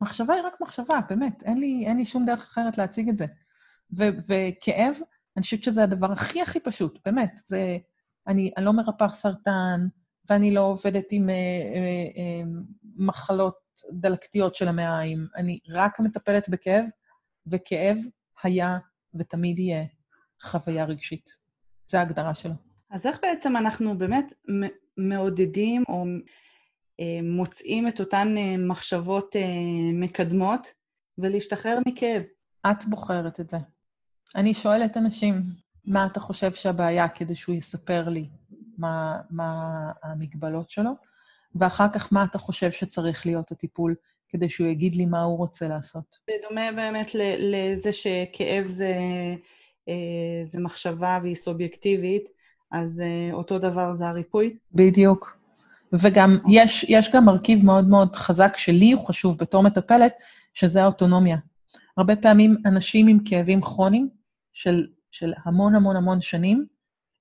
מחשבה 0.00 0.34
היא 0.34 0.42
רק 0.42 0.60
מחשבה, 0.60 1.00
באמת. 1.08 1.42
אין 1.42 1.58
לי, 1.58 1.84
אין 1.86 1.96
לי 1.96 2.04
שום 2.04 2.26
דרך 2.26 2.42
אחרת 2.42 2.78
להציג 2.78 3.08
את 3.08 3.18
זה. 3.18 3.26
ו- 3.98 4.18
וכאב, 4.28 4.96
אני 5.36 5.42
חושבת 5.42 5.62
שזה 5.62 5.82
הדבר 5.82 6.12
הכי 6.12 6.42
הכי 6.42 6.60
פשוט, 6.60 6.98
באמת. 7.04 7.40
זה... 7.46 7.78
אני, 8.26 8.50
אני 8.56 8.64
לא 8.64 8.72
מרפאה 8.72 9.08
סרטן, 9.08 9.86
ואני 10.30 10.54
לא 10.54 10.60
עובדת 10.60 11.04
עם 11.10 11.30
אה, 11.30 11.34
אה, 11.34 11.80
אה, 12.16 12.42
מחלות 12.96 13.58
דלקתיות 13.92 14.54
של 14.54 14.68
המעיים. 14.68 15.26
אני 15.36 15.58
רק 15.70 16.00
מטפלת 16.00 16.48
בכאב, 16.48 16.84
וכאב 17.46 17.96
היה 18.42 18.78
ותמיד 19.14 19.58
יהיה 19.58 19.84
חוויה 20.42 20.84
רגשית. 20.84 21.30
זו 21.90 21.98
ההגדרה 21.98 22.34
שלו. 22.34 22.54
אז 22.90 23.06
איך 23.06 23.18
בעצם 23.22 23.56
אנחנו 23.56 23.98
באמת 23.98 24.32
מעודדים 24.96 25.84
או 25.88 26.04
אה, 27.00 27.20
מוצאים 27.22 27.88
את 27.88 28.00
אותן 28.00 28.34
אה, 28.38 28.56
מחשבות 28.56 29.36
אה, 29.36 29.42
מקדמות 29.92 30.66
ולהשתחרר 31.18 31.78
מכאב? 31.86 32.22
את 32.66 32.84
בוחרת 32.84 33.40
את 33.40 33.50
זה. 33.50 33.56
אני 34.36 34.54
שואלת 34.54 34.96
אנשים, 34.96 35.34
מה 35.84 36.06
אתה 36.06 36.20
חושב 36.20 36.54
שהבעיה 36.54 37.08
כדי 37.08 37.34
שהוא 37.34 37.54
יספר 37.54 38.08
לי 38.08 38.28
מה, 38.78 39.20
מה 39.30 39.90
המגבלות 40.02 40.70
שלו, 40.70 40.90
ואחר 41.54 41.88
כך 41.92 42.12
מה 42.12 42.24
אתה 42.24 42.38
חושב 42.38 42.70
שצריך 42.70 43.26
להיות 43.26 43.52
הטיפול 43.52 43.94
כדי 44.28 44.48
שהוא 44.48 44.66
יגיד 44.66 44.94
לי 44.94 45.06
מה 45.06 45.22
הוא 45.22 45.38
רוצה 45.38 45.68
לעשות. 45.68 46.18
זה 46.26 46.32
דומה 46.48 46.72
באמת 46.72 47.10
לזה 47.38 47.92
שכאב 47.92 48.66
זה, 48.66 48.96
זה 50.44 50.60
מחשבה 50.60 51.18
והיא 51.22 51.36
סובייקטיבית, 51.36 52.33
אז 52.74 53.02
אותו 53.32 53.58
דבר 53.58 53.94
זה 53.94 54.08
הריפוי? 54.08 54.56
בדיוק. 54.72 55.38
וגם 55.92 56.38
יש, 56.48 56.86
יש 56.88 57.12
גם 57.12 57.24
מרכיב 57.24 57.64
מאוד 57.64 57.88
מאוד 57.88 58.16
חזק 58.16 58.56
שלי 58.56 58.92
הוא 58.92 59.06
חשוב 59.06 59.38
בתור 59.38 59.62
מטפלת, 59.62 60.12
שזה 60.54 60.82
האוטונומיה. 60.82 61.36
הרבה 61.96 62.16
פעמים 62.16 62.56
אנשים 62.66 63.06
עם 63.08 63.18
כאבים 63.24 63.60
כרוניים 63.60 64.08
של, 64.52 64.86
של 65.10 65.32
המון 65.44 65.74
המון 65.74 65.96
המון 65.96 66.20
שנים, 66.20 66.66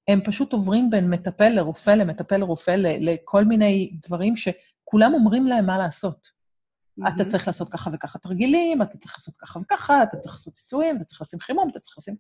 הם 0.08 0.22
פשוט 0.24 0.54
עוברים 0.54 0.90
בין 0.90 1.10
מטפל 1.10 1.50
לרופא, 1.50 1.92
למטפל 1.92 2.38
לרופא, 2.38 2.76
לכל 2.78 3.46
מיני 3.46 3.98
דברים 4.08 4.34
שכולם 4.36 5.14
אומרים 5.14 5.48
להם 5.48 5.66
מה 5.66 5.78
לעשות. 5.78 6.28
Mm-hmm. 6.28 7.10
אתה 7.16 7.26
צריך 7.26 7.48
לעשות 7.48 7.70
ככה 7.70 7.90
וככה 7.94 8.20
תרגילים, 8.20 8.82
אתה 8.82 8.98
צריך 8.98 9.16
לעשות 9.18 9.38
ככה 9.38 9.60
וככה, 9.60 10.04
אתה 10.04 10.18
צריך 10.18 10.36
לעשות 10.36 10.54
ניסויים, 10.54 10.98
אתה 10.98 11.04
צריך 11.04 11.22
לשים 11.22 11.40
חימום, 11.40 11.70
אתה 11.70 11.80
צריך 11.80 11.98
לשים... 11.98 12.16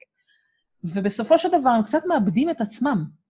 ובסופו 0.83 1.37
של 1.37 1.49
דבר 1.59 1.69
הם 1.69 1.83
קצת 1.83 2.01
מאבדים 2.07 2.49
את 2.49 2.61
עצמם. 2.61 3.22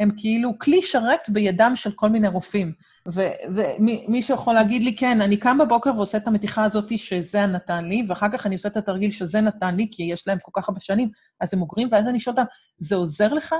הם 0.00 0.10
כאילו 0.16 0.58
כלי 0.58 0.82
שרת 0.82 1.28
בידם 1.28 1.72
של 1.74 1.92
כל 1.92 2.08
מיני 2.08 2.28
רופאים. 2.28 2.72
ומי 3.06 4.22
שיכול 4.22 4.54
להגיד 4.54 4.82
לי, 4.82 4.96
כן, 4.96 5.20
אני 5.20 5.36
קם 5.36 5.58
בבוקר 5.58 5.90
ועושה 5.96 6.18
את 6.18 6.26
המתיחה 6.26 6.64
הזאת 6.64 6.98
שזה 6.98 7.46
נתן 7.46 7.84
לי, 7.84 8.06
ואחר 8.08 8.26
כך 8.32 8.46
אני 8.46 8.54
עושה 8.54 8.68
את 8.68 8.76
התרגיל 8.76 9.10
שזה 9.10 9.40
נתן 9.40 9.76
לי, 9.76 9.88
כי 9.92 10.02
יש 10.02 10.28
להם 10.28 10.38
כל 10.42 10.50
כך 10.54 10.68
הרבה 10.68 10.80
שנים, 10.80 11.10
אז 11.40 11.54
הם 11.54 11.62
אוגרים, 11.62 11.88
ואז 11.90 12.08
אני 12.08 12.20
שואל 12.20 12.36
אותם, 12.38 12.46
זה 12.78 12.96
עוזר 12.96 13.34
לך? 13.34 13.54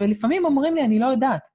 ולפעמים 0.00 0.44
אומרים 0.44 0.74
לי, 0.74 0.84
אני 0.84 0.98
לא 0.98 1.06
יודעת, 1.06 1.48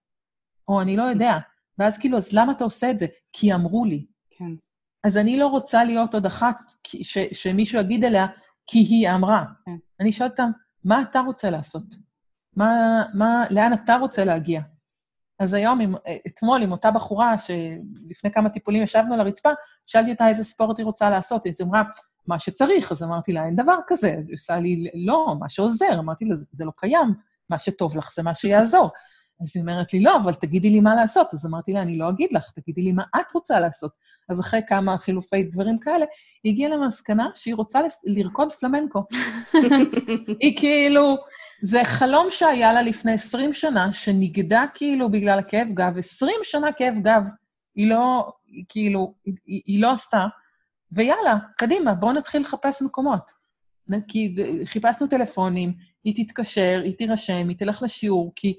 או 0.67 0.81
אני 0.81 0.97
לא 0.97 1.03
יודע. 1.03 1.37
ואז 1.79 1.97
כאילו, 1.97 2.17
אז 2.17 2.33
למה 2.33 2.51
אתה 2.51 2.63
עושה 2.63 2.91
את 2.91 2.97
זה? 2.97 3.05
כי 3.31 3.53
אמרו 3.53 3.85
לי. 3.85 4.05
כן. 4.37 4.53
אז 5.03 5.17
אני 5.17 5.37
לא 5.37 5.47
רוצה 5.47 5.83
להיות 5.83 6.13
עוד 6.13 6.25
אחת 6.25 6.61
ש, 6.87 7.17
שמישהו 7.31 7.79
יגיד 7.79 8.05
עליה, 8.05 8.27
כי 8.67 8.79
היא 8.79 9.09
אמרה. 9.09 9.45
כן. 9.65 9.75
אני 9.99 10.11
שואלת 10.11 10.31
אותם, 10.31 10.49
מה 10.83 11.01
אתה 11.01 11.19
רוצה 11.19 11.49
לעשות? 11.49 11.83
מה, 12.55 13.03
מה, 13.13 13.45
לאן 13.49 13.73
אתה 13.73 13.95
רוצה 13.95 14.25
להגיע? 14.25 14.61
אז 15.39 15.53
היום, 15.53 15.79
עם, 15.81 15.95
אתמול, 16.27 16.63
עם 16.63 16.71
אותה 16.71 16.91
בחורה 16.91 17.37
שלפני 17.37 18.31
כמה 18.31 18.49
טיפולים 18.49 18.83
ישבנו 18.83 19.13
על 19.13 19.19
הרצפה, 19.19 19.49
שאלתי 19.85 20.11
אותה 20.11 20.27
איזה 20.27 20.43
ספורט 20.43 20.77
היא 20.77 20.85
רוצה 20.85 21.09
לעשות. 21.09 21.45
היא 21.45 21.53
אמרה, 21.61 21.83
מה 22.27 22.39
שצריך. 22.39 22.91
אז 22.91 23.03
אמרתי 23.03 23.33
לה, 23.33 23.45
אין 23.45 23.55
דבר 23.55 23.75
כזה. 23.87 24.15
אז 24.19 24.29
היא 24.29 24.35
עושה 24.35 24.59
לי, 24.59 24.89
לא, 24.93 25.35
מה 25.39 25.49
שעוזר. 25.49 25.99
אמרתי 25.99 26.25
לה, 26.25 26.35
זה 26.51 26.65
לא 26.65 26.71
קיים, 26.77 27.13
מה 27.49 27.59
שטוב 27.59 27.97
לך 27.97 28.13
זה 28.15 28.23
מה 28.23 28.35
שיעזור. 28.35 28.89
אז 29.43 29.51
היא 29.55 29.61
אומרת 29.61 29.93
לי, 29.93 29.99
לא, 29.99 30.17
אבל 30.17 30.33
תגידי 30.33 30.69
לי 30.69 30.79
מה 30.79 30.95
לעשות. 30.95 31.33
אז 31.33 31.45
אמרתי 31.45 31.73
לה, 31.73 31.81
אני 31.81 31.97
לא 31.97 32.09
אגיד 32.09 32.29
לך, 32.33 32.51
תגידי 32.51 32.81
לי 32.81 32.91
מה 32.91 33.03
את 33.19 33.31
רוצה 33.31 33.59
לעשות. 33.59 33.91
אז 34.29 34.39
אחרי 34.39 34.59
כמה 34.67 34.97
חילופי 34.97 35.43
דברים 35.43 35.79
כאלה, 35.79 36.05
היא 36.43 36.51
הגיעה 36.53 36.69
למסקנה 36.69 37.27
שהיא 37.35 37.55
רוצה 37.55 37.79
לרקוד 38.05 38.53
פלמנקו. 38.53 39.03
היא 40.41 40.57
כאילו, 40.57 41.17
זה 41.61 41.81
חלום 41.83 42.27
שהיה 42.29 42.73
לה 42.73 42.81
לפני 42.81 43.13
20 43.13 43.53
שנה, 43.53 43.91
שנגדע 43.91 44.63
כאילו 44.73 45.11
בגלל 45.11 45.39
הכאב 45.39 45.67
גב, 45.73 45.97
20 45.97 46.35
שנה 46.43 46.71
כאב 46.71 46.93
גב. 47.01 47.27
היא 47.75 47.89
לא, 47.89 48.31
היא 48.47 48.65
כאילו, 48.69 49.13
היא, 49.25 49.61
היא 49.65 49.81
לא 49.81 49.91
עשתה, 49.91 50.25
ויאללה, 50.91 51.37
קדימה, 51.57 51.93
בואו 51.93 52.11
נתחיל 52.11 52.41
לחפש 52.41 52.81
מקומות. 52.81 53.43
כי 54.07 54.35
חיפשנו 54.65 55.07
טלפונים, 55.07 55.73
היא 56.03 56.25
תתקשר, 56.25 56.81
היא 56.83 56.97
תירשם, 56.97 57.47
היא 57.49 57.57
תלך 57.57 57.83
לשיעור, 57.83 58.31
כי 58.35 58.53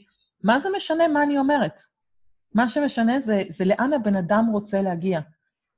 מה 0.45 0.59
זה 0.59 0.69
משנה 0.77 1.09
מה 1.09 1.23
אני 1.23 1.39
אומרת? 1.39 1.81
מה 2.55 2.69
שמשנה 2.69 3.21
זה, 3.21 3.43
זה 3.49 3.65
לאן 3.65 3.93
הבן 3.93 4.17
אדם 4.17 4.49
רוצה 4.53 4.83
להגיע. 4.83 5.21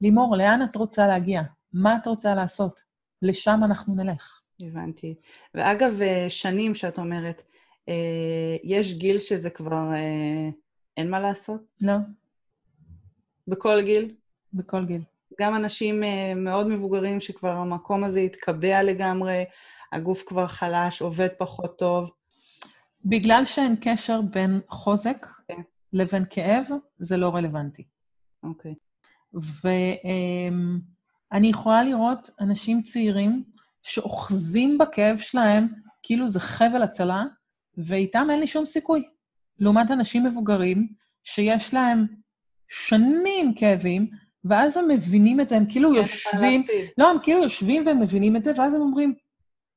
לימור, 0.00 0.36
לאן 0.36 0.62
את 0.62 0.76
רוצה 0.76 1.06
להגיע? 1.06 1.42
מה 1.72 1.96
את 1.96 2.06
רוצה 2.06 2.34
לעשות? 2.34 2.80
לשם 3.22 3.60
אנחנו 3.64 3.94
נלך. 3.94 4.40
הבנתי. 4.60 5.14
ואגב, 5.54 6.02
אה, 6.02 6.26
שנים 6.28 6.74
שאת 6.74 6.98
אומרת, 6.98 7.42
אה, 7.88 8.56
יש 8.64 8.94
גיל 8.94 9.18
שזה 9.18 9.50
כבר 9.50 9.92
אה, 9.94 10.48
אין 10.96 11.10
מה 11.10 11.20
לעשות? 11.20 11.60
לא, 11.80 11.94
בכל 13.48 13.82
גיל? 13.82 14.14
בכל 14.52 14.84
גיל. 14.84 15.02
גם 15.40 15.56
אנשים 15.56 16.02
מאוד 16.36 16.68
מבוגרים 16.68 17.20
שכבר 17.20 17.52
המקום 17.52 18.04
הזה 18.04 18.20
התקבע 18.20 18.82
לגמרי, 18.82 19.44
הגוף 19.92 20.22
כבר 20.26 20.46
חלש, 20.46 21.02
עובד 21.02 21.28
פחות 21.38 21.78
טוב. 21.78 22.10
בגלל 23.08 23.44
שאין 23.44 23.76
קשר 23.80 24.20
בין 24.20 24.60
חוזק 24.68 25.26
כן. 25.48 25.60
לבין 25.92 26.24
כאב, 26.30 26.66
זה 26.98 27.16
לא 27.16 27.34
רלוונטי. 27.34 27.84
אוקיי. 28.42 28.74
ואני 29.62 31.48
יכולה 31.48 31.84
לראות 31.84 32.30
אנשים 32.40 32.82
צעירים 32.82 33.44
שאוחזים 33.82 34.78
בכאב 34.78 35.16
שלהם 35.16 35.68
כאילו 36.02 36.28
זה 36.28 36.40
חבל 36.40 36.82
הצלה, 36.82 37.24
ואיתם 37.78 38.26
אין 38.30 38.40
לי 38.40 38.46
שום 38.46 38.66
סיכוי. 38.66 39.08
לעומת 39.58 39.90
אנשים 39.90 40.24
מבוגרים 40.24 40.88
שיש 41.24 41.74
להם 41.74 42.06
שנים 42.68 43.54
כאבים, 43.54 44.10
ואז 44.44 44.76
הם 44.76 44.88
מבינים 44.88 45.40
את 45.40 45.48
זה, 45.48 45.56
הם 45.56 45.64
כאילו 45.68 45.94
יושבים... 45.94 46.60
להפסיד. 46.60 46.90
לא, 46.98 47.10
הם 47.10 47.16
כאילו 47.22 47.42
יושבים 47.42 47.86
והם 47.86 48.00
מבינים 48.00 48.36
את 48.36 48.44
זה, 48.44 48.52
ואז 48.56 48.74
הם 48.74 48.80
אומרים, 48.80 49.14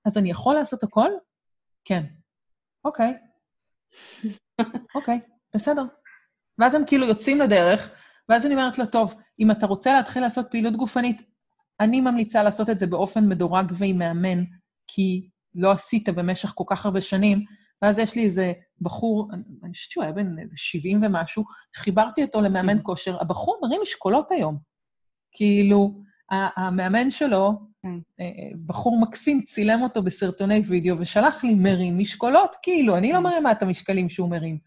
אז 0.06 0.18
אני 0.18 0.30
יכול 0.30 0.56
לעשות 0.56 0.84
הכל? 0.84 1.10
כן. 1.86 2.04
אוקיי. 2.86 3.14
אוקיי, 4.96 5.20
בסדר. 5.56 5.84
ואז 6.60 6.76
הם 6.76 6.86
כאילו 6.88 7.08
יוצאים 7.08 7.40
לדרך, 7.40 7.90
ואז 8.30 8.46
אני 8.46 8.54
אומרת 8.54 8.78
לו, 8.78 8.86
טוב, 8.86 9.14
אם 9.40 9.52
אתה 9.52 9.68
רוצה 9.68 9.94
להתחיל 9.94 10.22
לעשות 10.22 10.46
פעילות 10.52 10.76
גופנית, 10.76 11.22
אני 11.80 12.02
ממליצה 12.02 12.44
לעשות 12.44 12.70
את 12.70 12.80
זה 12.80 12.88
באופן 12.88 13.30
מדורג 13.30 13.72
ועם 13.78 13.98
מאמן, 13.98 14.44
כי 14.88 15.30
לא 15.56 15.72
עשית 15.72 16.10
במשך 16.10 16.52
כל 16.56 16.64
כך 16.68 16.86
הרבה 16.86 17.02
שנים. 17.02 17.46
ואז 17.82 18.00
יש 18.00 18.16
לי 18.16 18.24
איזה 18.24 18.54
בחור, 18.82 19.32
אני 19.64 19.74
חושבת 19.74 19.92
שהוא 19.92 20.04
היה 20.04 20.14
בן 20.14 20.40
איזה 20.40 20.54
70 20.56 21.04
ומשהו, 21.04 21.44
חיברתי 21.76 22.24
אותו 22.24 22.42
למאמן 22.42 22.78
כושר, 22.84 23.22
הבחור 23.22 23.60
מרים 23.62 23.82
משקולות 23.82 24.32
היום. 24.32 24.58
כאילו, 25.32 26.02
המאמן 26.32 27.12
שלו, 27.12 27.60
בחור 28.66 29.00
מקסים, 29.00 29.42
צילם 29.42 29.82
אותו 29.82 30.04
בסרטוני 30.04 30.60
וידאו 30.60 31.00
ושלח 31.00 31.44
לי 31.44 31.56
מרים 31.56 31.98
משקולות, 31.98 32.56
כאילו, 32.62 32.98
אני 32.98 33.14
לא 33.14 33.18
כן. 33.18 33.24
מרימה 33.24 33.52
את 33.52 33.62
המשקלים 33.62 34.10
שהוא 34.10 34.30
מרים. 34.30 34.58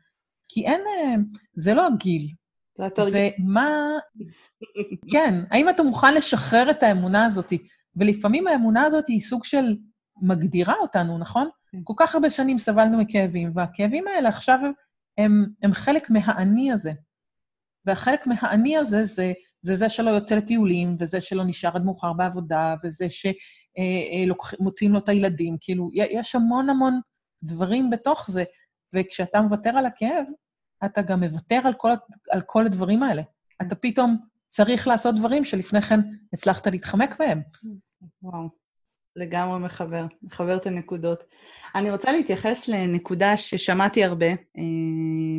כי 0.49 0.67
אין, 0.67 0.81
אה, 0.81 1.15
זה 1.55 1.75
לא 1.75 1.87
הגיל, 1.87 2.29
זה 3.11 3.31
מה... 3.39 3.69
כן, 5.11 5.35
האם 5.51 5.69
אתה 5.69 5.83
מוכן 5.83 6.15
לשחרר 6.15 6.71
את 6.71 6.83
האמונה 6.83 7.27
הזאת? 7.27 7.53
ולפעמים 7.97 8.47
האמונה 8.47 8.85
הזאת 8.85 9.09
היא 9.09 9.21
סוג 9.21 9.45
של 9.45 9.77
מגדירה 10.23 10.75
אותנו, 10.81 11.19
נכון? 11.19 11.49
כן. 11.71 11.79
כל 11.85 11.95
כך 11.97 12.15
הרבה 12.15 12.31
שנים 12.31 12.59
סבלנו 12.59 12.99
מכאבים, 12.99 13.53
והכאבים 13.55 14.05
האלה 14.09 14.29
עכשיו 14.29 14.59
הם, 15.19 15.47
הם 15.63 15.73
חלק 15.73 16.11
מהאני 16.11 16.73
הזה. 16.73 16.93
והחלק 17.87 18.27
מהאני 18.27 18.77
הזה 18.77 19.05
זה, 19.05 19.33
זה 19.63 19.77
זה 19.77 19.89
שלא 19.89 20.11
יוצא 20.11 20.35
לטיולים, 20.35 20.97
וזה 21.01 21.21
שלא 21.21 21.45
נשאר 21.45 21.71
עד 21.75 21.85
מאוחר 21.85 22.13
בעבודה, 22.13 22.75
וזה 22.85 23.07
שמוצאים 23.11 24.93
לו 24.93 24.99
את 24.99 25.09
הילדים. 25.09 25.57
כאילו, 25.61 25.89
יש 25.93 26.35
המון 26.35 26.71
המון 26.71 27.01
דברים 27.43 27.91
בתוך 27.91 28.31
זה, 28.31 28.45
וכשאתה 28.95 29.41
מוותר 29.41 29.71
על 29.71 29.87
הכאב, 29.87 30.25
אתה 30.85 31.03
גם 31.03 31.21
מוותר 31.21 31.61
על 31.65 31.75
כל, 31.75 31.91
על 32.31 32.41
כל 32.47 32.67
הדברים 32.67 33.03
האלה. 33.03 33.23
אתה 33.63 33.75
פתאום 33.75 34.17
צריך 34.49 34.89
לעשות 34.89 35.15
דברים 35.15 35.45
שלפני 35.45 35.83
כן 35.83 36.01
הצלחת 36.33 36.67
להתחמק 36.67 37.21
מהם. 37.21 37.41
וואו, 38.23 38.49
לגמרי 39.17 39.59
מחבר, 39.59 40.07
מחבר 40.23 40.57
את 40.57 40.67
הנקודות. 40.67 41.25
אני 41.75 41.91
רוצה 41.91 42.13
להתייחס 42.13 42.69
לנקודה 42.69 43.37
ששמעתי 43.37 44.05
הרבה 44.05 44.27
אה, 44.27 44.63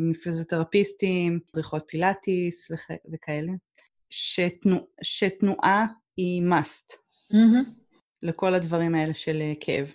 מפיזיותרפיסטים, 0.02 1.38
מדריכות 1.52 1.84
פילאטיס 1.88 2.70
וכ... 2.70 2.90
וכאלה, 3.12 3.52
שתנוע... 4.16 4.78
שתנועה 5.02 5.86
היא 6.16 6.42
must 6.42 6.96
לכל 8.22 8.54
הדברים 8.54 8.94
האלה 8.94 9.14
של 9.14 9.42
אה, 9.42 9.52
כאב. 9.60 9.86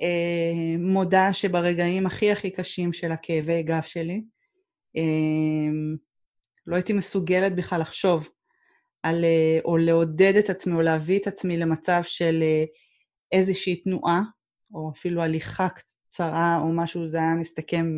אה, 0.00 0.76
מודה 0.78 1.32
שברגעים 1.32 2.06
הכי 2.06 2.32
הכי 2.32 2.50
קשים 2.50 2.92
של 2.92 3.12
הכאבי 3.12 3.62
גב 3.62 3.82
שלי, 3.82 4.22
אה, 4.96 5.72
לא 6.66 6.76
הייתי 6.76 6.92
מסוגלת 6.92 7.54
בכלל 7.54 7.80
לחשוב 7.80 8.28
על, 9.02 9.24
או 9.64 9.76
לעודד 9.76 10.36
את 10.36 10.50
עצמי, 10.50 10.74
או 10.74 10.82
להביא 10.82 11.18
את 11.18 11.26
עצמי 11.26 11.56
למצב 11.56 12.02
של 12.06 12.44
איזושהי 13.32 13.76
תנועה, 13.76 14.22
או 14.74 14.90
אפילו 14.96 15.22
הליכה 15.22 15.68
קצרה 15.68 16.58
או 16.62 16.72
משהו, 16.72 17.08
זה 17.08 17.18
היה 17.18 17.34
מסתכם 17.34 17.96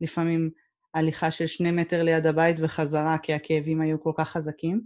לפעמים 0.00 0.50
הליכה 0.94 1.30
של 1.30 1.46
שני 1.46 1.70
מטר 1.70 2.02
ליד 2.02 2.26
הבית 2.26 2.56
וחזרה, 2.60 3.18
כי 3.18 3.34
הכאבים 3.34 3.80
היו 3.80 4.02
כל 4.02 4.12
כך 4.16 4.28
חזקים. 4.28 4.80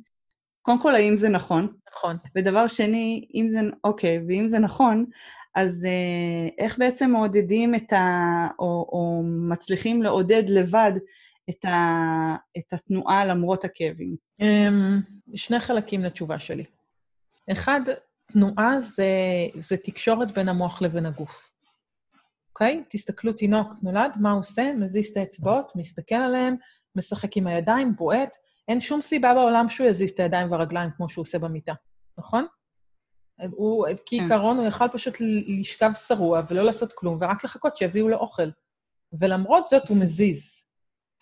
קודם 0.63 0.83
כל, 0.83 0.95
האם 0.95 1.17
זה 1.17 1.29
נכון? 1.29 1.73
נכון. 1.95 2.17
ודבר 2.37 2.69
שני, 2.69 3.29
אם 3.35 3.47
זה, 3.51 3.61
אוקיי, 3.85 4.21
ואם 4.29 4.49
זה 4.49 4.59
נכון, 4.59 5.05
אז 5.55 5.85
אה, 5.85 6.49
איך 6.65 6.79
בעצם 6.79 7.11
מעודדים 7.11 7.75
את 7.75 7.93
ה... 7.93 8.47
או, 8.59 8.89
או 8.93 9.23
מצליחים 9.25 10.03
לעודד 10.03 10.43
לבד 10.49 10.93
את, 11.51 11.65
ה, 11.65 12.37
את 12.59 12.73
התנועה 12.73 13.25
למרות 13.25 13.65
הכאבים? 13.65 14.17
אמ, 14.41 15.01
שני 15.35 15.61
חלקים 15.61 16.05
לתשובה 16.05 16.39
שלי. 16.39 16.65
אחד, 17.53 17.81
תנועה 18.33 18.81
זה, 18.81 19.07
זה 19.55 19.77
תקשורת 19.77 20.31
בין 20.31 20.49
המוח 20.49 20.83
לבין 20.83 21.07
הגוף. 21.07 21.53
אוקיי? 22.61 22.85
תסתכלו, 22.91 23.33
תינוק 23.33 23.75
נולד, 23.83 24.11
מה 24.17 24.33
הוא 24.33 24.41
עושה? 24.41 24.73
מזיז 24.79 25.11
את 25.11 25.17
האצבעות, 25.17 25.73
מסתכל 25.77 26.15
עליהם, 26.15 26.57
משחק 26.97 27.37
עם 27.37 27.47
הידיים, 27.47 27.97
בועט. 27.97 28.37
אין 28.69 28.81
שום 28.81 29.01
סיבה 29.01 29.35
בעולם 29.35 29.69
שהוא 29.69 29.87
יזיז 29.87 30.11
את 30.11 30.21
הידיים 30.21 30.51
והרגליים 30.51 30.91
כמו 30.97 31.09
שהוא 31.09 31.23
עושה 31.23 31.39
במיטה, 31.39 31.73
נכון? 32.19 32.47
הוא, 33.51 33.87
כעיקרון, 34.07 34.57
הוא 34.57 34.67
יכל 34.67 34.89
פשוט 34.89 35.15
לשכב 35.21 35.93
שרוע 35.93 36.43
ולא 36.49 36.63
לעשות 36.63 36.93
כלום, 36.93 37.19
ורק 37.21 37.45
לחכות 37.45 37.77
שיביאו 37.77 38.09
לו 38.09 38.17
אוכל. 38.17 38.51
ולמרות 39.21 39.67
זאת 39.67 39.89
הוא 39.89 39.97
מזיז. 39.97 40.65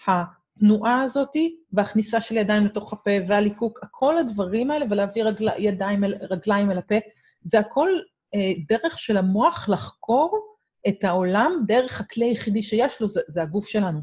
התנועה 0.06 1.02
הזאת 1.02 1.36
והכניסה 1.72 2.20
של 2.20 2.36
ידיים 2.36 2.64
לתוך 2.64 2.92
הפה 2.92 3.10
והליקוק, 3.26 3.78
כל 3.90 4.18
הדברים 4.18 4.70
האלה, 4.70 4.86
ולהביא 4.90 5.24
רגל, 5.24 5.48
ידיים, 5.58 6.04
אל, 6.04 6.14
רגליים 6.30 6.70
אל 6.70 6.78
הפה, 6.78 6.96
זה 7.42 7.58
הכל 7.58 7.88
אה, 8.34 8.52
דרך 8.68 8.98
של 8.98 9.16
המוח 9.16 9.68
לחקור 9.68 10.55
את 10.88 11.04
העולם 11.04 11.52
דרך 11.66 12.00
הכלי 12.00 12.24
היחידי 12.24 12.62
שיש 12.62 13.00
לו, 13.00 13.08
זה, 13.08 13.20
זה 13.28 13.42
הגוף 13.42 13.66
שלנו. 13.66 14.00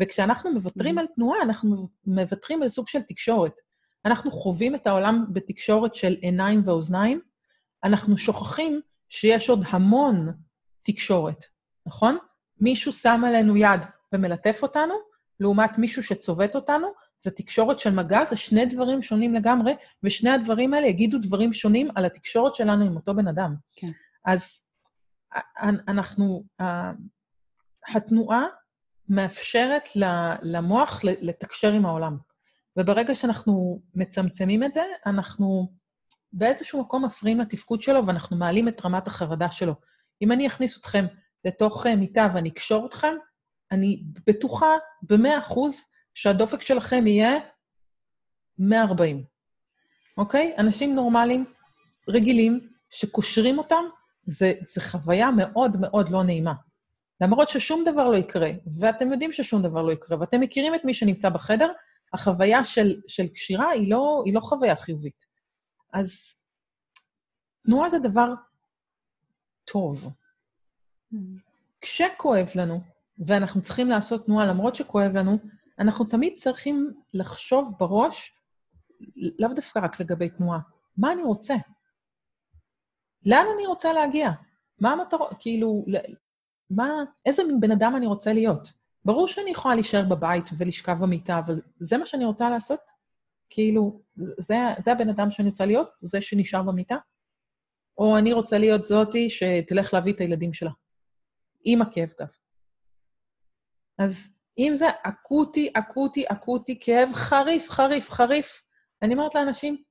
וכשאנחנו 0.00 0.52
מוותרים 0.52 0.98
על 0.98 1.06
תנועה, 1.14 1.42
אנחנו 1.42 1.88
מוותרים 2.06 2.62
על 2.62 2.68
סוג 2.68 2.88
של 2.88 3.02
תקשורת. 3.02 3.60
אנחנו 4.04 4.30
חווים 4.30 4.74
את 4.74 4.86
העולם 4.86 5.24
בתקשורת 5.32 5.94
של 5.94 6.16
עיניים 6.20 6.62
ואוזניים, 6.64 7.20
אנחנו 7.84 8.18
שוכחים 8.18 8.80
שיש 9.08 9.50
עוד 9.50 9.64
המון 9.68 10.32
תקשורת, 10.82 11.44
נכון? 11.86 12.18
מישהו 12.60 12.92
שם 12.92 13.22
עלינו 13.26 13.56
יד 13.56 13.80
ומלטף 14.12 14.58
אותנו, 14.62 14.94
לעומת 15.40 15.78
מישהו 15.78 16.02
שצובט 16.02 16.54
אותנו, 16.54 16.86
זה 17.18 17.30
תקשורת 17.30 17.78
של 17.78 17.90
מגע, 17.94 18.24
זה 18.24 18.36
שני 18.36 18.66
דברים 18.66 19.02
שונים 19.02 19.34
לגמרי, 19.34 19.74
ושני 20.02 20.30
הדברים 20.30 20.74
האלה 20.74 20.86
יגידו 20.86 21.18
דברים 21.18 21.52
שונים 21.52 21.88
על 21.94 22.04
התקשורת 22.04 22.54
שלנו 22.54 22.84
עם 22.84 22.96
אותו 22.96 23.14
בן 23.14 23.28
אדם. 23.28 23.54
כן. 23.76 23.86
אז 24.26 24.62
אנחנו, 25.88 26.44
התנועה 27.88 28.44
מאפשרת 29.08 29.88
למוח 30.42 31.00
לתקשר 31.04 31.72
עם 31.72 31.86
העולם. 31.86 32.16
וברגע 32.76 33.14
שאנחנו 33.14 33.82
מצמצמים 33.94 34.64
את 34.64 34.74
זה, 34.74 34.82
אנחנו 35.06 35.72
באיזשהו 36.32 36.80
מקום 36.80 37.04
מפריעים 37.04 37.40
לתפקוד 37.40 37.82
שלו 37.82 38.06
ואנחנו 38.06 38.36
מעלים 38.36 38.68
את 38.68 38.84
רמת 38.84 39.06
החרדה 39.06 39.50
שלו. 39.50 39.74
אם 40.22 40.32
אני 40.32 40.46
אכניס 40.46 40.78
אתכם 40.78 41.06
לתוך 41.44 41.86
אה, 41.86 41.96
מיטה 41.96 42.28
ואני 42.34 42.48
אקשור 42.48 42.86
אתכם, 42.86 43.12
אני 43.72 44.02
בטוחה 44.26 44.66
במאה 45.02 45.38
אחוז 45.38 45.86
שהדופק 46.14 46.62
שלכם 46.62 47.06
יהיה 47.06 47.30
140, 48.58 49.24
אוקיי? 50.16 50.54
אנשים 50.58 50.94
נורמליים, 50.94 51.44
רגילים, 52.08 52.68
שקושרים 52.90 53.58
אותם, 53.58 53.84
זה, 54.30 54.52
זה 54.62 54.80
חוויה 54.80 55.30
מאוד 55.30 55.76
מאוד 55.80 56.08
לא 56.08 56.22
נעימה. 56.22 56.52
למרות 57.20 57.48
ששום 57.48 57.84
דבר 57.84 58.08
לא 58.08 58.16
יקרה, 58.16 58.50
ואתם 58.80 59.12
יודעים 59.12 59.32
ששום 59.32 59.62
דבר 59.62 59.82
לא 59.82 59.92
יקרה, 59.92 60.20
ואתם 60.20 60.40
מכירים 60.40 60.74
את 60.74 60.84
מי 60.84 60.94
שנמצא 60.94 61.28
בחדר, 61.28 61.72
החוויה 62.12 62.64
של, 62.64 63.00
של 63.06 63.28
קשירה 63.28 63.70
היא 63.70 63.90
לא, 63.90 64.22
היא 64.24 64.34
לא 64.34 64.40
חוויה 64.40 64.76
חיובית. 64.76 65.24
אז 65.92 66.44
תנועה 67.64 67.90
זה 67.90 67.98
דבר 67.98 68.34
טוב. 69.64 70.08
כשכואב 71.80 72.48
לנו, 72.54 72.80
ואנחנו 73.26 73.62
צריכים 73.62 73.88
לעשות 73.88 74.26
תנועה 74.26 74.46
למרות 74.46 74.74
שכואב 74.74 75.16
לנו, 75.16 75.38
אנחנו 75.78 76.04
תמיד 76.04 76.32
צריכים 76.36 76.94
לחשוב 77.14 77.74
בראש, 77.78 78.40
לאו 79.38 79.48
דווקא 79.54 79.78
רק 79.78 80.00
לגבי 80.00 80.28
תנועה, 80.28 80.58
מה 80.96 81.12
אני 81.12 81.22
רוצה? 81.22 81.54
לאן 83.26 83.46
אני 83.54 83.66
רוצה 83.66 83.92
להגיע? 83.92 84.30
מה 84.80 84.92
המטרות, 84.92 85.30
כאילו, 85.38 85.84
מה, 86.70 86.88
איזה 87.26 87.44
מין 87.44 87.60
בן 87.60 87.70
אדם 87.70 87.96
אני 87.96 88.06
רוצה 88.06 88.32
להיות? 88.32 88.72
ברור 89.04 89.28
שאני 89.28 89.50
יכולה 89.50 89.74
להישאר 89.74 90.04
בבית 90.08 90.50
ולשכב 90.58 90.96
במיטה, 91.00 91.38
אבל 91.38 91.60
זה 91.80 91.98
מה 91.98 92.06
שאני 92.06 92.24
רוצה 92.24 92.50
לעשות? 92.50 92.80
כאילו, 93.50 94.02
זה, 94.16 94.56
זה 94.78 94.92
הבן 94.92 95.08
אדם 95.08 95.30
שאני 95.30 95.48
רוצה 95.48 95.66
להיות? 95.66 95.88
זה 95.96 96.20
שנשאר 96.20 96.62
במיטה? 96.62 96.96
או 97.98 98.18
אני 98.18 98.32
רוצה 98.32 98.58
להיות 98.58 98.84
זאתי 98.84 99.30
שתלך 99.30 99.94
להביא 99.94 100.12
את 100.12 100.20
הילדים 100.20 100.54
שלה, 100.54 100.70
עם 101.64 101.82
הכאב 101.82 102.12
גב. 102.20 102.30
אז 103.98 104.40
אם 104.58 104.72
זה 104.76 104.86
אקוטי, 105.02 105.72
אקוטי, 105.74 106.24
אקוטי, 106.28 106.78
כאב 106.80 107.12
חריף, 107.12 107.70
חריף, 107.70 108.10
חריף, 108.10 108.62
אני 109.02 109.14
אומרת 109.14 109.34
לאנשים, 109.34 109.82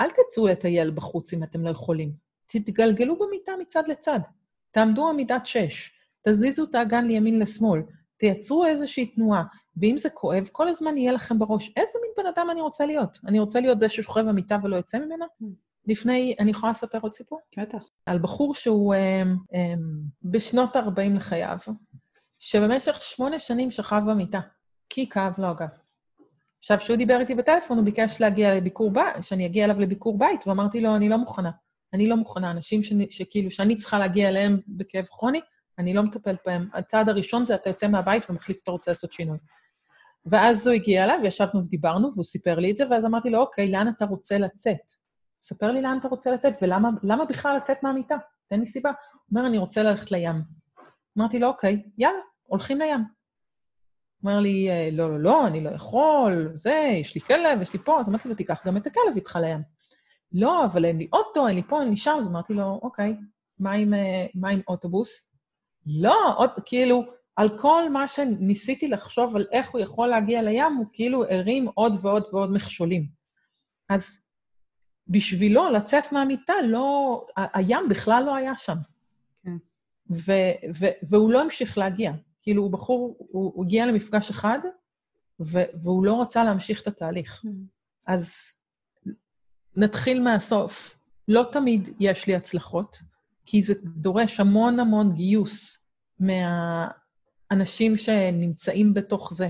אל 0.00 0.08
תצאו 0.10 0.46
לטייל 0.46 0.90
בחוץ 0.90 1.32
אם 1.32 1.42
אתם 1.42 1.60
לא 1.60 1.70
יכולים. 1.70 2.27
תתגלגלו 2.48 3.18
במיטה 3.18 3.52
מצד 3.60 3.82
לצד. 3.88 4.20
תעמדו 4.70 5.08
עמידת 5.08 5.46
שש, 5.46 5.92
תזיזו 6.22 6.64
את 6.64 6.74
האגן 6.74 7.04
לימין 7.04 7.38
לשמאל, 7.38 7.82
תייצרו 8.16 8.66
איזושהי 8.66 9.06
תנועה, 9.06 9.44
ואם 9.76 9.98
זה 9.98 10.10
כואב, 10.10 10.48
כל 10.52 10.68
הזמן 10.68 10.96
יהיה 10.96 11.12
לכם 11.12 11.38
בראש, 11.38 11.72
איזה 11.76 11.98
מין 12.02 12.10
בן 12.16 12.26
אדם 12.26 12.50
אני 12.50 12.60
רוצה 12.60 12.86
להיות? 12.86 13.18
אני 13.26 13.40
רוצה 13.40 13.60
להיות 13.60 13.80
זה 13.80 13.88
ששוכב 13.88 14.20
במיטה 14.20 14.56
ולא 14.62 14.76
יוצא 14.76 14.98
ממנה? 14.98 15.24
Mm. 15.42 15.46
לפני, 15.86 16.36
אני 16.40 16.50
יכולה 16.50 16.70
לספר 16.70 16.98
עוד 17.02 17.14
סיפור? 17.14 17.40
בטח. 17.58 17.82
על 18.06 18.18
בחור 18.18 18.54
שהוא 18.54 18.94
um, 18.94 19.54
um, 19.54 19.80
בשנות 20.22 20.76
ה-40 20.76 21.16
לחייו, 21.16 21.58
שבמשך 22.38 23.02
שמונה 23.02 23.38
שנים 23.38 23.70
שכב 23.70 24.02
במיטה, 24.06 24.40
כי 24.90 25.08
כאב 25.08 25.34
לו 25.38 25.46
הגב. 25.46 25.68
עכשיו, 26.58 26.78
כשהוא 26.78 26.96
דיבר 26.96 27.20
איתי 27.20 27.34
בטלפון, 27.34 27.78
הוא 27.78 27.84
ביקש 27.84 28.20
להגיע 28.20 28.54
לביקור 28.54 28.90
בית, 28.90 29.22
שאני 29.22 29.46
אגיע 29.46 29.64
אליו 29.64 29.80
לביקור 29.80 30.18
בית, 30.18 30.46
ואמרתי 30.46 30.80
לו, 30.80 30.96
אני 30.96 31.08
לא 31.08 31.16
מוכנה. 31.16 31.50
אני 31.94 32.08
לא 32.08 32.16
מוכנה. 32.16 32.50
אנשים 32.50 32.82
ש... 32.82 32.92
שכאילו, 33.10 33.50
שאני 33.50 33.76
צריכה 33.76 33.98
להגיע 33.98 34.28
אליהם 34.28 34.60
בכאב 34.68 35.04
כרוני, 35.04 35.40
אני 35.78 35.94
לא 35.94 36.02
מטפלת 36.02 36.38
בהם. 36.46 36.68
הצעד 36.74 37.08
הראשון 37.08 37.44
זה 37.44 37.54
אתה 37.54 37.70
יוצא 37.70 37.88
מהבית 37.88 38.30
ומחליט 38.30 38.58
שאתה 38.58 38.70
רוצה 38.70 38.90
לעשות 38.90 39.12
שינוי. 39.12 39.38
ואז 40.26 40.66
הוא 40.66 40.74
הגיע 40.74 41.04
אליו, 41.04 41.18
וישבנו 41.22 41.60
ודיברנו, 41.60 42.10
והוא 42.12 42.24
סיפר 42.24 42.58
לי 42.58 42.70
את 42.70 42.76
זה, 42.76 42.84
ואז 42.90 43.04
אמרתי 43.04 43.30
לו, 43.30 43.40
אוקיי, 43.40 43.70
לאן 43.70 43.88
אתה 43.88 44.04
רוצה 44.04 44.38
לצאת? 44.38 44.92
ספר 45.42 45.72
לי 45.72 45.82
לאן 45.82 45.98
אתה 46.00 46.08
רוצה 46.08 46.30
לצאת, 46.30 46.54
ולמה 46.62 47.24
בכלל 47.28 47.56
לצאת 47.56 47.82
מהמיטה? 47.82 48.16
תן 48.48 48.60
לי 48.60 48.66
סיבה. 48.66 48.90
הוא 48.90 49.20
אומר, 49.30 49.48
אני 49.48 49.58
רוצה 49.58 49.82
ללכת 49.82 50.10
לים. 50.10 50.36
אמרתי 51.18 51.38
לו, 51.38 51.48
אוקיי, 51.48 51.82
יאללה, 51.98 52.18
הולכים 52.42 52.78
לים. 52.78 53.04
אומר 54.24 54.40
לי, 54.40 54.70
אה, 54.70 54.88
לא, 54.92 55.10
לא, 55.10 55.20
לא, 55.20 55.46
אני 55.46 55.60
לא 55.60 55.70
יכול, 55.70 56.50
זה, 56.54 56.88
יש 57.00 57.14
לי 57.14 57.20
כלב, 57.20 57.62
יש 57.62 57.72
לי 57.72 57.78
פה. 57.78 58.00
אז 58.00 58.08
אמרתי 58.08 58.28
לו, 58.28 58.34
תיקח 58.34 58.66
גם 58.66 58.76
את 58.76 58.86
הכלב 58.86 59.16
איתך 59.16 59.38
לים. 59.42 59.62
לא, 60.32 60.64
אבל 60.64 60.84
אין 60.84 60.98
לי 60.98 61.08
אוטו, 61.12 61.48
אין 61.48 61.56
לי 61.56 61.62
פה, 61.62 61.80
אין 61.80 61.90
לי 61.90 61.96
שם. 61.96 62.16
אז 62.20 62.26
אמרתי 62.26 62.54
לו, 62.54 62.80
אוקיי, 62.82 63.16
מה 63.58 63.72
עם, 63.72 63.94
אה, 63.94 64.26
מה 64.34 64.48
עם 64.48 64.60
אוטובוס? 64.68 65.28
לא, 65.86 66.34
עוד, 66.36 66.50
כאילו, 66.64 67.04
על 67.36 67.58
כל 67.58 67.90
מה 67.90 68.08
שניסיתי 68.08 68.88
לחשוב 68.88 69.36
על 69.36 69.46
איך 69.52 69.70
הוא 69.70 69.80
יכול 69.80 70.08
להגיע 70.08 70.42
לים, 70.42 70.74
הוא 70.78 70.86
כאילו 70.92 71.24
הרים 71.24 71.68
עוד 71.74 71.92
ועוד 72.00 72.26
ועוד 72.32 72.50
מכשולים. 72.56 73.06
אז 73.88 74.24
בשבילו 75.08 75.70
לצאת 75.70 76.12
מהמיטה, 76.12 76.52
לא, 76.64 77.26
הים 77.36 77.88
בכלל 77.88 78.22
לא 78.26 78.36
היה 78.36 78.56
שם. 78.56 78.76
כן. 79.44 79.56
ו- 80.10 80.68
ו- 80.80 81.08
והוא 81.08 81.32
לא 81.32 81.42
המשיך 81.42 81.78
להגיע. 81.78 82.12
כאילו, 82.42 82.62
הוא 82.62 82.70
בחור, 82.70 83.16
הוא, 83.18 83.52
הוא 83.54 83.64
הגיע 83.64 83.86
למפגש 83.86 84.30
אחד, 84.30 84.58
ו- 85.40 85.82
והוא 85.82 86.04
לא 86.04 86.22
רצה 86.22 86.44
להמשיך 86.44 86.82
את 86.82 86.86
התהליך. 86.86 87.44
Mm. 87.44 87.48
אז 88.06 88.57
נתחיל 89.78 90.22
מהסוף. 90.22 90.98
לא 91.28 91.44
תמיד 91.52 91.88
יש 92.00 92.26
לי 92.26 92.34
הצלחות, 92.34 92.98
כי 93.46 93.62
זה 93.62 93.74
דורש 93.84 94.40
המון 94.40 94.80
המון 94.80 95.12
גיוס 95.12 95.86
מהאנשים 96.20 97.96
שנמצאים 97.96 98.94
בתוך 98.94 99.34
זה, 99.34 99.48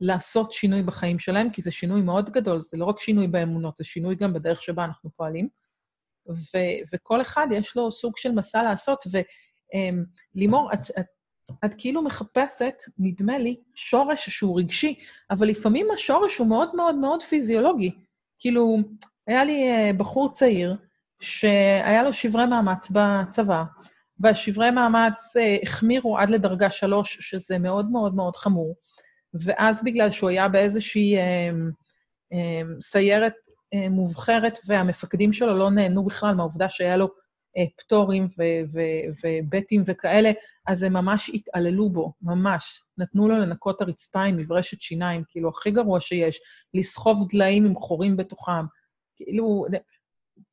לעשות 0.00 0.52
שינוי 0.52 0.82
בחיים 0.82 1.18
שלהם, 1.18 1.50
כי 1.50 1.62
זה 1.62 1.70
שינוי 1.70 2.02
מאוד 2.02 2.30
גדול, 2.30 2.60
זה 2.60 2.76
לא 2.76 2.84
רק 2.84 3.00
שינוי 3.00 3.26
באמונות, 3.26 3.76
זה 3.76 3.84
שינוי 3.84 4.14
גם 4.14 4.32
בדרך 4.32 4.62
שבה 4.62 4.84
אנחנו 4.84 5.10
פועלים. 5.16 5.48
ו- 6.28 6.94
וכל 6.94 7.22
אחד 7.22 7.46
יש 7.52 7.76
לו 7.76 7.92
סוג 7.92 8.16
של 8.16 8.32
מסע 8.32 8.62
לעשות, 8.62 9.04
ולימור, 10.34 10.70
את, 10.72 10.80
את, 10.98 11.06
את 11.64 11.74
כאילו 11.78 12.02
מחפשת, 12.02 12.74
נדמה 12.98 13.38
לי, 13.38 13.56
שורש 13.74 14.28
שהוא 14.28 14.60
רגשי, 14.60 14.94
אבל 15.30 15.48
לפעמים 15.48 15.86
השורש 15.94 16.36
הוא 16.36 16.46
מאוד 16.46 16.76
מאוד 16.76 16.94
מאוד 16.94 17.22
פיזיולוגי. 17.22 17.90
כאילו, 18.38 18.78
היה 19.30 19.44
לי 19.44 19.70
אה, 19.70 19.90
בחור 19.96 20.32
צעיר 20.32 20.76
שהיה 21.20 22.02
לו 22.02 22.12
שברי 22.12 22.46
מאמץ 22.46 22.90
בצבא, 22.90 23.62
והשברי 24.20 24.70
מאמץ 24.70 25.36
אה, 25.36 25.56
החמירו 25.62 26.18
עד 26.18 26.30
לדרגה 26.30 26.70
שלוש, 26.70 27.18
שזה 27.20 27.58
מאוד 27.58 27.90
מאוד 27.90 28.14
מאוד 28.14 28.36
חמור. 28.36 28.74
ואז 29.44 29.84
בגלל 29.84 30.10
שהוא 30.10 30.30
היה 30.30 30.48
באיזושהי 30.48 31.16
אה, 31.16 31.50
אה, 32.32 32.62
סיירת 32.80 33.34
אה, 33.74 33.88
מובחרת, 33.88 34.58
והמפקדים 34.66 35.32
שלו 35.32 35.58
לא 35.58 35.70
נהנו 35.70 36.04
בכלל 36.04 36.34
מהעובדה 36.34 36.70
שהיה 36.70 36.96
לו 36.96 37.08
אה, 37.56 37.64
פטורים 37.76 38.26
ובטים 39.24 39.82
וכאלה, 39.86 40.30
אז 40.66 40.82
הם 40.82 40.92
ממש 40.92 41.30
התעללו 41.34 41.90
בו, 41.90 42.12
ממש. 42.22 42.82
נתנו 42.98 43.28
לו 43.28 43.38
לנקות 43.38 43.80
הרצפה 43.80 44.22
עם 44.22 44.36
מברשת 44.36 44.80
שיניים, 44.80 45.22
כאילו, 45.28 45.48
הכי 45.48 45.70
גרוע 45.70 46.00
שיש, 46.00 46.40
לסחוב 46.74 47.28
דליים 47.30 47.66
עם 47.66 47.74
חורים 47.74 48.16
בתוכם. 48.16 48.79
כאילו, 49.24 49.64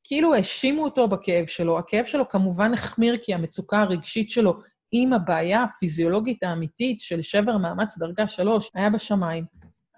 כאילו 0.04 0.34
האשימו 0.34 0.84
אותו 0.84 1.08
בכאב 1.08 1.46
שלו. 1.46 1.78
הכאב 1.78 2.04
שלו 2.04 2.28
כמובן 2.28 2.74
החמיר 2.74 3.16
כי 3.22 3.34
המצוקה 3.34 3.80
הרגשית 3.80 4.30
שלו 4.30 4.60
עם 4.92 5.12
הבעיה 5.12 5.62
הפיזיולוגית 5.62 6.42
האמיתית 6.42 7.00
של 7.00 7.22
שבר 7.22 7.56
מאמץ 7.56 7.98
דרגה 7.98 8.28
שלוש 8.28 8.70
היה 8.74 8.90
בשמיים. 8.90 9.44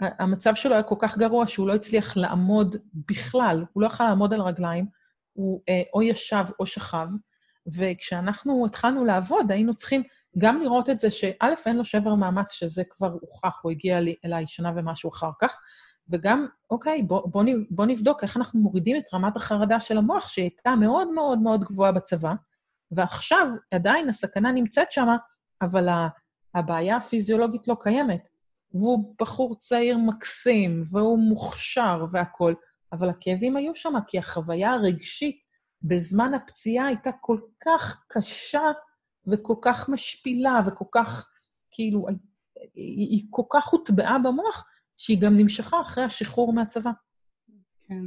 המצב 0.01 0.55
שלו 0.55 0.73
היה 0.75 0.83
כל 0.83 0.95
כך 0.99 1.18
גרוע 1.18 1.49
שהוא 1.49 1.68
לא 1.68 1.75
הצליח 1.75 2.16
לעמוד 2.16 2.77
בכלל, 3.09 3.64
הוא 3.73 3.83
לא 3.83 3.87
יכול 3.87 4.07
לעמוד 4.07 4.33
על 4.33 4.41
רגליים, 4.41 4.87
הוא 5.33 5.61
אה, 5.68 5.83
או 5.95 6.03
ישב 6.03 6.45
או 6.61 6.66
שכב, 6.66 7.09
וכשאנחנו 7.77 8.66
התחלנו 8.66 9.05
לעבוד, 9.05 9.53
היינו 9.53 9.75
צריכים 9.75 10.03
גם 10.39 10.61
לראות 10.61 10.91
את 10.91 11.01
זה 11.01 11.11
שא', 11.11 11.55
אין 11.66 11.77
לו 11.77 11.85
שבר 11.85 12.14
מאמץ, 12.14 12.53
שזה 12.53 12.83
כבר 12.91 13.12
הוכח, 13.21 13.61
הוא 13.62 13.71
הגיע 13.71 13.99
אליי 14.25 14.47
שנה 14.47 14.73
ומשהו 14.77 15.11
אחר 15.11 15.31
כך, 15.41 15.59
וגם, 16.11 16.47
אוקיי, 16.71 17.03
בוא, 17.03 17.29
בוא, 17.29 17.45
בוא 17.71 17.87
נבדוק 17.87 18.23
איך 18.23 18.37
אנחנו 18.37 18.61
מורידים 18.61 18.97
את 18.97 19.15
רמת 19.15 19.37
החרדה 19.37 19.81
של 19.81 19.99
המוח, 19.99 20.29
שהייתה 20.29 20.75
מאוד 20.75 21.09
מאוד 21.09 21.39
מאוד 21.39 21.65
גבוהה 21.65 21.93
בצבא, 21.93 22.33
ועכשיו 22.91 23.49
עדיין 23.71 24.09
הסכנה 24.09 24.53
נמצאת 24.53 24.93
שם, 24.93 25.07
אבל 25.63 25.89
הבעיה 26.55 26.97
הפיזיולוגית 26.97 27.69
לא 27.69 27.77
קיימת. 27.81 28.29
והוא 28.75 29.15
בחור 29.21 29.57
צעיר 29.57 29.99
מקסים, 29.99 30.83
והוא 30.91 31.19
מוכשר 31.19 32.05
והכול, 32.13 32.55
אבל 32.93 33.09
הכאבים 33.09 33.57
היו 33.57 33.75
שם, 33.75 33.95
כי 34.07 34.19
החוויה 34.19 34.73
הרגשית 34.73 35.45
בזמן 35.83 36.35
הפציעה 36.35 36.87
הייתה 36.87 37.11
כל 37.21 37.41
כך 37.65 38.05
קשה 38.09 38.63
וכל 39.27 39.55
כך 39.63 39.89
משפילה 39.89 40.61
וכל 40.67 40.85
כך, 40.93 41.29
כאילו, 41.71 42.07
היא, 42.75 43.09
היא 43.09 43.27
כל 43.31 43.43
כך 43.51 43.69
הוטבעה 43.69 44.19
במוח, 44.19 44.65
שהיא 45.01 45.21
גם 45.21 45.37
נמשכה 45.37 45.81
אחרי 45.81 46.05
השחרור 46.05 46.53
מהצבא. 46.53 46.91
כן. 47.81 48.05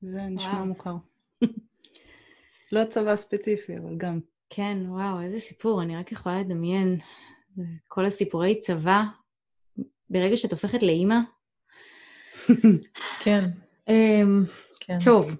זה 0.00 0.22
נשמע 0.22 0.52
וואו. 0.52 0.66
מוכר. 0.66 0.94
לא 2.72 2.84
צבא 2.84 3.16
ספציפי, 3.16 3.78
אבל 3.78 3.96
גם. 3.96 4.20
כן, 4.50 4.78
וואו, 4.88 5.20
איזה 5.20 5.40
סיפור, 5.40 5.82
אני 5.82 5.96
רק 5.96 6.12
יכולה 6.12 6.40
לדמיין. 6.40 6.98
כל 7.88 8.06
הסיפורי 8.06 8.60
צבא, 8.60 9.02
ברגע 10.10 10.36
שאת 10.36 10.52
הופכת 10.52 10.82
לאימא. 10.82 11.18
כן, 13.24 13.44
אמ, 13.88 14.44
כן. 14.80 14.96
טוב, 15.04 15.30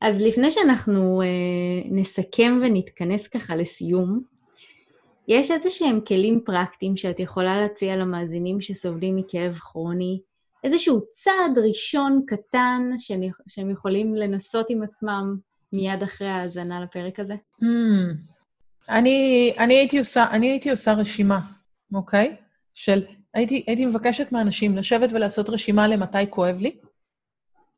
אז 0.00 0.22
לפני 0.22 0.50
שאנחנו 0.50 1.22
אה, 1.22 1.90
נסכם 1.90 2.58
ונתכנס 2.62 3.28
ככה 3.28 3.56
לסיום, 3.56 4.22
יש 5.28 5.50
איזה 5.50 5.70
שהם 5.70 6.00
כלים 6.00 6.40
פרקטיים 6.44 6.96
שאת 6.96 7.20
יכולה 7.20 7.60
להציע 7.60 7.96
למאזינים 7.96 8.60
שסובלים 8.60 9.16
מכאב 9.16 9.54
כרוני, 9.54 10.20
איזשהו 10.64 11.00
צעד 11.10 11.58
ראשון 11.68 12.22
קטן 12.26 12.82
שהם, 12.98 13.20
שהם 13.48 13.70
יכולים 13.70 14.14
לנסות 14.14 14.66
עם 14.70 14.82
עצמם 14.82 15.36
מיד 15.72 16.02
אחרי 16.02 16.28
ההאזנה 16.28 16.80
לפרק 16.80 17.20
הזה? 17.20 17.34
Hmm. 17.34 18.16
אני, 18.88 19.52
אני, 19.58 19.74
הייתי 19.74 19.98
עושה, 19.98 20.26
אני 20.30 20.50
הייתי 20.50 20.70
עושה 20.70 20.92
רשימה, 20.92 21.40
אוקיי? 21.94 22.36
של, 22.74 23.04
הייתי, 23.34 23.64
הייתי 23.66 23.86
מבקשת 23.86 24.32
מאנשים 24.32 24.76
לשבת 24.76 25.12
ולעשות 25.12 25.48
רשימה 25.48 25.88
למתי 25.88 26.30
כואב 26.30 26.56
לי. 26.56 26.80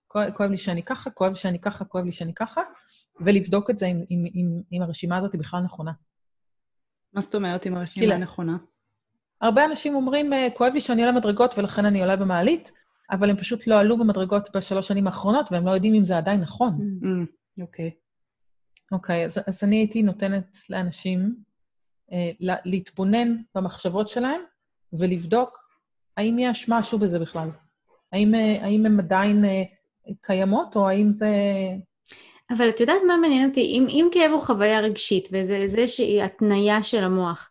כואב, 0.09 0.31
כואב 0.31 0.51
לי 0.51 0.59
שאני 0.59 0.83
ככה, 0.83 1.11
כואב 1.11 1.31
לי 1.31 1.37
שאני 1.37 1.61
ככה, 1.61 1.85
כואב 1.85 2.05
לי 2.05 2.13
שאני 2.13 2.35
ככה, 2.35 2.61
ולבדוק 3.21 3.71
את 3.71 3.79
זה 3.79 3.87
אם 4.73 4.83
הרשימה 4.83 5.17
הזאת 5.17 5.33
היא 5.33 5.41
בכלל 5.41 5.61
נכונה. 5.61 5.93
מה 7.13 7.21
זאת 7.21 7.35
אומרת 7.35 7.67
עם 7.67 7.77
הרשימה 7.77 8.03
כאילו- 8.07 8.15
הנכונה? 8.15 8.57
הרבה 9.41 9.65
אנשים 9.65 9.95
אומרים, 9.95 10.33
"אה, 10.33 10.49
כואב 10.57 10.73
לי 10.73 10.81
שאני 10.81 11.03
עולה 11.03 11.17
מדרגות 11.17 11.59
ולכן 11.59 11.85
אני 11.85 12.01
עולה 12.01 12.17
במעלית, 12.17 12.73
אבל 13.11 13.31
הם 13.31 13.37
פשוט 13.37 13.67
לא 13.67 13.81
עלו 13.81 13.99
במדרגות 13.99 14.57
בשלוש 14.57 14.89
שנים 14.89 15.07
האחרונות, 15.07 15.53
והם 15.53 15.67
לא 15.67 15.71
יודעים 15.71 15.95
אם 15.95 16.05
זה 16.05 16.17
עדיין 16.19 16.41
נכון. 16.41 16.79
אמ, 17.05 17.27
אוקיי. 17.61 17.91
אוקיי, 18.93 19.25
אז, 19.25 19.39
אז 19.47 19.65
אני 19.65 19.77
הייתי 19.77 20.03
נותנת 20.03 20.59
לאנשים 20.71 21.35
אה, 22.13 22.31
לה, 22.41 22.57
להתבונן 22.65 23.37
במחשבות 23.55 24.09
שלהם 24.09 24.41
ולבדוק 24.93 25.59
האם 26.17 26.37
יש 26.39 26.69
משהו 26.69 26.99
בזה 26.99 27.19
בכלל. 27.19 27.51
האם, 28.13 28.35
אה, 28.35 28.65
האם 28.65 28.87
הן 28.87 29.01
עדיין 29.01 29.45
אה, 29.45 29.63
קיימות, 30.21 30.77
או 30.77 30.89
האם 30.89 31.11
זה... 31.11 31.31
אבל 32.51 32.69
את 32.69 32.81
יודעת 32.81 33.03
מה 33.07 33.17
מעניין 33.17 33.49
אותי? 33.49 33.61
אם, 33.61 33.87
אם 33.89 34.09
כאב 34.13 34.31
הוא 34.31 34.43
חוויה 34.43 34.81
רגשית, 34.81 35.29
וזה 35.33 35.57
איזושהי 35.57 36.23
התניה 36.23 36.83
של 36.83 37.05
המוח, 37.05 37.51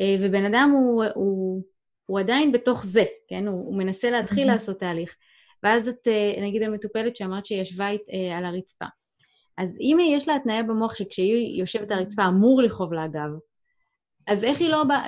אה, 0.00 0.16
ובן 0.20 0.44
אדם 0.44 0.70
הוא, 0.74 1.04
הוא, 1.14 1.62
הוא 2.06 2.20
עדיין 2.20 2.52
בתוך 2.52 2.84
זה, 2.84 3.04
כן? 3.28 3.46
הוא, 3.46 3.66
הוא 3.66 3.78
מנסה 3.78 4.10
להתחיל 4.10 4.44
מהמם. 4.44 4.52
לעשות 4.54 4.78
תהליך. 4.78 5.16
ואז 5.62 5.88
את, 5.88 6.08
אה, 6.08 6.42
נגיד 6.42 6.62
המטופלת 6.62 7.16
שאמרת 7.16 7.46
שהיא 7.46 7.60
ישבה 7.60 7.88
אית- 7.88 8.08
אה, 8.12 8.38
על 8.38 8.44
הרצפה. 8.44 8.84
אז 9.58 9.78
אם 9.80 9.98
יש 10.10 10.28
לה 10.28 10.34
התניה 10.34 10.62
במוח 10.62 10.94
שכשהיא 10.94 11.60
יושבת 11.60 11.90
על 11.90 11.98
הרצפה 11.98 12.26
אמור 12.26 12.62
לכאוב 12.62 12.92
לה 12.92 13.04
הגב, 13.04 13.30
אז 14.26 14.44
איך 14.44 14.60
היא 14.60 14.68
לא 14.70 14.84
באה, 14.84 15.02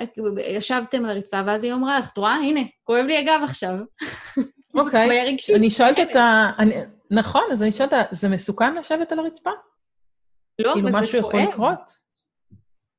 ישבתם 0.47 1.05
על 1.05 1.09
הרצפה, 1.11 1.41
ואז 1.47 1.63
היא 1.63 1.73
אמרה 1.73 1.99
לך, 1.99 2.09
את 2.13 2.17
רואה? 2.17 2.35
הנה, 2.35 2.61
כואב 2.83 3.05
לי 3.05 3.17
הגב 3.17 3.39
עכשיו. 3.43 3.75
אוקיי. 4.75 5.35
אני 5.55 5.69
שואלת 5.69 5.99
אותה... 5.99 6.49
אני, 6.59 6.75
נכון, 7.11 7.43
אז 7.51 7.63
אני 7.63 7.71
שואלת 7.71 7.93
זה 8.11 8.29
מסוכן 8.29 8.75
לשבת 8.75 9.11
על 9.11 9.19
הרצפה? 9.19 9.49
לא, 10.59 10.73
כאילו, 10.73 10.87
אבל 10.87 10.91
זה 10.91 10.99
משהו 11.01 11.19
יכול 11.19 11.31
כואב. 11.31 11.49
לקרות? 11.49 12.07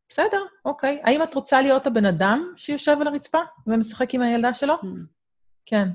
בסדר, 0.08 0.42
אוקיי. 0.64 1.00
האם 1.04 1.22
את 1.22 1.34
רוצה 1.34 1.62
להיות 1.62 1.86
הבן 1.86 2.04
אדם 2.04 2.52
שיושב 2.56 2.96
על 3.00 3.06
הרצפה 3.06 3.38
ומשחק 3.66 4.14
עם 4.14 4.22
הילדה 4.22 4.54
שלו? 4.54 4.74
Mm. 4.74 4.86
כן. 5.66 5.88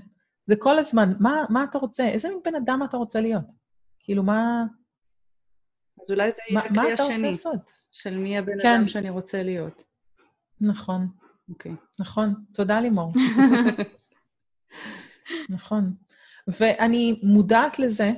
זה 0.48 0.56
כל 0.60 0.80
הזמן, 0.80 1.14
מה, 1.20 1.46
מה 1.50 1.64
אתה 1.64 1.78
רוצה? 1.78 2.08
איזה 2.08 2.30
מין 2.30 2.40
בן 2.46 2.56
אדם 2.56 2.82
אתה 2.90 2.98
רוצה 2.98 3.22
להיות? 3.22 3.52
כאילו, 4.00 4.24
מה, 4.24 4.64
אז 6.02 6.12
אולי 6.12 6.32
זה 6.32 6.38
יהיה 6.50 6.60
מה 6.60 6.66
הכלי 6.66 6.94
אתה 6.94 7.04
רוצה 7.04 7.14
השני, 7.16 7.32
לעשות? 7.32 7.74
של 7.92 8.18
מי 8.18 8.38
הבן 8.38 8.60
כן. 8.62 8.74
אדם 8.74 8.88
שאני 8.88 9.10
רוצה 9.10 9.44
להיות. 9.44 9.84
נכון, 10.62 11.08
אוקיי. 11.50 11.76
נכון. 12.00 12.34
תודה, 12.54 12.80
לימור. 12.80 13.14
נכון. 15.56 15.94
ואני 16.48 17.20
מודעת 17.24 17.80
לזה 17.80 18.12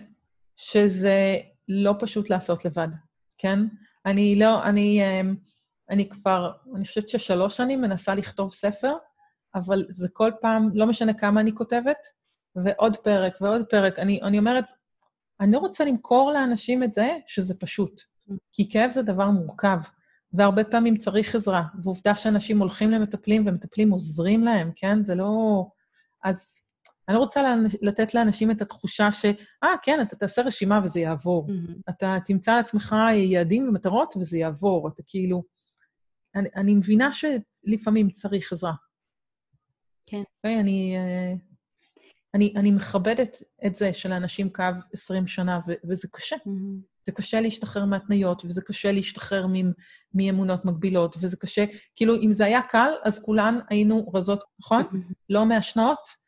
שזה 0.58 1.38
לא 1.68 1.94
פשוט 2.00 2.30
לעשות 2.30 2.66
לבד, 2.66 2.88
כן? 3.38 3.60
אני 4.06 4.36
לא, 4.40 4.64
אני, 4.64 5.02
אמ, 5.04 5.36
אני 5.90 6.10
כבר, 6.10 6.52
אני 6.76 6.86
חושבת 6.86 7.10
ששלוש 7.10 7.58
שנים 7.58 7.82
מנסה 7.82 8.16
לכתוב 8.16 8.54
ספר, 8.54 8.94
אבל 9.56 9.86
זה 9.90 10.08
כל 10.14 10.32
פעם, 10.42 10.70
לא 10.74 10.86
משנה 10.86 11.14
כמה 11.14 11.42
אני 11.42 11.56
כותבת, 11.56 11.98
ועוד 12.56 12.98
פרק 12.98 13.34
ועוד 13.42 13.66
פרק. 13.70 14.00
אני, 14.00 14.22
אני 14.22 14.40
אומרת, 14.40 14.72
אני 15.40 15.52
לא 15.52 15.60
רוצה 15.60 15.86
למכור 15.86 16.32
לאנשים 16.32 16.84
את 16.84 16.94
זה 16.94 17.18
שזה 17.28 17.54
פשוט, 17.54 18.02
כי 18.52 18.70
כאב 18.70 18.92
זה 18.92 19.02
דבר 19.02 19.30
מורכב, 19.30 19.78
והרבה 20.34 20.64
פעמים 20.64 20.98
צריך 20.98 21.36
עזרה, 21.36 21.64
ועובדה 21.84 22.16
שאנשים 22.16 22.60
הולכים 22.60 22.92
למטפלים 22.92 23.48
ומטפלים 23.48 23.92
עוזרים 23.92 24.44
להם, 24.44 24.72
כן? 24.76 25.02
זה 25.02 25.16
לא... 25.16 25.66
אז 26.24 26.62
אני 27.10 27.16
לא 27.16 27.20
רוצה 27.20 27.56
לתת 27.82 28.14
לאנשים 28.14 28.52
את 28.52 28.62
התחושה 28.62 29.12
ש, 29.12 29.26
אה, 29.64 29.70
כן, 29.84 30.00
אתה 30.02 30.16
תעשה 30.16 30.42
רשימה 30.42 30.80
וזה 30.84 31.00
יעבור. 31.00 31.48
מהמם. 31.48 31.76
אתה 31.90 32.18
תמצא 32.26 32.56
לעצמך 32.56 32.96
יעדים 33.14 33.70
ומטרות 33.70 34.14
וזה 34.18 34.38
יעבור. 34.38 34.88
אתה 34.88 35.04
כאילו... 35.08 35.44
אני, 36.36 36.50
אני 36.56 36.76
מבינה 36.76 37.10
שלפעמים 37.14 38.10
צריך 38.10 38.54
עזרה. 38.54 38.74
כן. 40.06 40.24
אוקיי? 40.38 40.60
אני, 40.60 40.96
אה, 40.98 41.34
אני, 42.34 42.54
אני 42.56 42.72
מכבדת 42.72 43.44
את 43.66 43.76
זה 43.76 43.94
שלאנשים 43.94 44.50
כאב 44.50 44.76
20 44.94 45.28
שנה, 45.28 45.60
ו, 45.68 45.74
וזה 45.90 46.08
קשה. 46.12 46.36
מהמם. 46.46 46.96
זה 47.06 47.12
קשה 47.12 47.42
להשתחרר 47.42 47.86
מהתניות, 47.86 48.46
וזה 48.46 48.62
קשה 48.62 48.92
להשתחרר 48.92 49.46
מאמונות 50.14 50.66
מגבילות, 50.66 51.16
וזה 51.22 51.38
קשה... 51.38 51.66
כאילו, 51.96 52.16
אם 52.16 52.32
זה 52.32 52.46
היה 52.46 52.62
קל, 52.62 52.92
אז 53.04 53.24
כולן 53.24 53.60
היינו 53.70 54.12
רזות, 54.14 54.44
נכון? 54.60 54.84
לא 55.30 55.46
מעשנות, 55.46 55.98
אה, 55.98 56.24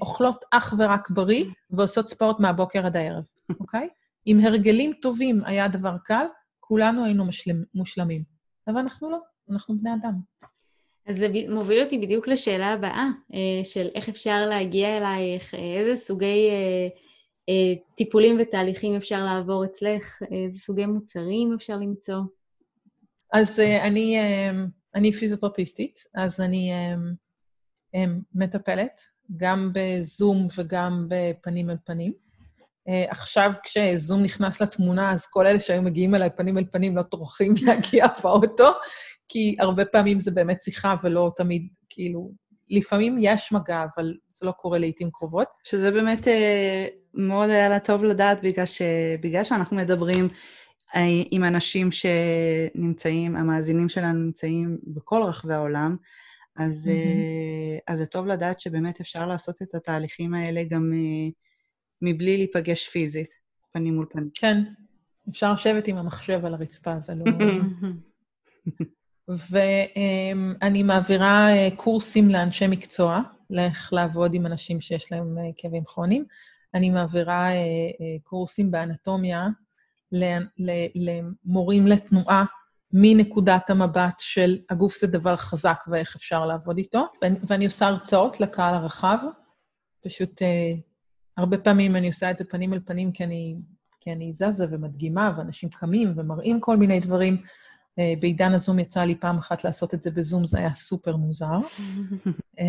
אוכלות 0.00 0.44
אך 0.50 0.74
ורק 0.78 1.10
בריא, 1.10 1.44
ועושות 1.70 2.08
ספורט 2.08 2.40
מהבוקר 2.40 2.86
עד 2.86 2.96
הערב, 2.96 3.24
אוקיי? 3.60 3.88
אם 4.26 4.40
הרגלים 4.42 4.92
טובים 5.02 5.44
היה 5.44 5.68
דבר 5.68 5.96
קל, 6.04 6.26
כולנו 6.60 7.04
היינו 7.04 7.24
משלם, 7.24 7.62
מושלמים. 7.74 8.22
אבל 8.68 8.78
אנחנו 8.78 9.10
לא, 9.10 9.18
אנחנו 9.50 9.78
בני 9.78 9.90
אדם. 9.94 10.14
אז 11.06 11.16
זה 11.16 11.28
מוביל 11.48 11.82
אותי 11.82 11.98
בדיוק 11.98 12.28
לשאלה 12.28 12.72
הבאה, 12.72 13.08
אה, 13.34 13.64
של 13.64 13.88
איך 13.94 14.08
אפשר 14.08 14.46
להגיע 14.46 14.96
אלייך, 14.96 15.54
אה, 15.54 15.78
איזה 15.78 15.96
סוגי 15.96 16.48
אה, 16.50 16.88
אה, 17.48 17.74
טיפולים 17.94 18.36
ותהליכים 18.40 18.96
אפשר 18.96 19.24
לעבור 19.24 19.64
אצלך, 19.64 20.22
איזה 20.30 20.58
סוגי 20.58 20.86
מוצרים 20.86 21.54
אפשר 21.54 21.76
למצוא. 21.76 22.20
אז 23.32 23.58
uh, 23.58 23.86
אני, 23.86 24.16
um, 24.20 24.70
אני 24.94 25.12
פיזיותרפיסטית, 25.12 26.04
אז 26.14 26.40
אני 26.40 26.72
um, 26.72 27.14
um, 27.96 28.22
מטפלת, 28.34 29.00
גם 29.36 29.70
בזום 29.74 30.48
וגם 30.56 31.06
בפנים 31.08 31.70
אל 31.70 31.76
פנים. 31.84 32.12
Uh, 32.88 33.10
עכשיו, 33.10 33.52
כשזום 33.62 34.22
נכנס 34.22 34.62
לתמונה, 34.62 35.10
אז 35.10 35.26
כל 35.26 35.46
אלה 35.46 35.60
שהיו 35.60 35.82
מגיעים 35.82 36.14
אליי 36.14 36.30
פנים 36.36 36.58
אל 36.58 36.64
פנים 36.72 36.96
לא 36.96 37.02
טורחים 37.02 37.54
להגיע 37.66 38.06
באוטו, 38.22 38.72
כי 39.28 39.56
הרבה 39.58 39.84
פעמים 39.84 40.20
זה 40.20 40.30
באמת 40.30 40.62
שיחה 40.62 40.94
ולא 41.02 41.32
תמיד, 41.36 41.68
כאילו, 41.88 42.30
לפעמים 42.70 43.16
יש 43.20 43.52
מגע, 43.52 43.84
אבל 43.94 44.14
זה 44.30 44.46
לא 44.46 44.52
קורה 44.52 44.78
לעיתים 44.78 45.10
קרובות. 45.10 45.48
שזה 45.64 45.90
באמת 45.90 46.28
אה, 46.28 46.86
מאוד 47.14 47.50
היה 47.50 47.68
לה 47.68 47.80
טוב 47.80 48.04
לדעת, 48.04 48.42
בגלל, 48.42 48.66
ש... 48.66 48.82
בגלל 49.22 49.44
שאנחנו 49.44 49.76
מדברים 49.76 50.28
אה, 50.94 51.00
עם 51.30 51.44
אנשים 51.44 51.90
שנמצאים, 51.92 53.36
המאזינים 53.36 53.88
שלנו 53.88 54.18
נמצאים 54.18 54.78
בכל 54.86 55.22
רחבי 55.22 55.54
העולם, 55.54 55.96
אז, 56.56 56.90
אה, 56.92 57.78
אז 57.94 57.98
זה 57.98 58.06
טוב 58.06 58.26
לדעת 58.26 58.60
שבאמת 58.60 59.00
אפשר 59.00 59.26
לעשות 59.26 59.62
את 59.62 59.74
התהליכים 59.74 60.34
האלה 60.34 60.64
גם 60.64 60.92
אה, 60.94 61.28
מבלי 62.02 62.36
להיפגש 62.36 62.88
פיזית, 62.88 63.30
פנים 63.72 63.94
מול 63.94 64.06
פנים. 64.10 64.30
כן, 64.34 64.62
אפשר 65.28 65.52
לשבת 65.52 65.88
עם 65.88 65.96
המחשב 65.96 66.44
על 66.44 66.54
הרצפה, 66.54 67.00
זה 67.00 67.12
לא... 67.14 67.24
ואני 69.50 70.82
מעבירה 70.82 71.50
אה, 71.50 71.68
קורסים 71.76 72.28
לאנשי 72.28 72.66
מקצוע, 72.66 73.20
לאיך 73.50 73.92
לעבוד 73.92 74.34
עם 74.34 74.46
אנשים 74.46 74.80
שיש 74.80 75.12
להם 75.12 75.36
כאבים 75.56 75.84
כרוניים. 75.84 76.24
אני 76.74 76.90
מעבירה 76.90 77.48
קורסים 78.22 78.70
באנטומיה 78.70 79.48
למורים 80.94 81.86
לתנועה 81.86 82.44
מנקודת 82.92 83.70
המבט 83.70 84.14
של 84.18 84.58
הגוף 84.70 85.00
זה 85.00 85.06
דבר 85.06 85.36
חזק 85.36 85.78
ואיך 85.88 86.16
אפשר 86.16 86.46
לעבוד 86.46 86.78
איתו. 86.78 87.06
ואני, 87.22 87.38
ואני 87.46 87.64
עושה 87.64 87.86
הרצאות 87.86 88.40
לקהל 88.40 88.74
הרחב. 88.74 89.18
פשוט 90.04 90.42
אה, 90.42 90.72
הרבה 91.36 91.58
פעמים 91.58 91.96
אני 91.96 92.06
עושה 92.06 92.30
את 92.30 92.38
זה 92.38 92.44
פנים 92.44 92.74
אל 92.74 92.80
פנים 92.84 93.12
כי 93.12 93.24
אני, 93.24 93.56
כי 94.00 94.12
אני 94.12 94.32
זזה 94.34 94.66
ומדגימה, 94.70 95.34
ואנשים 95.36 95.68
קמים 95.68 96.12
ומראים 96.16 96.60
כל 96.60 96.76
מיני 96.76 97.00
דברים. 97.00 97.42
אה, 97.98 98.14
בעידן 98.20 98.54
הזום 98.54 98.78
יצא 98.78 99.04
לי 99.04 99.14
פעם 99.14 99.38
אחת 99.38 99.64
לעשות 99.64 99.94
את 99.94 100.02
זה 100.02 100.10
בזום, 100.10 100.44
זה 100.44 100.58
היה 100.58 100.74
סופר 100.74 101.16
מוזר. 101.16 101.46
אה, 102.60 102.64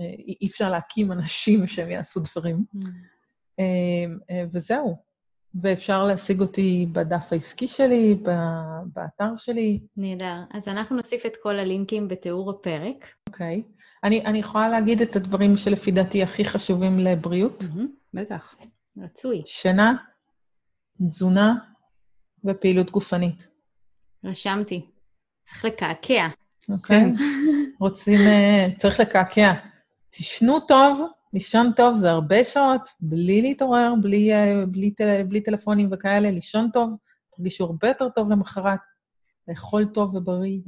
אה, 0.00 0.14
אי 0.40 0.46
אפשר 0.46 0.70
להקים 0.70 1.12
אנשים 1.12 1.66
שהם 1.66 1.90
יעשו 1.90 2.20
דברים. 2.20 2.64
אה, 3.58 3.64
אה, 4.30 4.44
וזהו. 4.52 5.07
ואפשר 5.54 6.04
להשיג 6.04 6.40
אותי 6.40 6.86
בדף 6.92 7.32
העסקי 7.32 7.68
שלי, 7.68 8.14
ב- 8.22 8.80
באתר 8.94 9.36
שלי. 9.36 9.80
נהדר. 9.96 10.36
אז 10.50 10.68
אנחנו 10.68 10.96
נוסיף 10.96 11.26
את 11.26 11.36
כל 11.42 11.58
הלינקים 11.58 12.08
בתיאור 12.08 12.50
הפרק. 12.50 13.06
אוקיי. 13.28 13.62
אני, 14.04 14.24
אני 14.24 14.38
יכולה 14.38 14.68
להגיד 14.68 15.02
את 15.02 15.16
הדברים 15.16 15.56
שלפי 15.56 15.90
דעתי 15.90 16.22
הכי 16.22 16.44
חשובים 16.44 16.98
לבריאות. 16.98 17.64
בטח. 18.14 18.54
רצוי. 18.98 19.42
שינה, 19.46 19.92
תזונה 21.08 21.54
ופעילות 22.44 22.90
גופנית. 22.90 23.48
רשמתי. 24.24 24.86
צריך 25.44 25.64
לקעקע. 25.64 26.28
אוקיי? 26.68 27.04
רוצים, 27.80 28.20
אה, 28.20 28.66
צריך 28.76 29.00
לקעקע. 29.00 29.52
תישנו 30.10 30.60
טוב, 30.60 31.00
לישון 31.32 31.72
טוב 31.76 31.96
זה 31.96 32.10
הרבה 32.10 32.44
שעות, 32.44 32.88
בלי 33.00 33.42
להתעורר, 33.42 33.92
בלי, 34.02 34.32
אה, 34.34 34.66
בלי, 34.66 34.90
טל, 34.90 35.22
בלי 35.22 35.40
טלפונים 35.40 35.88
וכאלה, 35.92 36.30
לישון 36.30 36.70
טוב, 36.72 36.96
תרגישו 37.36 37.64
הרבה 37.64 37.88
יותר 37.88 38.08
טוב 38.08 38.30
למחרת, 38.30 38.80
לאכול 39.48 39.84
טוב 39.84 40.14
ובריא 40.14 40.58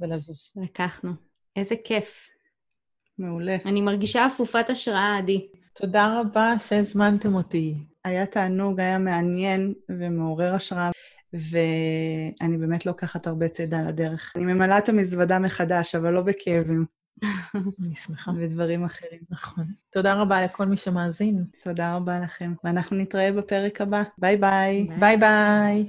ולזוז. 0.00 0.52
לקחנו. 0.56 1.12
איזה 1.56 1.74
כיף. 1.84 2.28
מעולה. 3.18 3.56
אני 3.64 3.80
מרגישה 3.80 4.26
אפופת 4.26 4.70
השראה, 4.70 5.18
עדי. 5.18 5.48
תודה 5.74 6.20
רבה 6.20 6.54
שהזמנתם 6.58 7.34
אותי. 7.34 7.74
היה 8.04 8.26
תענוג, 8.26 8.80
היה 8.80 8.98
מעניין 8.98 9.74
ומעורר 9.88 10.54
השראה, 10.54 10.90
ואני 11.32 12.58
באמת 12.58 12.86
לוקחת 12.86 13.26
הרבה 13.26 13.48
צידה 13.48 13.88
לדרך. 13.88 14.32
אני 14.36 14.44
ממלאה 14.44 14.78
את 14.78 14.88
המזוודה 14.88 15.38
מחדש, 15.38 15.94
אבל 15.94 16.10
לא 16.10 16.22
בכאבים 16.22 16.84
אני 17.54 17.94
שמחה. 17.94 18.32
ודברים 18.36 18.84
אחרים. 18.84 19.20
נכון. 19.30 19.64
תודה 19.90 20.14
רבה 20.14 20.44
לכל 20.44 20.66
מי 20.66 20.76
שמאזין. 20.76 21.44
תודה 21.62 21.96
רבה 21.96 22.20
לכם, 22.20 22.52
ואנחנו 22.64 22.96
נתראה 22.96 23.32
בפרק 23.32 23.80
הבא. 23.80 24.02
ביי 24.18 24.36
ביי. 24.36 24.88
ביי 24.98 25.16
ביי. 25.16 25.86